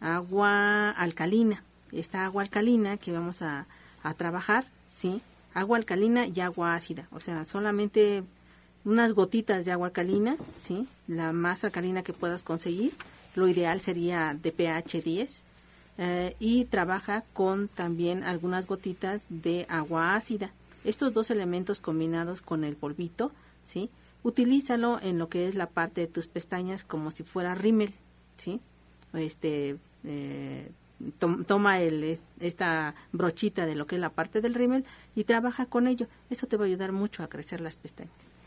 agua 0.00 0.90
alcalina. 0.90 1.62
Esta 1.92 2.24
agua 2.24 2.42
alcalina 2.42 2.96
que 2.96 3.12
vamos 3.12 3.42
a, 3.42 3.66
a 4.02 4.14
trabajar 4.14 4.66
sí 4.88 5.22
agua 5.52 5.78
alcalina 5.78 6.26
y 6.26 6.40
agua 6.40 6.74
ácida. 6.74 7.08
O 7.10 7.20
sea 7.20 7.44
solamente 7.44 8.22
unas 8.84 9.12
gotitas 9.12 9.64
de 9.64 9.72
agua 9.72 9.88
alcalina 9.88 10.36
sí 10.54 10.86
la 11.06 11.32
más 11.32 11.64
alcalina 11.64 12.02
que 12.02 12.12
puedas 12.12 12.42
conseguir. 12.42 12.94
Lo 13.34 13.46
ideal 13.48 13.80
sería 13.80 14.34
de 14.40 14.52
pH 14.52 15.02
10 15.02 15.44
eh, 15.98 16.34
y 16.38 16.64
trabaja 16.64 17.24
con 17.32 17.68
también 17.68 18.24
algunas 18.24 18.66
gotitas 18.66 19.26
de 19.28 19.66
agua 19.68 20.14
ácida. 20.14 20.52
Estos 20.84 21.12
dos 21.12 21.30
elementos 21.30 21.80
combinados 21.80 22.40
con 22.40 22.64
el 22.64 22.76
polvito, 22.76 23.32
¿sí? 23.64 23.90
Utilízalo 24.22 24.98
en 25.02 25.18
lo 25.18 25.28
que 25.28 25.48
es 25.48 25.54
la 25.54 25.68
parte 25.68 26.02
de 26.02 26.06
tus 26.06 26.26
pestañas 26.26 26.84
como 26.84 27.10
si 27.10 27.22
fuera 27.22 27.54
rímel, 27.54 27.92
¿sí? 28.36 28.60
Este, 29.12 29.76
eh, 30.04 30.70
toma 31.46 31.80
el, 31.80 32.18
esta 32.40 32.94
brochita 33.12 33.66
de 33.66 33.74
lo 33.74 33.86
que 33.86 33.96
es 33.96 34.00
la 34.00 34.10
parte 34.10 34.40
del 34.40 34.54
rímel 34.54 34.84
y 35.14 35.24
trabaja 35.24 35.66
con 35.66 35.86
ello. 35.86 36.06
Esto 36.28 36.46
te 36.46 36.56
va 36.56 36.64
a 36.64 36.68
ayudar 36.68 36.92
mucho 36.92 37.22
a 37.22 37.28
crecer 37.28 37.60
las 37.60 37.76
pestañas. 37.76 38.38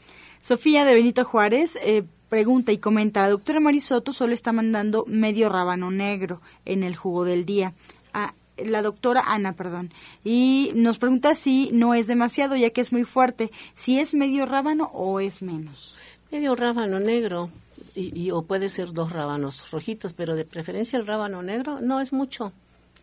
Sofía 0.44 0.84
de 0.84 0.94
Benito 0.94 1.24
Juárez 1.24 1.80
eh, 1.82 2.04
pregunta 2.28 2.74
y 2.74 2.78
comenta, 2.78 3.30
doctora 3.30 3.62
Marisoto 3.62 4.12
solo 4.12 4.34
está 4.34 4.52
mandando 4.52 5.06
medio 5.08 5.48
rábano 5.48 5.90
negro 5.90 6.42
en 6.66 6.84
el 6.84 6.98
jugo 6.98 7.24
del 7.24 7.46
día. 7.46 7.72
Ah, 8.14 8.34
la 8.58 8.82
doctora 8.82 9.24
Ana, 9.26 9.54
perdón, 9.54 9.94
y 10.22 10.72
nos 10.76 10.98
pregunta 10.98 11.34
si 11.34 11.70
no 11.72 11.94
es 11.94 12.08
demasiado, 12.08 12.58
ya 12.58 12.72
que 12.72 12.82
es 12.82 12.92
muy 12.92 13.06
fuerte, 13.06 13.54
si 13.76 14.02
es 14.02 14.16
medio 14.16 14.46
rábano 14.46 14.92
o 14.94 15.22
es 15.22 15.42
menos. 15.42 15.96
Medio 16.30 16.56
rábano 16.56 17.00
negro, 17.00 17.50
y, 17.96 18.30
o 18.32 18.42
puede 18.42 18.68
ser 18.68 18.92
dos 18.92 19.14
rábanos 19.14 19.72
rojitos, 19.72 20.12
pero 20.12 20.36
de 20.36 20.44
preferencia 20.44 21.00
el 21.00 21.08
rábano 21.08 21.42
negro 21.42 21.80
no 21.80 22.02
es 22.02 22.12
mucho 22.12 22.52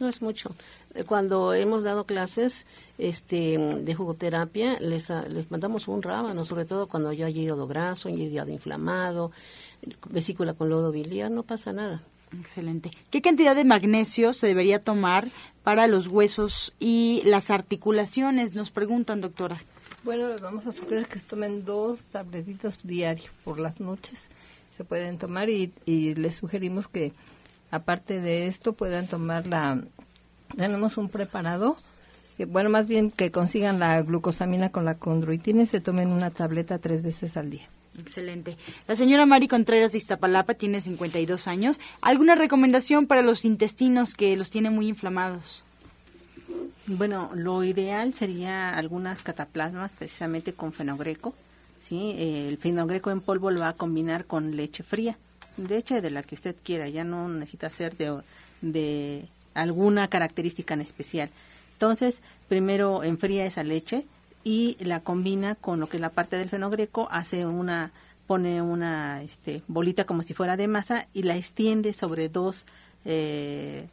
no 0.01 0.09
es 0.09 0.23
mucho. 0.23 0.55
Eh, 0.95 1.05
cuando 1.05 1.55
hemos 1.55 1.83
dado 1.83 2.05
clases 2.05 2.67
este, 2.99 3.59
de 3.59 3.95
jugoterapia, 3.95 4.79
les, 4.81 5.11
les 5.29 5.51
mandamos 5.51 5.89
un 5.89 6.03
rábano, 6.03 6.45
sobre 6.45 6.65
todo 6.65 6.87
cuando 6.89 7.13
ya 7.13 7.27
hay 7.27 7.39
hígado 7.39 7.67
graso, 7.67 8.09
hígado 8.09 8.51
inflamado, 8.51 9.33
vesícula 10.09 10.55
con 10.55 10.69
lodo 10.69 10.93
biliar, 10.93 11.31
no 11.31 11.43
pasa 11.43 11.73
nada. 11.73 12.03
Excelente. 12.39 12.93
¿Qué 13.11 13.23
cantidad 13.23 13.57
de 13.57 13.65
magnesio 13.65 14.33
se 14.33 14.47
debería 14.47 14.83
tomar 14.83 15.29
para 15.65 15.87
los 15.89 16.07
huesos 16.07 16.75
y 16.79 17.23
las 17.25 17.51
articulaciones? 17.51 18.55
Nos 18.55 18.71
preguntan, 18.71 19.21
doctora. 19.21 19.63
Bueno, 20.05 20.29
les 20.29 20.41
vamos 20.41 20.67
a 20.67 20.73
sugerir 20.73 21.07
que 21.07 21.19
se 21.19 21.25
tomen 21.25 21.65
dos 21.65 22.05
tabletitas 22.05 22.79
diario 22.85 23.31
por 23.45 23.59
las 23.59 23.81
noches. 23.81 24.31
Se 24.77 24.85
pueden 24.85 25.19
tomar 25.19 25.51
y, 25.51 25.73
y 25.85 26.15
les 26.15 26.37
sugerimos 26.37 26.89
que 26.89 27.13
aparte 27.71 28.21
de 28.21 28.47
esto 28.47 28.73
puedan 28.73 29.07
tomar 29.07 29.47
la 29.47 29.81
tenemos 30.57 30.97
un 30.97 31.09
preparado 31.09 31.77
que, 32.37 32.45
bueno 32.45 32.71
más 32.71 32.89
bien 32.89 33.11
que 33.11 33.31
consigan 33.31 33.79
la 33.79 34.01
glucosamina 34.03 34.71
con 34.71 34.85
la 34.85 34.97
condroitina 34.97 35.63
y 35.63 35.67
se 35.67 35.81
tomen 35.81 36.11
una 36.11 36.31
tableta 36.31 36.79
tres 36.79 37.03
veces 37.03 37.37
al 37.37 37.51
día 37.51 37.69
Excelente. 37.99 38.57
La 38.87 38.95
señora 38.95 39.27
Mari 39.27 39.49
Contreras 39.49 39.93
de 39.93 39.99
Iztapalapa 39.99 40.55
tiene 40.55 40.81
52 40.81 41.49
años. 41.49 41.81
¿Alguna 42.01 42.37
recomendación 42.37 43.07
para 43.07 43.21
los 43.21 43.45
intestinos 43.45 44.15
que 44.15 44.37
los 44.37 44.51
tiene 44.51 44.71
muy 44.71 44.89
inflamados? 44.89 45.65
Bueno, 46.87 47.31
lo 47.35 47.63
ideal 47.65 48.15
sería 48.15 48.71
algunas 48.71 49.23
cataplasmas 49.23 49.93
precisamente 49.93 50.55
con 50.55 50.73
fenogreco. 50.73 51.35
¿sí? 51.81 52.15
el 52.19 52.59
fenogreco 52.59 53.11
en 53.11 53.21
polvo 53.21 53.51
lo 53.51 53.61
va 53.61 53.71
a 53.71 53.73
combinar 53.73 54.27
con 54.27 54.55
leche 54.55 54.83
fría 54.83 55.19
leche 55.57 56.01
de 56.01 56.11
la 56.11 56.23
que 56.23 56.35
usted 56.35 56.57
quiera, 56.63 56.89
ya 56.89 57.05
no 57.05 57.29
necesita 57.29 57.71
ser 57.71 57.97
de, 57.97 58.21
de 58.61 59.29
alguna 59.55 60.09
característica 60.09 60.75
en 60.75 60.81
especial. 60.81 61.31
Entonces, 61.73 62.23
primero 62.49 63.05
enfría 63.05 63.47
esa 63.47 63.63
leche 63.63 64.07
y 64.45 64.77
la 64.81 65.01
combina 65.01 65.55
con 65.55 65.81
lo 65.81 65.89
que 65.89 65.97
es 65.97 66.01
la 66.01 66.11
parte 66.11 66.37
del 66.37 66.49
fenogreco, 66.49 67.09
hace 67.11 67.47
una 67.47 67.93
pone 68.31 68.63
una 68.63 69.23
este, 69.23 69.65
bolita 69.67 70.05
como 70.05 70.23
si 70.23 70.35
fuera 70.35 70.57
de 70.57 70.69
masa 70.69 71.09
y 71.13 71.25
la 71.25 71.35
extiende 71.35 71.93
sobre 71.93 72.29
dos, 72.29 72.65
eh, 73.05 73.89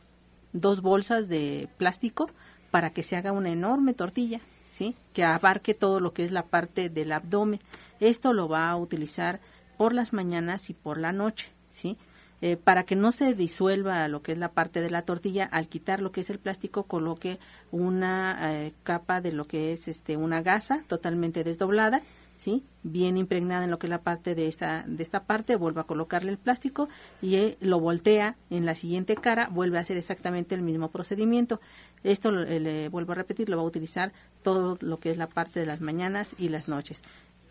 dos 0.54 0.82
bolsas 0.82 1.28
de 1.28 1.68
plástico 1.80 2.30
para 2.70 2.92
que 2.92 3.02
se 3.02 3.16
haga 3.16 3.32
una 3.32 3.50
enorme 3.50 3.96
tortilla, 3.96 4.40
¿sí? 4.70 4.96
Que 5.14 5.24
abarque 5.24 5.74
todo 5.74 6.00
lo 6.00 6.14
que 6.14 6.24
es 6.24 6.32
la 6.32 6.44
parte 6.44 6.90
del 6.90 7.14
abdomen. 7.14 7.60
Esto 8.00 8.32
lo 8.32 8.48
va 8.48 8.70
a 8.70 8.76
utilizar 8.76 9.40
por 9.78 9.94
las 9.94 10.14
mañanas 10.14 10.70
y 10.70 10.74
por 10.74 10.98
la 10.98 11.14
noche. 11.14 11.52
¿sí? 11.70 11.98
Eh, 12.40 12.56
para 12.56 12.84
que 12.84 12.96
no 12.96 13.12
se 13.12 13.34
disuelva 13.34 14.08
lo 14.08 14.22
que 14.22 14.34
es 14.34 14.38
la 14.38 14.52
parte 14.52 14.82
de 14.82 14.92
la 14.92 15.02
tortilla, 15.02 15.46
al 15.46 15.68
quitar 15.68 16.02
lo 16.02 16.12
que 16.12 16.22
es 16.22 16.30
el 16.30 16.38
plástico, 16.38 16.84
coloque 16.84 17.40
una 17.72 18.54
eh, 18.54 18.74
capa 18.84 19.22
de 19.22 19.32
lo 19.32 19.48
que 19.48 19.74
es 19.74 19.88
este 19.88 20.18
una 20.18 20.44
gasa 20.44 20.84
totalmente 20.88 21.44
desdoblada, 21.44 22.04
¿sí? 22.36 22.64
Bien 22.84 23.18
impregnada 23.18 23.64
en 23.64 23.72
lo 23.72 23.80
que 23.80 23.88
es 23.88 23.90
la 23.90 24.04
parte 24.04 24.36
de 24.36 24.48
esta 24.48 24.84
de 24.86 25.02
esta 25.02 25.24
parte, 25.24 25.56
vuelve 25.56 25.82
a 25.82 25.86
colocarle 25.86 26.30
el 26.30 26.38
plástico 26.38 26.90
y 27.24 27.38
eh, 27.38 27.58
lo 27.60 27.80
voltea 27.80 28.36
en 28.52 28.68
la 28.68 28.76
siguiente 28.76 29.16
cara, 29.16 29.50
vuelve 29.52 29.80
a 29.80 29.82
hacer 29.82 29.98
exactamente 29.98 30.54
el 30.54 30.62
mismo 30.62 30.92
procedimiento. 30.92 31.60
Esto 32.04 32.30
le 32.30 32.88
vuelvo 32.90 33.14
a 33.14 33.16
repetir, 33.16 33.50
lo 33.50 33.58
va 33.58 33.64
a 33.64 33.66
utilizar 33.66 34.14
todo 34.44 34.78
lo 34.80 35.00
que 35.00 35.10
es 35.10 35.18
la 35.18 35.28
parte 35.28 35.60
de 35.60 35.66
las 35.66 35.82
mañanas 35.82 36.36
y 36.38 36.50
las 36.50 36.68
noches. 36.68 37.02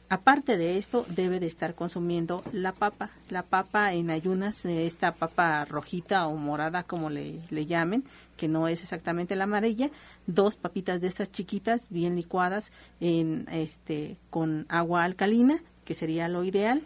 Aparte 0.08 0.56
de 0.56 0.78
esto, 0.78 1.04
debe 1.08 1.40
de 1.40 1.48
estar 1.48 1.74
consumiendo 1.74 2.44
la 2.52 2.72
papa. 2.72 3.10
La 3.28 3.42
papa 3.42 3.92
en 3.92 4.10
ayunas, 4.10 4.64
eh, 4.64 4.86
esta 4.86 5.12
papa 5.12 5.64
rojita 5.64 6.28
o 6.28 6.36
morada, 6.36 6.84
como 6.84 7.10
le, 7.10 7.40
le 7.50 7.66
llamen, 7.66 8.04
que 8.36 8.46
no 8.46 8.68
es 8.68 8.82
exactamente 8.82 9.34
la 9.34 9.44
amarilla, 9.44 9.90
dos 10.28 10.56
papitas 10.56 11.00
de 11.00 11.08
estas 11.08 11.32
chiquitas, 11.32 11.88
bien 11.90 12.14
licuadas, 12.14 12.70
en, 13.00 13.48
este, 13.50 14.16
con 14.30 14.66
agua 14.68 15.02
alcalina, 15.02 15.60
que 15.84 15.94
sería 15.94 16.28
lo 16.28 16.44
ideal. 16.44 16.82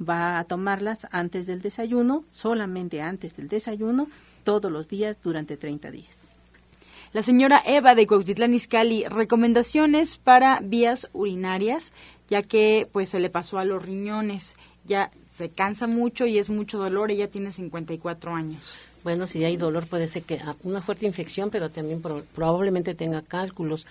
Va 0.00 0.40
a 0.40 0.44
tomarlas 0.44 1.06
antes 1.12 1.46
del 1.46 1.62
desayuno, 1.62 2.24
solamente 2.32 3.02
antes 3.02 3.36
del 3.36 3.46
desayuno, 3.46 4.08
todos 4.42 4.72
los 4.72 4.88
días 4.88 5.16
durante 5.22 5.56
30 5.56 5.92
días. 5.92 6.20
La 7.14 7.22
señora 7.22 7.62
Eva 7.64 7.94
de 7.94 8.08
Cuautitlán 8.08 8.54
Izcalli, 8.54 9.04
recomendaciones 9.04 10.18
para 10.18 10.58
vías 10.58 11.08
urinarias 11.12 11.92
ya 12.28 12.42
que 12.42 12.88
pues 12.92 13.08
se 13.08 13.18
le 13.18 13.30
pasó 13.30 13.58
a 13.58 13.64
los 13.64 13.82
riñones 13.82 14.56
ya 14.84 15.10
se 15.28 15.48
cansa 15.48 15.86
mucho 15.86 16.26
y 16.26 16.38
es 16.38 16.50
mucho 16.50 16.78
dolor, 16.78 17.10
ella 17.10 17.28
tiene 17.28 17.50
54 17.50 18.34
años. 18.34 18.74
Bueno, 19.02 19.26
si 19.26 19.44
hay 19.44 19.56
dolor 19.56 19.86
puede 19.86 20.08
ser 20.08 20.22
que 20.22 20.40
una 20.62 20.80
fuerte 20.80 21.04
infección, 21.04 21.50
pero 21.50 21.70
también 21.70 22.02
probablemente 22.34 22.94
tenga 22.94 23.20
cálculos. 23.20 23.86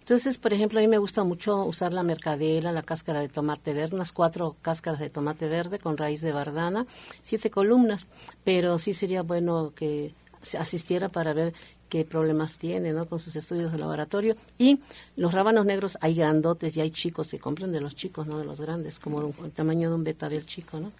Entonces, 0.00 0.38
por 0.38 0.52
ejemplo, 0.52 0.80
a 0.80 0.82
mí 0.82 0.88
me 0.88 0.98
gusta 0.98 1.22
mucho 1.22 1.64
usar 1.64 1.92
la 1.92 2.02
mercadela, 2.02 2.72
la 2.72 2.82
cáscara 2.82 3.20
de 3.20 3.28
tomate 3.28 3.72
verde, 3.74 3.94
unas 3.94 4.12
cuatro 4.12 4.56
cáscaras 4.62 4.98
de 4.98 5.10
tomate 5.10 5.46
verde 5.46 5.78
con 5.78 5.96
raíz 5.96 6.20
de 6.20 6.32
bardana, 6.32 6.86
siete 7.22 7.48
columnas, 7.48 8.08
pero 8.42 8.78
sí 8.78 8.92
sería 8.92 9.22
bueno 9.22 9.72
que 9.74 10.14
asistiera 10.58 11.08
para 11.08 11.32
ver 11.32 11.54
qué 11.88 12.04
problemas 12.04 12.56
tiene 12.56 12.92
¿no? 12.92 13.06
con 13.06 13.18
sus 13.18 13.36
estudios 13.36 13.72
de 13.72 13.78
laboratorio. 13.78 14.36
Y 14.58 14.80
los 15.16 15.32
rábanos 15.32 15.66
negros 15.66 15.98
hay 16.00 16.14
grandotes 16.14 16.76
y 16.76 16.80
hay 16.80 16.90
chicos, 16.90 17.26
se 17.28 17.38
compran 17.38 17.72
de 17.72 17.80
los 17.80 17.94
chicos, 17.94 18.26
no 18.26 18.38
de 18.38 18.44
los 18.44 18.60
grandes, 18.60 18.98
como 18.98 19.32
el 19.44 19.50
tamaño 19.52 19.88
de 19.88 19.94
un 19.94 20.04
betabel 20.04 20.44
chico, 20.46 20.80
¿no? 20.80 20.92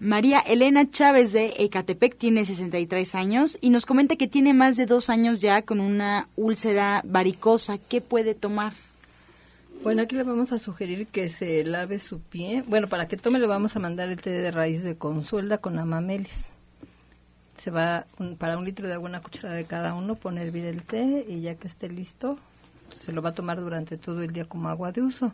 María 0.00 0.40
Elena 0.40 0.90
Chávez 0.90 1.32
de 1.32 1.54
Ecatepec 1.56 2.18
tiene 2.18 2.44
63 2.44 3.14
años 3.14 3.58
y 3.60 3.70
nos 3.70 3.86
comenta 3.86 4.16
que 4.16 4.26
tiene 4.26 4.52
más 4.52 4.76
de 4.76 4.86
dos 4.86 5.08
años 5.08 5.38
ya 5.38 5.62
con 5.62 5.80
una 5.80 6.28
úlcera 6.36 7.00
varicosa. 7.04 7.78
¿Qué 7.78 8.00
puede 8.00 8.34
tomar? 8.34 8.72
Bueno, 9.82 10.02
aquí 10.02 10.16
le 10.16 10.24
vamos 10.24 10.50
a 10.52 10.58
sugerir 10.58 11.06
que 11.06 11.28
se 11.28 11.64
lave 11.64 11.98
su 11.98 12.18
pie. 12.18 12.64
Bueno, 12.66 12.88
para 12.88 13.06
que 13.06 13.16
tome 13.16 13.38
le 13.38 13.46
vamos 13.46 13.76
a 13.76 13.80
mandar 13.80 14.08
el 14.08 14.20
té 14.20 14.30
de 14.30 14.50
raíz 14.50 14.82
de 14.82 14.96
consuelda 14.96 15.58
con 15.58 15.78
amamelis. 15.78 16.46
Se 17.64 17.70
va 17.70 18.06
para 18.36 18.58
un 18.58 18.66
litro 18.66 18.86
de 18.86 18.92
agua, 18.92 19.08
una 19.08 19.22
cucharada 19.22 19.54
de 19.54 19.64
cada 19.64 19.94
uno, 19.94 20.16
pone 20.16 20.42
a 20.42 20.44
hervir 20.44 20.66
el 20.66 20.82
té 20.82 21.24
y 21.26 21.40
ya 21.40 21.54
que 21.54 21.66
esté 21.66 21.88
listo, 21.88 22.38
se 23.00 23.10
lo 23.10 23.22
va 23.22 23.30
a 23.30 23.34
tomar 23.34 23.58
durante 23.58 23.96
todo 23.96 24.22
el 24.22 24.32
día 24.32 24.44
como 24.44 24.68
agua 24.68 24.92
de 24.92 25.00
uso. 25.00 25.32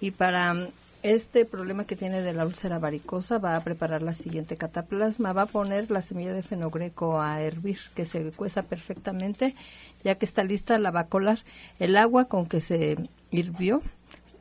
Y 0.00 0.12
para 0.12 0.68
este 1.02 1.44
problema 1.44 1.84
que 1.84 1.96
tiene 1.96 2.22
de 2.22 2.34
la 2.34 2.46
úlcera 2.46 2.78
varicosa 2.78 3.38
va 3.38 3.56
a 3.56 3.64
preparar 3.64 4.00
la 4.00 4.14
siguiente 4.14 4.56
cataplasma. 4.56 5.32
Va 5.32 5.42
a 5.42 5.46
poner 5.46 5.90
la 5.90 6.02
semilla 6.02 6.32
de 6.32 6.44
fenogreco 6.44 7.20
a 7.20 7.40
hervir, 7.40 7.78
que 7.96 8.04
se 8.04 8.30
cueza 8.30 8.62
perfectamente. 8.62 9.56
Ya 10.04 10.14
que 10.14 10.24
está 10.24 10.44
lista, 10.44 10.78
la 10.78 10.92
va 10.92 11.00
a 11.00 11.08
colar. 11.08 11.40
El 11.80 11.96
agua 11.96 12.26
con 12.26 12.46
que 12.46 12.60
se 12.60 12.96
hirvió 13.32 13.82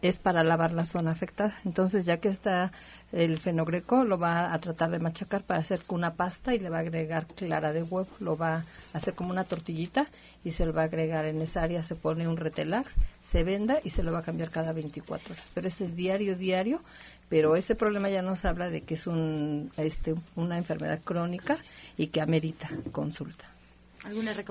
es 0.04 0.20
para 0.20 0.44
lavar 0.44 0.74
la 0.74 0.86
zona 0.86 1.10
afectada. 1.10 1.56
Entonces, 1.66 2.06
ya 2.06 2.18
que 2.18 2.30
está 2.30 2.72
el 3.12 3.38
fenogreco, 3.38 4.04
lo 4.04 4.18
va 4.18 4.54
a 4.54 4.60
tratar 4.60 4.92
de 4.92 5.00
machacar 5.00 5.44
para 5.44 5.60
hacer 5.60 5.82
una 5.90 6.14
pasta 6.16 6.56
y 6.56 6.60
le 6.60 6.70
va 6.70 6.78
a 6.78 6.82
agregar 6.82 7.28
clara 7.28 7.74
de 7.74 7.84
huevo. 7.84 8.08
Lo 8.20 8.38
va 8.38 8.56
a 8.56 8.66
hacer 8.94 9.14
como 9.14 9.32
una 9.32 9.44
tortillita 9.44 10.08
y 10.44 10.52
se 10.52 10.66
lo 10.66 10.74
va 10.74 10.84
a 10.84 10.86
agregar 10.86 11.26
en 11.26 11.42
esa 11.42 11.62
área. 11.62 11.84
Se 11.84 11.96
pone 11.96 12.28
un 12.28 12.38
retelax, 12.38 12.96
se 13.22 13.44
venda 13.44 13.80
y 13.84 13.90
se 13.90 14.04
lo 14.04 14.12
va 14.12 14.20
a 14.20 14.24
cambiar 14.24 14.50
cada 14.50 14.72
24 14.72 15.34
horas. 15.34 15.52
Pero 15.54 15.68
ese 15.68 15.84
es 15.84 15.96
diario, 15.96 16.38
diario. 16.38 16.82
Pero 17.30 17.56
ese 17.56 17.76
problema 17.76 18.10
ya 18.10 18.22
nos 18.22 18.46
habla 18.46 18.70
de 18.70 18.82
que 18.82 18.96
es 18.96 19.08
un, 19.08 19.72
este, 19.78 20.16
una 20.36 20.58
enfermedad 20.58 21.02
crónica 21.02 21.58
y 21.98 22.08
que 22.08 22.22
amerita 22.22 22.70
consulta. 22.92 23.46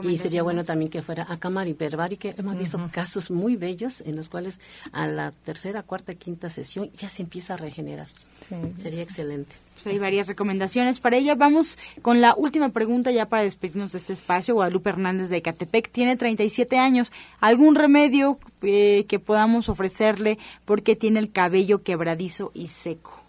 Y 0.04 0.18
sería 0.18 0.42
bueno 0.42 0.62
también 0.62 0.90
que 0.90 1.02
fuera 1.02 1.26
a 1.28 1.38
y 1.64 2.16
que 2.16 2.34
hemos 2.38 2.56
visto 2.56 2.78
casos 2.92 3.30
muy 3.30 3.56
bellos 3.56 4.00
en 4.00 4.14
los 4.14 4.28
cuales 4.28 4.60
a 4.92 5.08
la 5.08 5.32
tercera, 5.32 5.82
cuarta, 5.82 6.14
quinta 6.14 6.48
sesión 6.48 6.90
ya 6.92 7.08
se 7.08 7.22
empieza 7.22 7.54
a 7.54 7.56
regenerar. 7.56 8.06
sería 8.80 9.02
excelente. 9.02 9.56
Pues 9.74 9.86
hay 9.86 9.98
varias 9.98 10.28
recomendaciones 10.28 11.00
para 11.00 11.16
ella. 11.16 11.34
Vamos 11.34 11.78
con 12.00 12.20
la 12.20 12.34
última 12.34 12.68
pregunta 12.68 13.10
ya 13.10 13.26
para 13.26 13.42
despedirnos 13.42 13.92
de 13.92 13.98
este 13.98 14.12
espacio. 14.12 14.54
Guadalupe 14.54 14.90
Hernández 14.90 15.30
de 15.30 15.38
Ecatepec 15.38 15.90
tiene 15.90 16.16
37 16.16 16.78
años. 16.78 17.10
¿Algún 17.40 17.74
remedio 17.74 18.38
eh, 18.62 19.04
que 19.08 19.18
podamos 19.18 19.68
ofrecerle 19.68 20.38
porque 20.64 20.94
tiene 20.96 21.18
el 21.18 21.32
cabello 21.32 21.82
quebradizo 21.82 22.52
y 22.54 22.68
seco? 22.68 23.20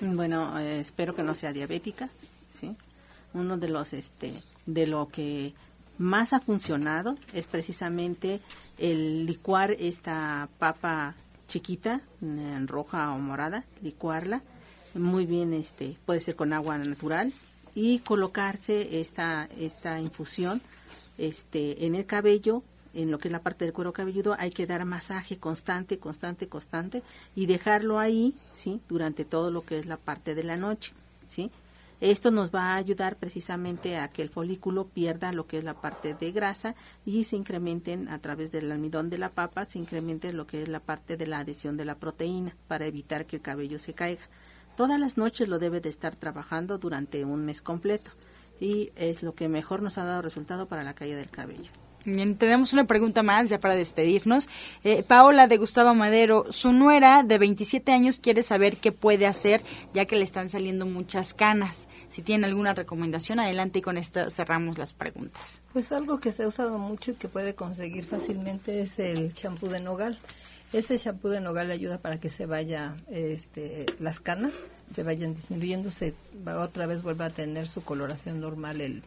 Bueno, 0.00 0.58
eh, 0.58 0.80
espero 0.80 1.14
que 1.14 1.22
no 1.22 1.34
sea 1.34 1.52
diabética, 1.52 2.08
¿sí? 2.48 2.76
Uno 3.34 3.58
de 3.58 3.68
los 3.68 3.92
este 3.92 4.42
de 4.68 4.86
lo 4.86 5.08
que 5.08 5.54
más 5.96 6.32
ha 6.32 6.40
funcionado 6.40 7.16
es 7.32 7.46
precisamente 7.46 8.40
el 8.76 9.26
licuar 9.26 9.72
esta 9.72 10.48
papa 10.58 11.16
chiquita, 11.48 12.02
en 12.20 12.68
roja 12.68 13.12
o 13.12 13.18
morada, 13.18 13.64
licuarla 13.82 14.42
muy 14.94 15.26
bien, 15.26 15.52
este, 15.52 15.96
puede 16.06 16.20
ser 16.20 16.36
con 16.36 16.52
agua 16.52 16.78
natural 16.78 17.32
y 17.74 18.00
colocarse 18.00 19.00
esta 19.00 19.48
esta 19.58 20.00
infusión 20.00 20.60
este 21.16 21.86
en 21.86 21.94
el 21.94 22.06
cabello 22.06 22.62
en 22.94 23.10
lo 23.10 23.18
que 23.18 23.28
es 23.28 23.32
la 23.32 23.42
parte 23.42 23.64
del 23.64 23.74
cuero 23.74 23.92
cabelludo 23.92 24.34
hay 24.38 24.50
que 24.50 24.66
dar 24.66 24.84
masaje 24.84 25.38
constante, 25.38 25.98
constante, 25.98 26.48
constante 26.48 27.02
y 27.36 27.46
dejarlo 27.46 27.98
ahí, 27.98 28.34
¿sí? 28.50 28.80
Durante 28.88 29.24
todo 29.24 29.50
lo 29.50 29.64
que 29.64 29.78
es 29.78 29.86
la 29.86 29.98
parte 29.98 30.34
de 30.34 30.42
la 30.42 30.56
noche, 30.56 30.92
¿sí? 31.26 31.50
Esto 32.00 32.30
nos 32.30 32.54
va 32.54 32.74
a 32.74 32.76
ayudar 32.76 33.16
precisamente 33.16 33.96
a 33.96 34.08
que 34.08 34.22
el 34.22 34.28
folículo 34.28 34.86
pierda 34.86 35.32
lo 35.32 35.48
que 35.48 35.58
es 35.58 35.64
la 35.64 35.80
parte 35.80 36.14
de 36.14 36.30
grasa 36.30 36.76
y 37.04 37.24
se 37.24 37.36
incrementen 37.36 38.08
a 38.08 38.20
través 38.20 38.52
del 38.52 38.70
almidón 38.70 39.10
de 39.10 39.18
la 39.18 39.30
papa, 39.30 39.64
se 39.64 39.80
incremente 39.80 40.32
lo 40.32 40.46
que 40.46 40.62
es 40.62 40.68
la 40.68 40.78
parte 40.78 41.16
de 41.16 41.26
la 41.26 41.40
adhesión 41.40 41.76
de 41.76 41.84
la 41.84 41.98
proteína 41.98 42.56
para 42.68 42.86
evitar 42.86 43.26
que 43.26 43.36
el 43.36 43.42
cabello 43.42 43.80
se 43.80 43.94
caiga. 43.94 44.22
Todas 44.76 45.00
las 45.00 45.16
noches 45.16 45.48
lo 45.48 45.58
debe 45.58 45.80
de 45.80 45.88
estar 45.88 46.14
trabajando 46.14 46.78
durante 46.78 47.24
un 47.24 47.44
mes 47.44 47.62
completo 47.62 48.12
y 48.60 48.92
es 48.94 49.24
lo 49.24 49.34
que 49.34 49.48
mejor 49.48 49.82
nos 49.82 49.98
ha 49.98 50.04
dado 50.04 50.22
resultado 50.22 50.68
para 50.68 50.84
la 50.84 50.94
caída 50.94 51.16
del 51.16 51.30
cabello. 51.30 51.72
Bien, 52.14 52.36
tenemos 52.36 52.72
una 52.72 52.86
pregunta 52.86 53.22
más 53.22 53.50
ya 53.50 53.58
para 53.58 53.74
despedirnos. 53.74 54.48
Eh, 54.82 55.02
Paola 55.02 55.46
de 55.46 55.58
Gustavo 55.58 55.94
Madero, 55.94 56.46
su 56.50 56.72
nuera 56.72 57.22
de 57.22 57.36
27 57.36 57.92
años 57.92 58.18
quiere 58.18 58.42
saber 58.42 58.78
qué 58.78 58.92
puede 58.92 59.26
hacer 59.26 59.62
ya 59.92 60.06
que 60.06 60.16
le 60.16 60.22
están 60.22 60.48
saliendo 60.48 60.86
muchas 60.86 61.34
canas. 61.34 61.86
Si 62.08 62.22
tiene 62.22 62.46
alguna 62.46 62.72
recomendación, 62.72 63.40
adelante 63.40 63.80
y 63.80 63.82
con 63.82 63.98
esta 63.98 64.30
cerramos 64.30 64.78
las 64.78 64.94
preguntas. 64.94 65.60
Pues 65.72 65.92
algo 65.92 66.18
que 66.18 66.32
se 66.32 66.44
ha 66.44 66.48
usado 66.48 66.78
mucho 66.78 67.10
y 67.10 67.14
que 67.14 67.28
puede 67.28 67.54
conseguir 67.54 68.04
fácilmente 68.04 68.80
es 68.80 68.98
el 68.98 69.34
champú 69.34 69.68
de 69.68 69.80
nogal. 69.80 70.18
Este 70.72 70.98
champú 70.98 71.28
de 71.28 71.42
nogal 71.42 71.70
ayuda 71.70 71.98
para 71.98 72.18
que 72.18 72.30
se 72.30 72.46
vaya 72.46 72.96
este, 73.10 73.84
las 74.00 74.18
canas, 74.20 74.54
se 74.90 75.02
vayan 75.02 75.34
disminuyendo, 75.34 75.90
se 75.90 76.14
otra 76.46 76.86
vez 76.86 77.02
vuelva 77.02 77.26
a 77.26 77.30
tener 77.30 77.68
su 77.68 77.82
coloración 77.82 78.40
normal 78.40 78.80
el, 78.80 79.02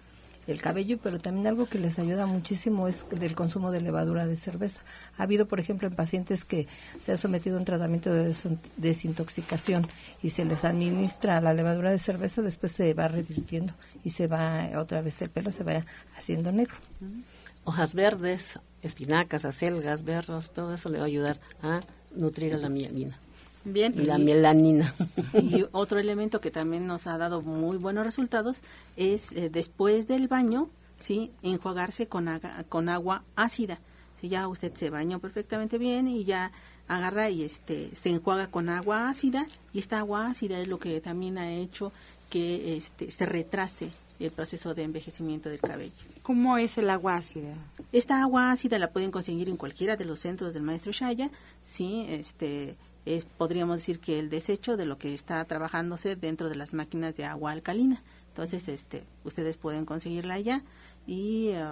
el 0.47 0.61
cabello, 0.61 0.97
pero 1.01 1.19
también 1.19 1.47
algo 1.47 1.67
que 1.67 1.77
les 1.77 1.99
ayuda 1.99 2.25
muchísimo 2.25 2.87
es 2.87 3.05
el 3.11 3.35
consumo 3.35 3.71
de 3.71 3.81
levadura 3.81 4.25
de 4.25 4.35
cerveza. 4.35 4.81
Ha 5.17 5.23
habido, 5.23 5.47
por 5.47 5.59
ejemplo, 5.59 5.87
en 5.87 5.93
pacientes 5.93 6.45
que 6.45 6.67
se 6.99 7.11
ha 7.11 7.17
sometido 7.17 7.57
a 7.57 7.59
un 7.59 7.65
tratamiento 7.65 8.13
de 8.13 8.35
desintoxicación 8.77 9.87
y 10.21 10.31
se 10.31 10.45
les 10.45 10.65
administra 10.65 11.41
la 11.41 11.53
levadura 11.53 11.91
de 11.91 11.99
cerveza, 11.99 12.41
después 12.41 12.71
se 12.71 12.93
va 12.93 13.07
revirtiendo 13.07 13.73
y 14.03 14.11
se 14.11 14.27
va 14.27 14.69
otra 14.77 15.01
vez 15.01 15.21
el 15.21 15.29
pelo 15.29 15.51
se 15.51 15.63
va 15.63 15.85
haciendo 16.17 16.51
negro. 16.51 16.75
Hojas 17.63 17.93
verdes, 17.93 18.59
espinacas, 18.81 19.45
acelgas, 19.45 20.03
berros, 20.03 20.51
todo 20.51 20.73
eso 20.73 20.89
le 20.89 20.97
va 20.97 21.03
a 21.03 21.07
ayudar 21.07 21.39
a 21.61 21.81
nutrir 22.15 22.55
a 22.55 22.57
la 22.57 22.69
mielina. 22.69 23.19
Bien. 23.63 23.93
Y 23.97 24.05
la 24.05 24.17
melanina. 24.17 24.93
Y 25.33 25.65
otro 25.71 25.99
elemento 25.99 26.41
que 26.41 26.51
también 26.51 26.87
nos 26.87 27.07
ha 27.07 27.17
dado 27.17 27.41
muy 27.41 27.77
buenos 27.77 28.05
resultados 28.05 28.61
es 28.97 29.31
eh, 29.31 29.49
después 29.49 30.07
del 30.07 30.27
baño, 30.27 30.69
¿sí? 30.97 31.31
Enjuagarse 31.41 32.07
con, 32.07 32.29
con 32.69 32.89
agua 32.89 33.23
ácida. 33.35 33.79
Si 34.19 34.29
ya 34.29 34.47
usted 34.47 34.73
se 34.75 34.89
bañó 34.89 35.19
perfectamente 35.19 35.77
bien 35.77 36.07
y 36.07 36.25
ya 36.25 36.51
agarra 36.87 37.29
y 37.29 37.43
este 37.43 37.95
se 37.95 38.09
enjuaga 38.09 38.47
con 38.47 38.69
agua 38.69 39.09
ácida 39.09 39.45
y 39.73 39.79
esta 39.79 39.99
agua 39.99 40.27
ácida 40.27 40.59
es 40.59 40.67
lo 40.67 40.77
que 40.77 40.99
también 40.99 41.37
ha 41.37 41.51
hecho 41.51 41.91
que 42.29 42.75
este 42.75 43.09
se 43.11 43.25
retrase 43.25 43.91
el 44.19 44.31
proceso 44.31 44.73
de 44.73 44.83
envejecimiento 44.83 45.49
del 45.49 45.59
cabello. 45.59 45.93
¿Cómo 46.21 46.57
es 46.57 46.77
el 46.77 46.89
agua 46.89 47.15
ácida? 47.15 47.55
Esta 47.91 48.21
agua 48.21 48.51
ácida 48.51 48.77
la 48.77 48.91
pueden 48.91 49.09
conseguir 49.09 49.49
en 49.49 49.57
cualquiera 49.57 49.97
de 49.97 50.05
los 50.05 50.19
centros 50.19 50.53
del 50.53 50.63
maestro 50.63 50.91
Shaya, 50.91 51.31
sí, 51.63 52.05
este 52.09 52.75
es, 53.05 53.25
podríamos 53.25 53.77
decir 53.77 53.99
que 53.99 54.19
el 54.19 54.29
desecho 54.29 54.77
de 54.77 54.85
lo 54.85 54.97
que 54.97 55.13
está 55.13 55.43
trabajándose 55.45 56.15
dentro 56.15 56.49
de 56.49 56.55
las 56.55 56.73
máquinas 56.73 57.15
de 57.17 57.25
agua 57.25 57.51
alcalina. 57.51 58.03
Entonces, 58.29 58.67
este, 58.69 59.03
ustedes 59.23 59.57
pueden 59.57 59.85
conseguirla 59.85 60.35
allá 60.35 60.63
y, 61.05 61.49
eh, 61.49 61.65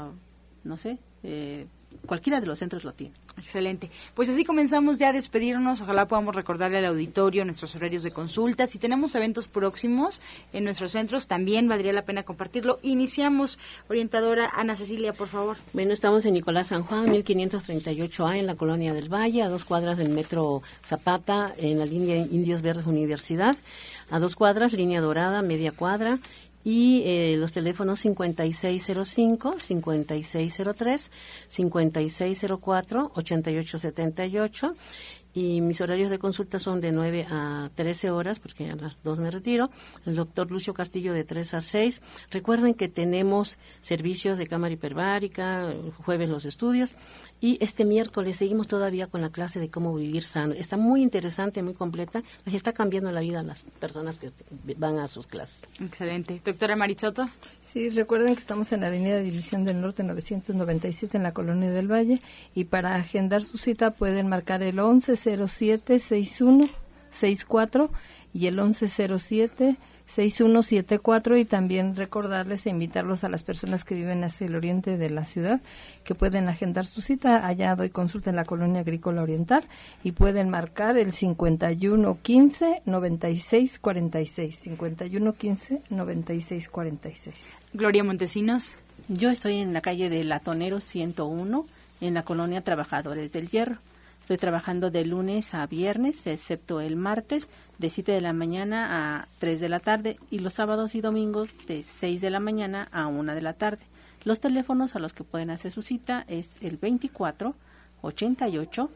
no 0.64 0.78
sé, 0.78 1.00
eh, 1.24 1.68
cualquiera 2.06 2.42
de 2.42 2.48
los 2.48 2.60
centros 2.60 2.84
lo 2.84 2.92
tiene. 2.92 3.14
Excelente. 3.38 3.90
Pues 4.16 4.30
así 4.30 4.44
comenzamos 4.44 4.98
ya 5.00 5.10
a 5.10 5.14
despedirnos. 5.14 5.82
Ojalá 5.82 6.08
podamos 6.08 6.36
recordarle 6.36 6.80
al 6.80 6.86
auditorio 6.86 7.46
nuestros 7.46 7.76
horarios 7.76 8.04
de 8.04 8.12
consulta. 8.12 8.68
Si 8.68 8.80
tenemos 8.80 9.16
eventos 9.16 9.48
próximos 9.48 10.22
en 10.52 10.64
nuestros 10.64 10.92
centros, 10.92 11.28
también 11.28 11.68
valdría 11.68 11.94
la 11.94 12.06
pena 12.06 12.24
compartirlo. 12.24 12.80
Iniciamos, 12.82 13.60
orientadora 13.90 14.50
Ana 14.56 14.76
Cecilia, 14.76 15.14
por 15.14 15.28
favor. 15.28 15.58
Bueno, 15.74 15.94
estamos 15.94 16.26
en 16.26 16.34
Nicolás 16.34 16.68
San 16.68 16.84
Juan, 16.84 17.08
1538A, 17.08 18.40
en 18.40 18.48
la 18.48 18.56
Colonia 18.56 18.94
del 18.94 19.14
Valle, 19.14 19.44
a 19.44 19.50
dos 19.50 19.66
cuadras 19.66 19.98
del 19.98 20.10
Metro 20.10 20.62
Zapata, 20.84 21.54
en 21.58 21.80
la 21.80 21.86
línea 21.86 22.18
Indios 22.18 22.62
Verdes 22.62 22.88
Universidad. 22.88 23.56
A 24.10 24.18
dos 24.18 24.36
cuadras, 24.36 24.74
línea 24.74 25.02
dorada, 25.02 25.44
media 25.44 25.72
cuadra 25.72 26.20
y 26.70 27.02
eh, 27.04 27.36
los 27.36 27.52
teléfonos 27.52 28.00
5605, 28.02 29.56
5603, 29.58 31.12
5604, 31.48 33.12
8878 33.16 34.76
y 35.34 35.62
mis 35.62 35.80
horarios 35.82 36.10
de 36.12 36.20
consulta 36.20 36.60
son 36.60 36.82
de 36.82 36.92
9 36.92 37.26
a 37.30 37.70
13 37.74 38.12
horas, 38.12 38.40
porque 38.40 38.70
a 38.70 38.76
las 38.76 39.02
2 39.04 39.20
me 39.20 39.32
retiro. 39.32 39.70
El 40.06 40.16
doctor 40.16 40.52
Lucio 40.52 40.74
Castillo 40.74 41.14
de 41.14 41.24
3 41.24 41.54
a 41.56 41.62
6. 41.62 42.02
Recuerden 42.32 42.74
que 42.74 42.88
tenemos 42.88 43.58
servicios 43.82 44.38
de 44.38 44.48
cámara 44.48 44.74
hiperbárica, 44.74 45.74
jueves 46.04 46.30
los 46.30 46.46
estudios, 46.46 46.96
y 47.42 47.58
este 47.62 47.86
miércoles 47.86 48.36
seguimos 48.38 48.68
todavía 48.68 49.08
con 49.08 49.22
la 49.22 49.30
clase 49.30 49.60
de 49.60 49.70
cómo 49.70 49.96
vivir 49.96 50.24
sano. 50.24 50.54
Está 50.54 50.78
muy 50.78 51.02
interesante, 51.02 51.64
muy 51.64 51.74
completa, 51.74 52.22
está 52.46 52.74
cambiando 52.74 53.12
la 53.12 53.22
vida 53.22 53.40
a 53.40 53.44
las 53.44 53.64
personas 53.80 54.20
que 54.20 54.30
van 54.78 55.00
a 55.00 55.08
sus 55.08 55.26
clases. 55.28 55.64
Excelente. 55.80 56.42
Doctora 56.44 56.76
Marichoto. 56.76 57.30
Sí, 57.62 57.90
recuerden 57.90 58.36
que 58.36 58.42
estamos 58.42 58.72
en 58.72 58.82
la 58.82 58.88
Avenida 58.88 59.20
División 59.20 59.64
del 59.64 59.80
Norte 59.82 60.04
997 60.04 61.18
en 61.18 61.24
la 61.24 61.34
Colonia 61.34 61.72
del 61.72 61.92
Valle, 61.92 62.22
y 62.56 62.66
para 62.66 62.96
agendar 62.96 63.44
su 63.44 63.58
cita 63.58 63.92
pueden 63.92 64.28
marcar 64.28 64.62
el 64.64 64.80
11 64.80 65.16
076164 65.16 67.90
y 68.34 68.48
el 68.48 68.56
1107 68.56 69.78
6174 70.10 71.38
y 71.38 71.45
también 71.45 71.95
recordarles 71.95 72.66
e 72.66 72.72
invitarlos 72.72 73.24
a 73.24 73.30
las 73.30 73.43
personas 73.43 73.84
que 73.84 73.93
viven 73.93 74.24
hacia 74.24 74.47
el 74.47 74.55
oriente 74.55 74.97
de 74.97 75.10
la 75.12 75.26
ciudad 75.26 75.62
que 76.03 76.16
pueden 76.16 76.49
agendar 76.49 76.88
su 76.88 77.01
cita. 77.01 77.45
Allá 77.45 77.76
doy 77.76 77.91
consulta 77.91 78.32
en 78.32 78.36
la 78.36 78.43
colonia 78.43 78.82
agrícola 78.82 79.22
oriental 79.22 79.64
y 80.03 80.14
pueden 80.14 80.49
marcar 80.49 80.97
el 80.97 81.14
5115 81.14 82.82
9646 82.86 84.55
5115 84.57 85.82
9646. 85.89 87.51
Gloria 87.74 88.03
Montesinos. 88.03 88.82
Yo 89.10 89.30
estoy 89.30 89.57
en 89.57 89.74
la 89.74 89.82
calle 89.82 90.10
de 90.10 90.24
Latonero 90.24 90.80
101 90.80 91.68
en 92.01 92.14
la 92.16 92.24
colonia 92.24 92.64
Trabajadores 92.64 93.32
del 93.32 93.47
Hierro. 93.47 93.78
Estoy 94.30 94.38
trabajando 94.38 94.92
de 94.92 95.06
lunes 95.06 95.56
a 95.56 95.66
viernes, 95.66 96.28
excepto 96.28 96.82
el 96.82 96.96
martes, 96.96 97.50
de 97.80 97.90
7 97.90 98.12
de 98.12 98.22
la 98.22 98.32
mañana 98.32 99.22
a 99.22 99.28
3 99.40 99.60
de 99.60 99.70
la 99.70 99.80
tarde 99.80 100.20
y 100.30 100.38
los 100.38 100.54
sábados 100.54 100.94
y 100.94 101.02
domingos 101.02 101.56
de 101.66 101.82
6 101.82 102.22
de 102.22 102.30
la 102.30 102.40
mañana 102.40 102.90
a 102.92 103.08
1 103.08 103.34
de 103.34 103.42
la 103.42 103.54
tarde. 103.54 103.82
Los 104.24 104.40
teléfonos 104.40 104.96
a 104.96 105.00
los 105.00 105.14
que 105.14 105.24
pueden 105.24 105.50
hacer 105.50 105.72
su 105.72 105.82
cita 105.82 106.26
es 106.28 106.58
el 106.62 106.78
24 106.78 107.56
88 108.04 108.92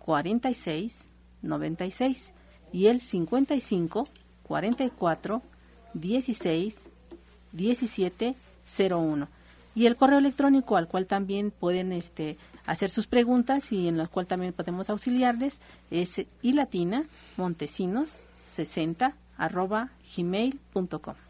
46 0.00 1.08
96 1.40 2.34
y 2.70 2.88
el 2.88 3.00
55 3.00 4.04
44 4.42 5.42
16 5.94 6.90
17 7.52 8.34
01 8.90 9.28
y 9.74 9.86
el 9.86 9.96
correo 9.96 10.18
electrónico 10.18 10.76
al 10.76 10.88
cual 10.88 11.06
también 11.06 11.50
pueden 11.50 11.92
este 11.92 12.36
hacer 12.66 12.90
sus 12.90 13.06
preguntas 13.06 13.72
y 13.72 13.88
en 13.88 13.98
la 13.98 14.06
cual 14.06 14.26
también 14.26 14.52
podemos 14.52 14.90
auxiliarles 14.90 15.60
es 15.90 16.24
ilatina 16.42 17.06
montesinos 17.36 18.26
60 18.36 19.16
arroba 19.36 19.90
gmail.com. 20.16 21.23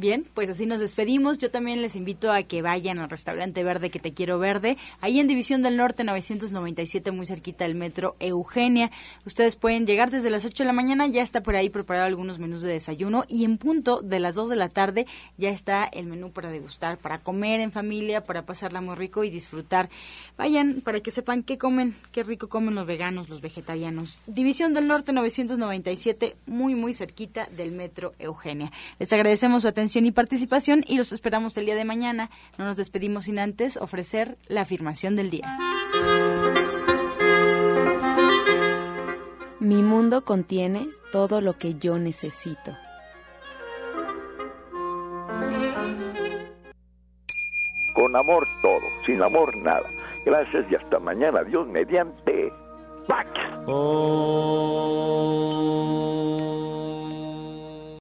Bien, 0.00 0.24
pues 0.32 0.48
así 0.48 0.64
nos 0.64 0.80
despedimos. 0.80 1.36
Yo 1.36 1.50
también 1.50 1.82
les 1.82 1.94
invito 1.94 2.32
a 2.32 2.42
que 2.42 2.62
vayan 2.62 3.00
al 3.00 3.10
restaurante 3.10 3.62
verde 3.62 3.90
que 3.90 3.98
te 3.98 4.14
quiero 4.14 4.38
verde, 4.38 4.78
ahí 5.02 5.20
en 5.20 5.28
División 5.28 5.60
del 5.60 5.76
Norte 5.76 6.04
997, 6.04 7.10
muy 7.10 7.26
cerquita 7.26 7.64
del 7.64 7.74
metro 7.74 8.16
Eugenia. 8.18 8.90
Ustedes 9.26 9.56
pueden 9.56 9.84
llegar 9.84 10.10
desde 10.10 10.30
las 10.30 10.46
8 10.46 10.62
de 10.62 10.66
la 10.66 10.72
mañana, 10.72 11.06
ya 11.06 11.20
está 11.20 11.42
por 11.42 11.54
ahí 11.54 11.68
preparado 11.68 12.06
algunos 12.06 12.38
menús 12.38 12.62
de 12.62 12.72
desayuno 12.72 13.26
y 13.28 13.44
en 13.44 13.58
punto 13.58 14.00
de 14.00 14.20
las 14.20 14.36
2 14.36 14.48
de 14.48 14.56
la 14.56 14.70
tarde 14.70 15.06
ya 15.36 15.50
está 15.50 15.84
el 15.84 16.06
menú 16.06 16.30
para 16.30 16.48
degustar, 16.48 16.96
para 16.96 17.18
comer 17.18 17.60
en 17.60 17.70
familia, 17.70 18.24
para 18.24 18.46
pasarla 18.46 18.80
muy 18.80 18.94
rico 18.94 19.22
y 19.22 19.28
disfrutar. 19.28 19.90
Vayan 20.38 20.80
para 20.80 21.00
que 21.00 21.10
sepan 21.10 21.42
qué 21.42 21.58
comen, 21.58 21.94
qué 22.10 22.22
rico 22.22 22.48
comen 22.48 22.74
los 22.74 22.86
veganos, 22.86 23.28
los 23.28 23.42
vegetarianos. 23.42 24.20
División 24.26 24.72
del 24.72 24.86
Norte 24.86 25.12
997, 25.12 26.36
muy 26.46 26.74
muy 26.74 26.94
cerquita 26.94 27.46
del 27.54 27.72
metro 27.72 28.14
Eugenia. 28.18 28.72
Les 28.98 29.12
agradecemos 29.12 29.60
su 29.60 29.68
atención 29.90 30.06
y 30.06 30.12
participación 30.12 30.84
y 30.86 30.96
los 30.98 31.10
esperamos 31.10 31.56
el 31.56 31.66
día 31.66 31.74
de 31.74 31.84
mañana. 31.84 32.30
No 32.58 32.64
nos 32.64 32.76
despedimos 32.76 33.24
sin 33.24 33.40
antes 33.40 33.76
ofrecer 33.76 34.38
la 34.46 34.60
afirmación 34.60 35.16
del 35.16 35.30
día. 35.30 35.58
Mi 39.58 39.82
mundo 39.82 40.24
contiene 40.24 40.86
todo 41.10 41.40
lo 41.40 41.58
que 41.58 41.74
yo 41.74 41.98
necesito. 41.98 42.76
Con 47.96 48.14
amor 48.14 48.46
todo, 48.62 48.86
sin 49.06 49.20
amor 49.20 49.56
nada. 49.56 49.90
Gracias 50.24 50.70
y 50.70 50.76
hasta 50.76 51.00
mañana. 51.00 51.42
Dios 51.42 51.66
mediante. 51.66 52.52
Pax. 53.08 53.28
Oh. 53.66 54.60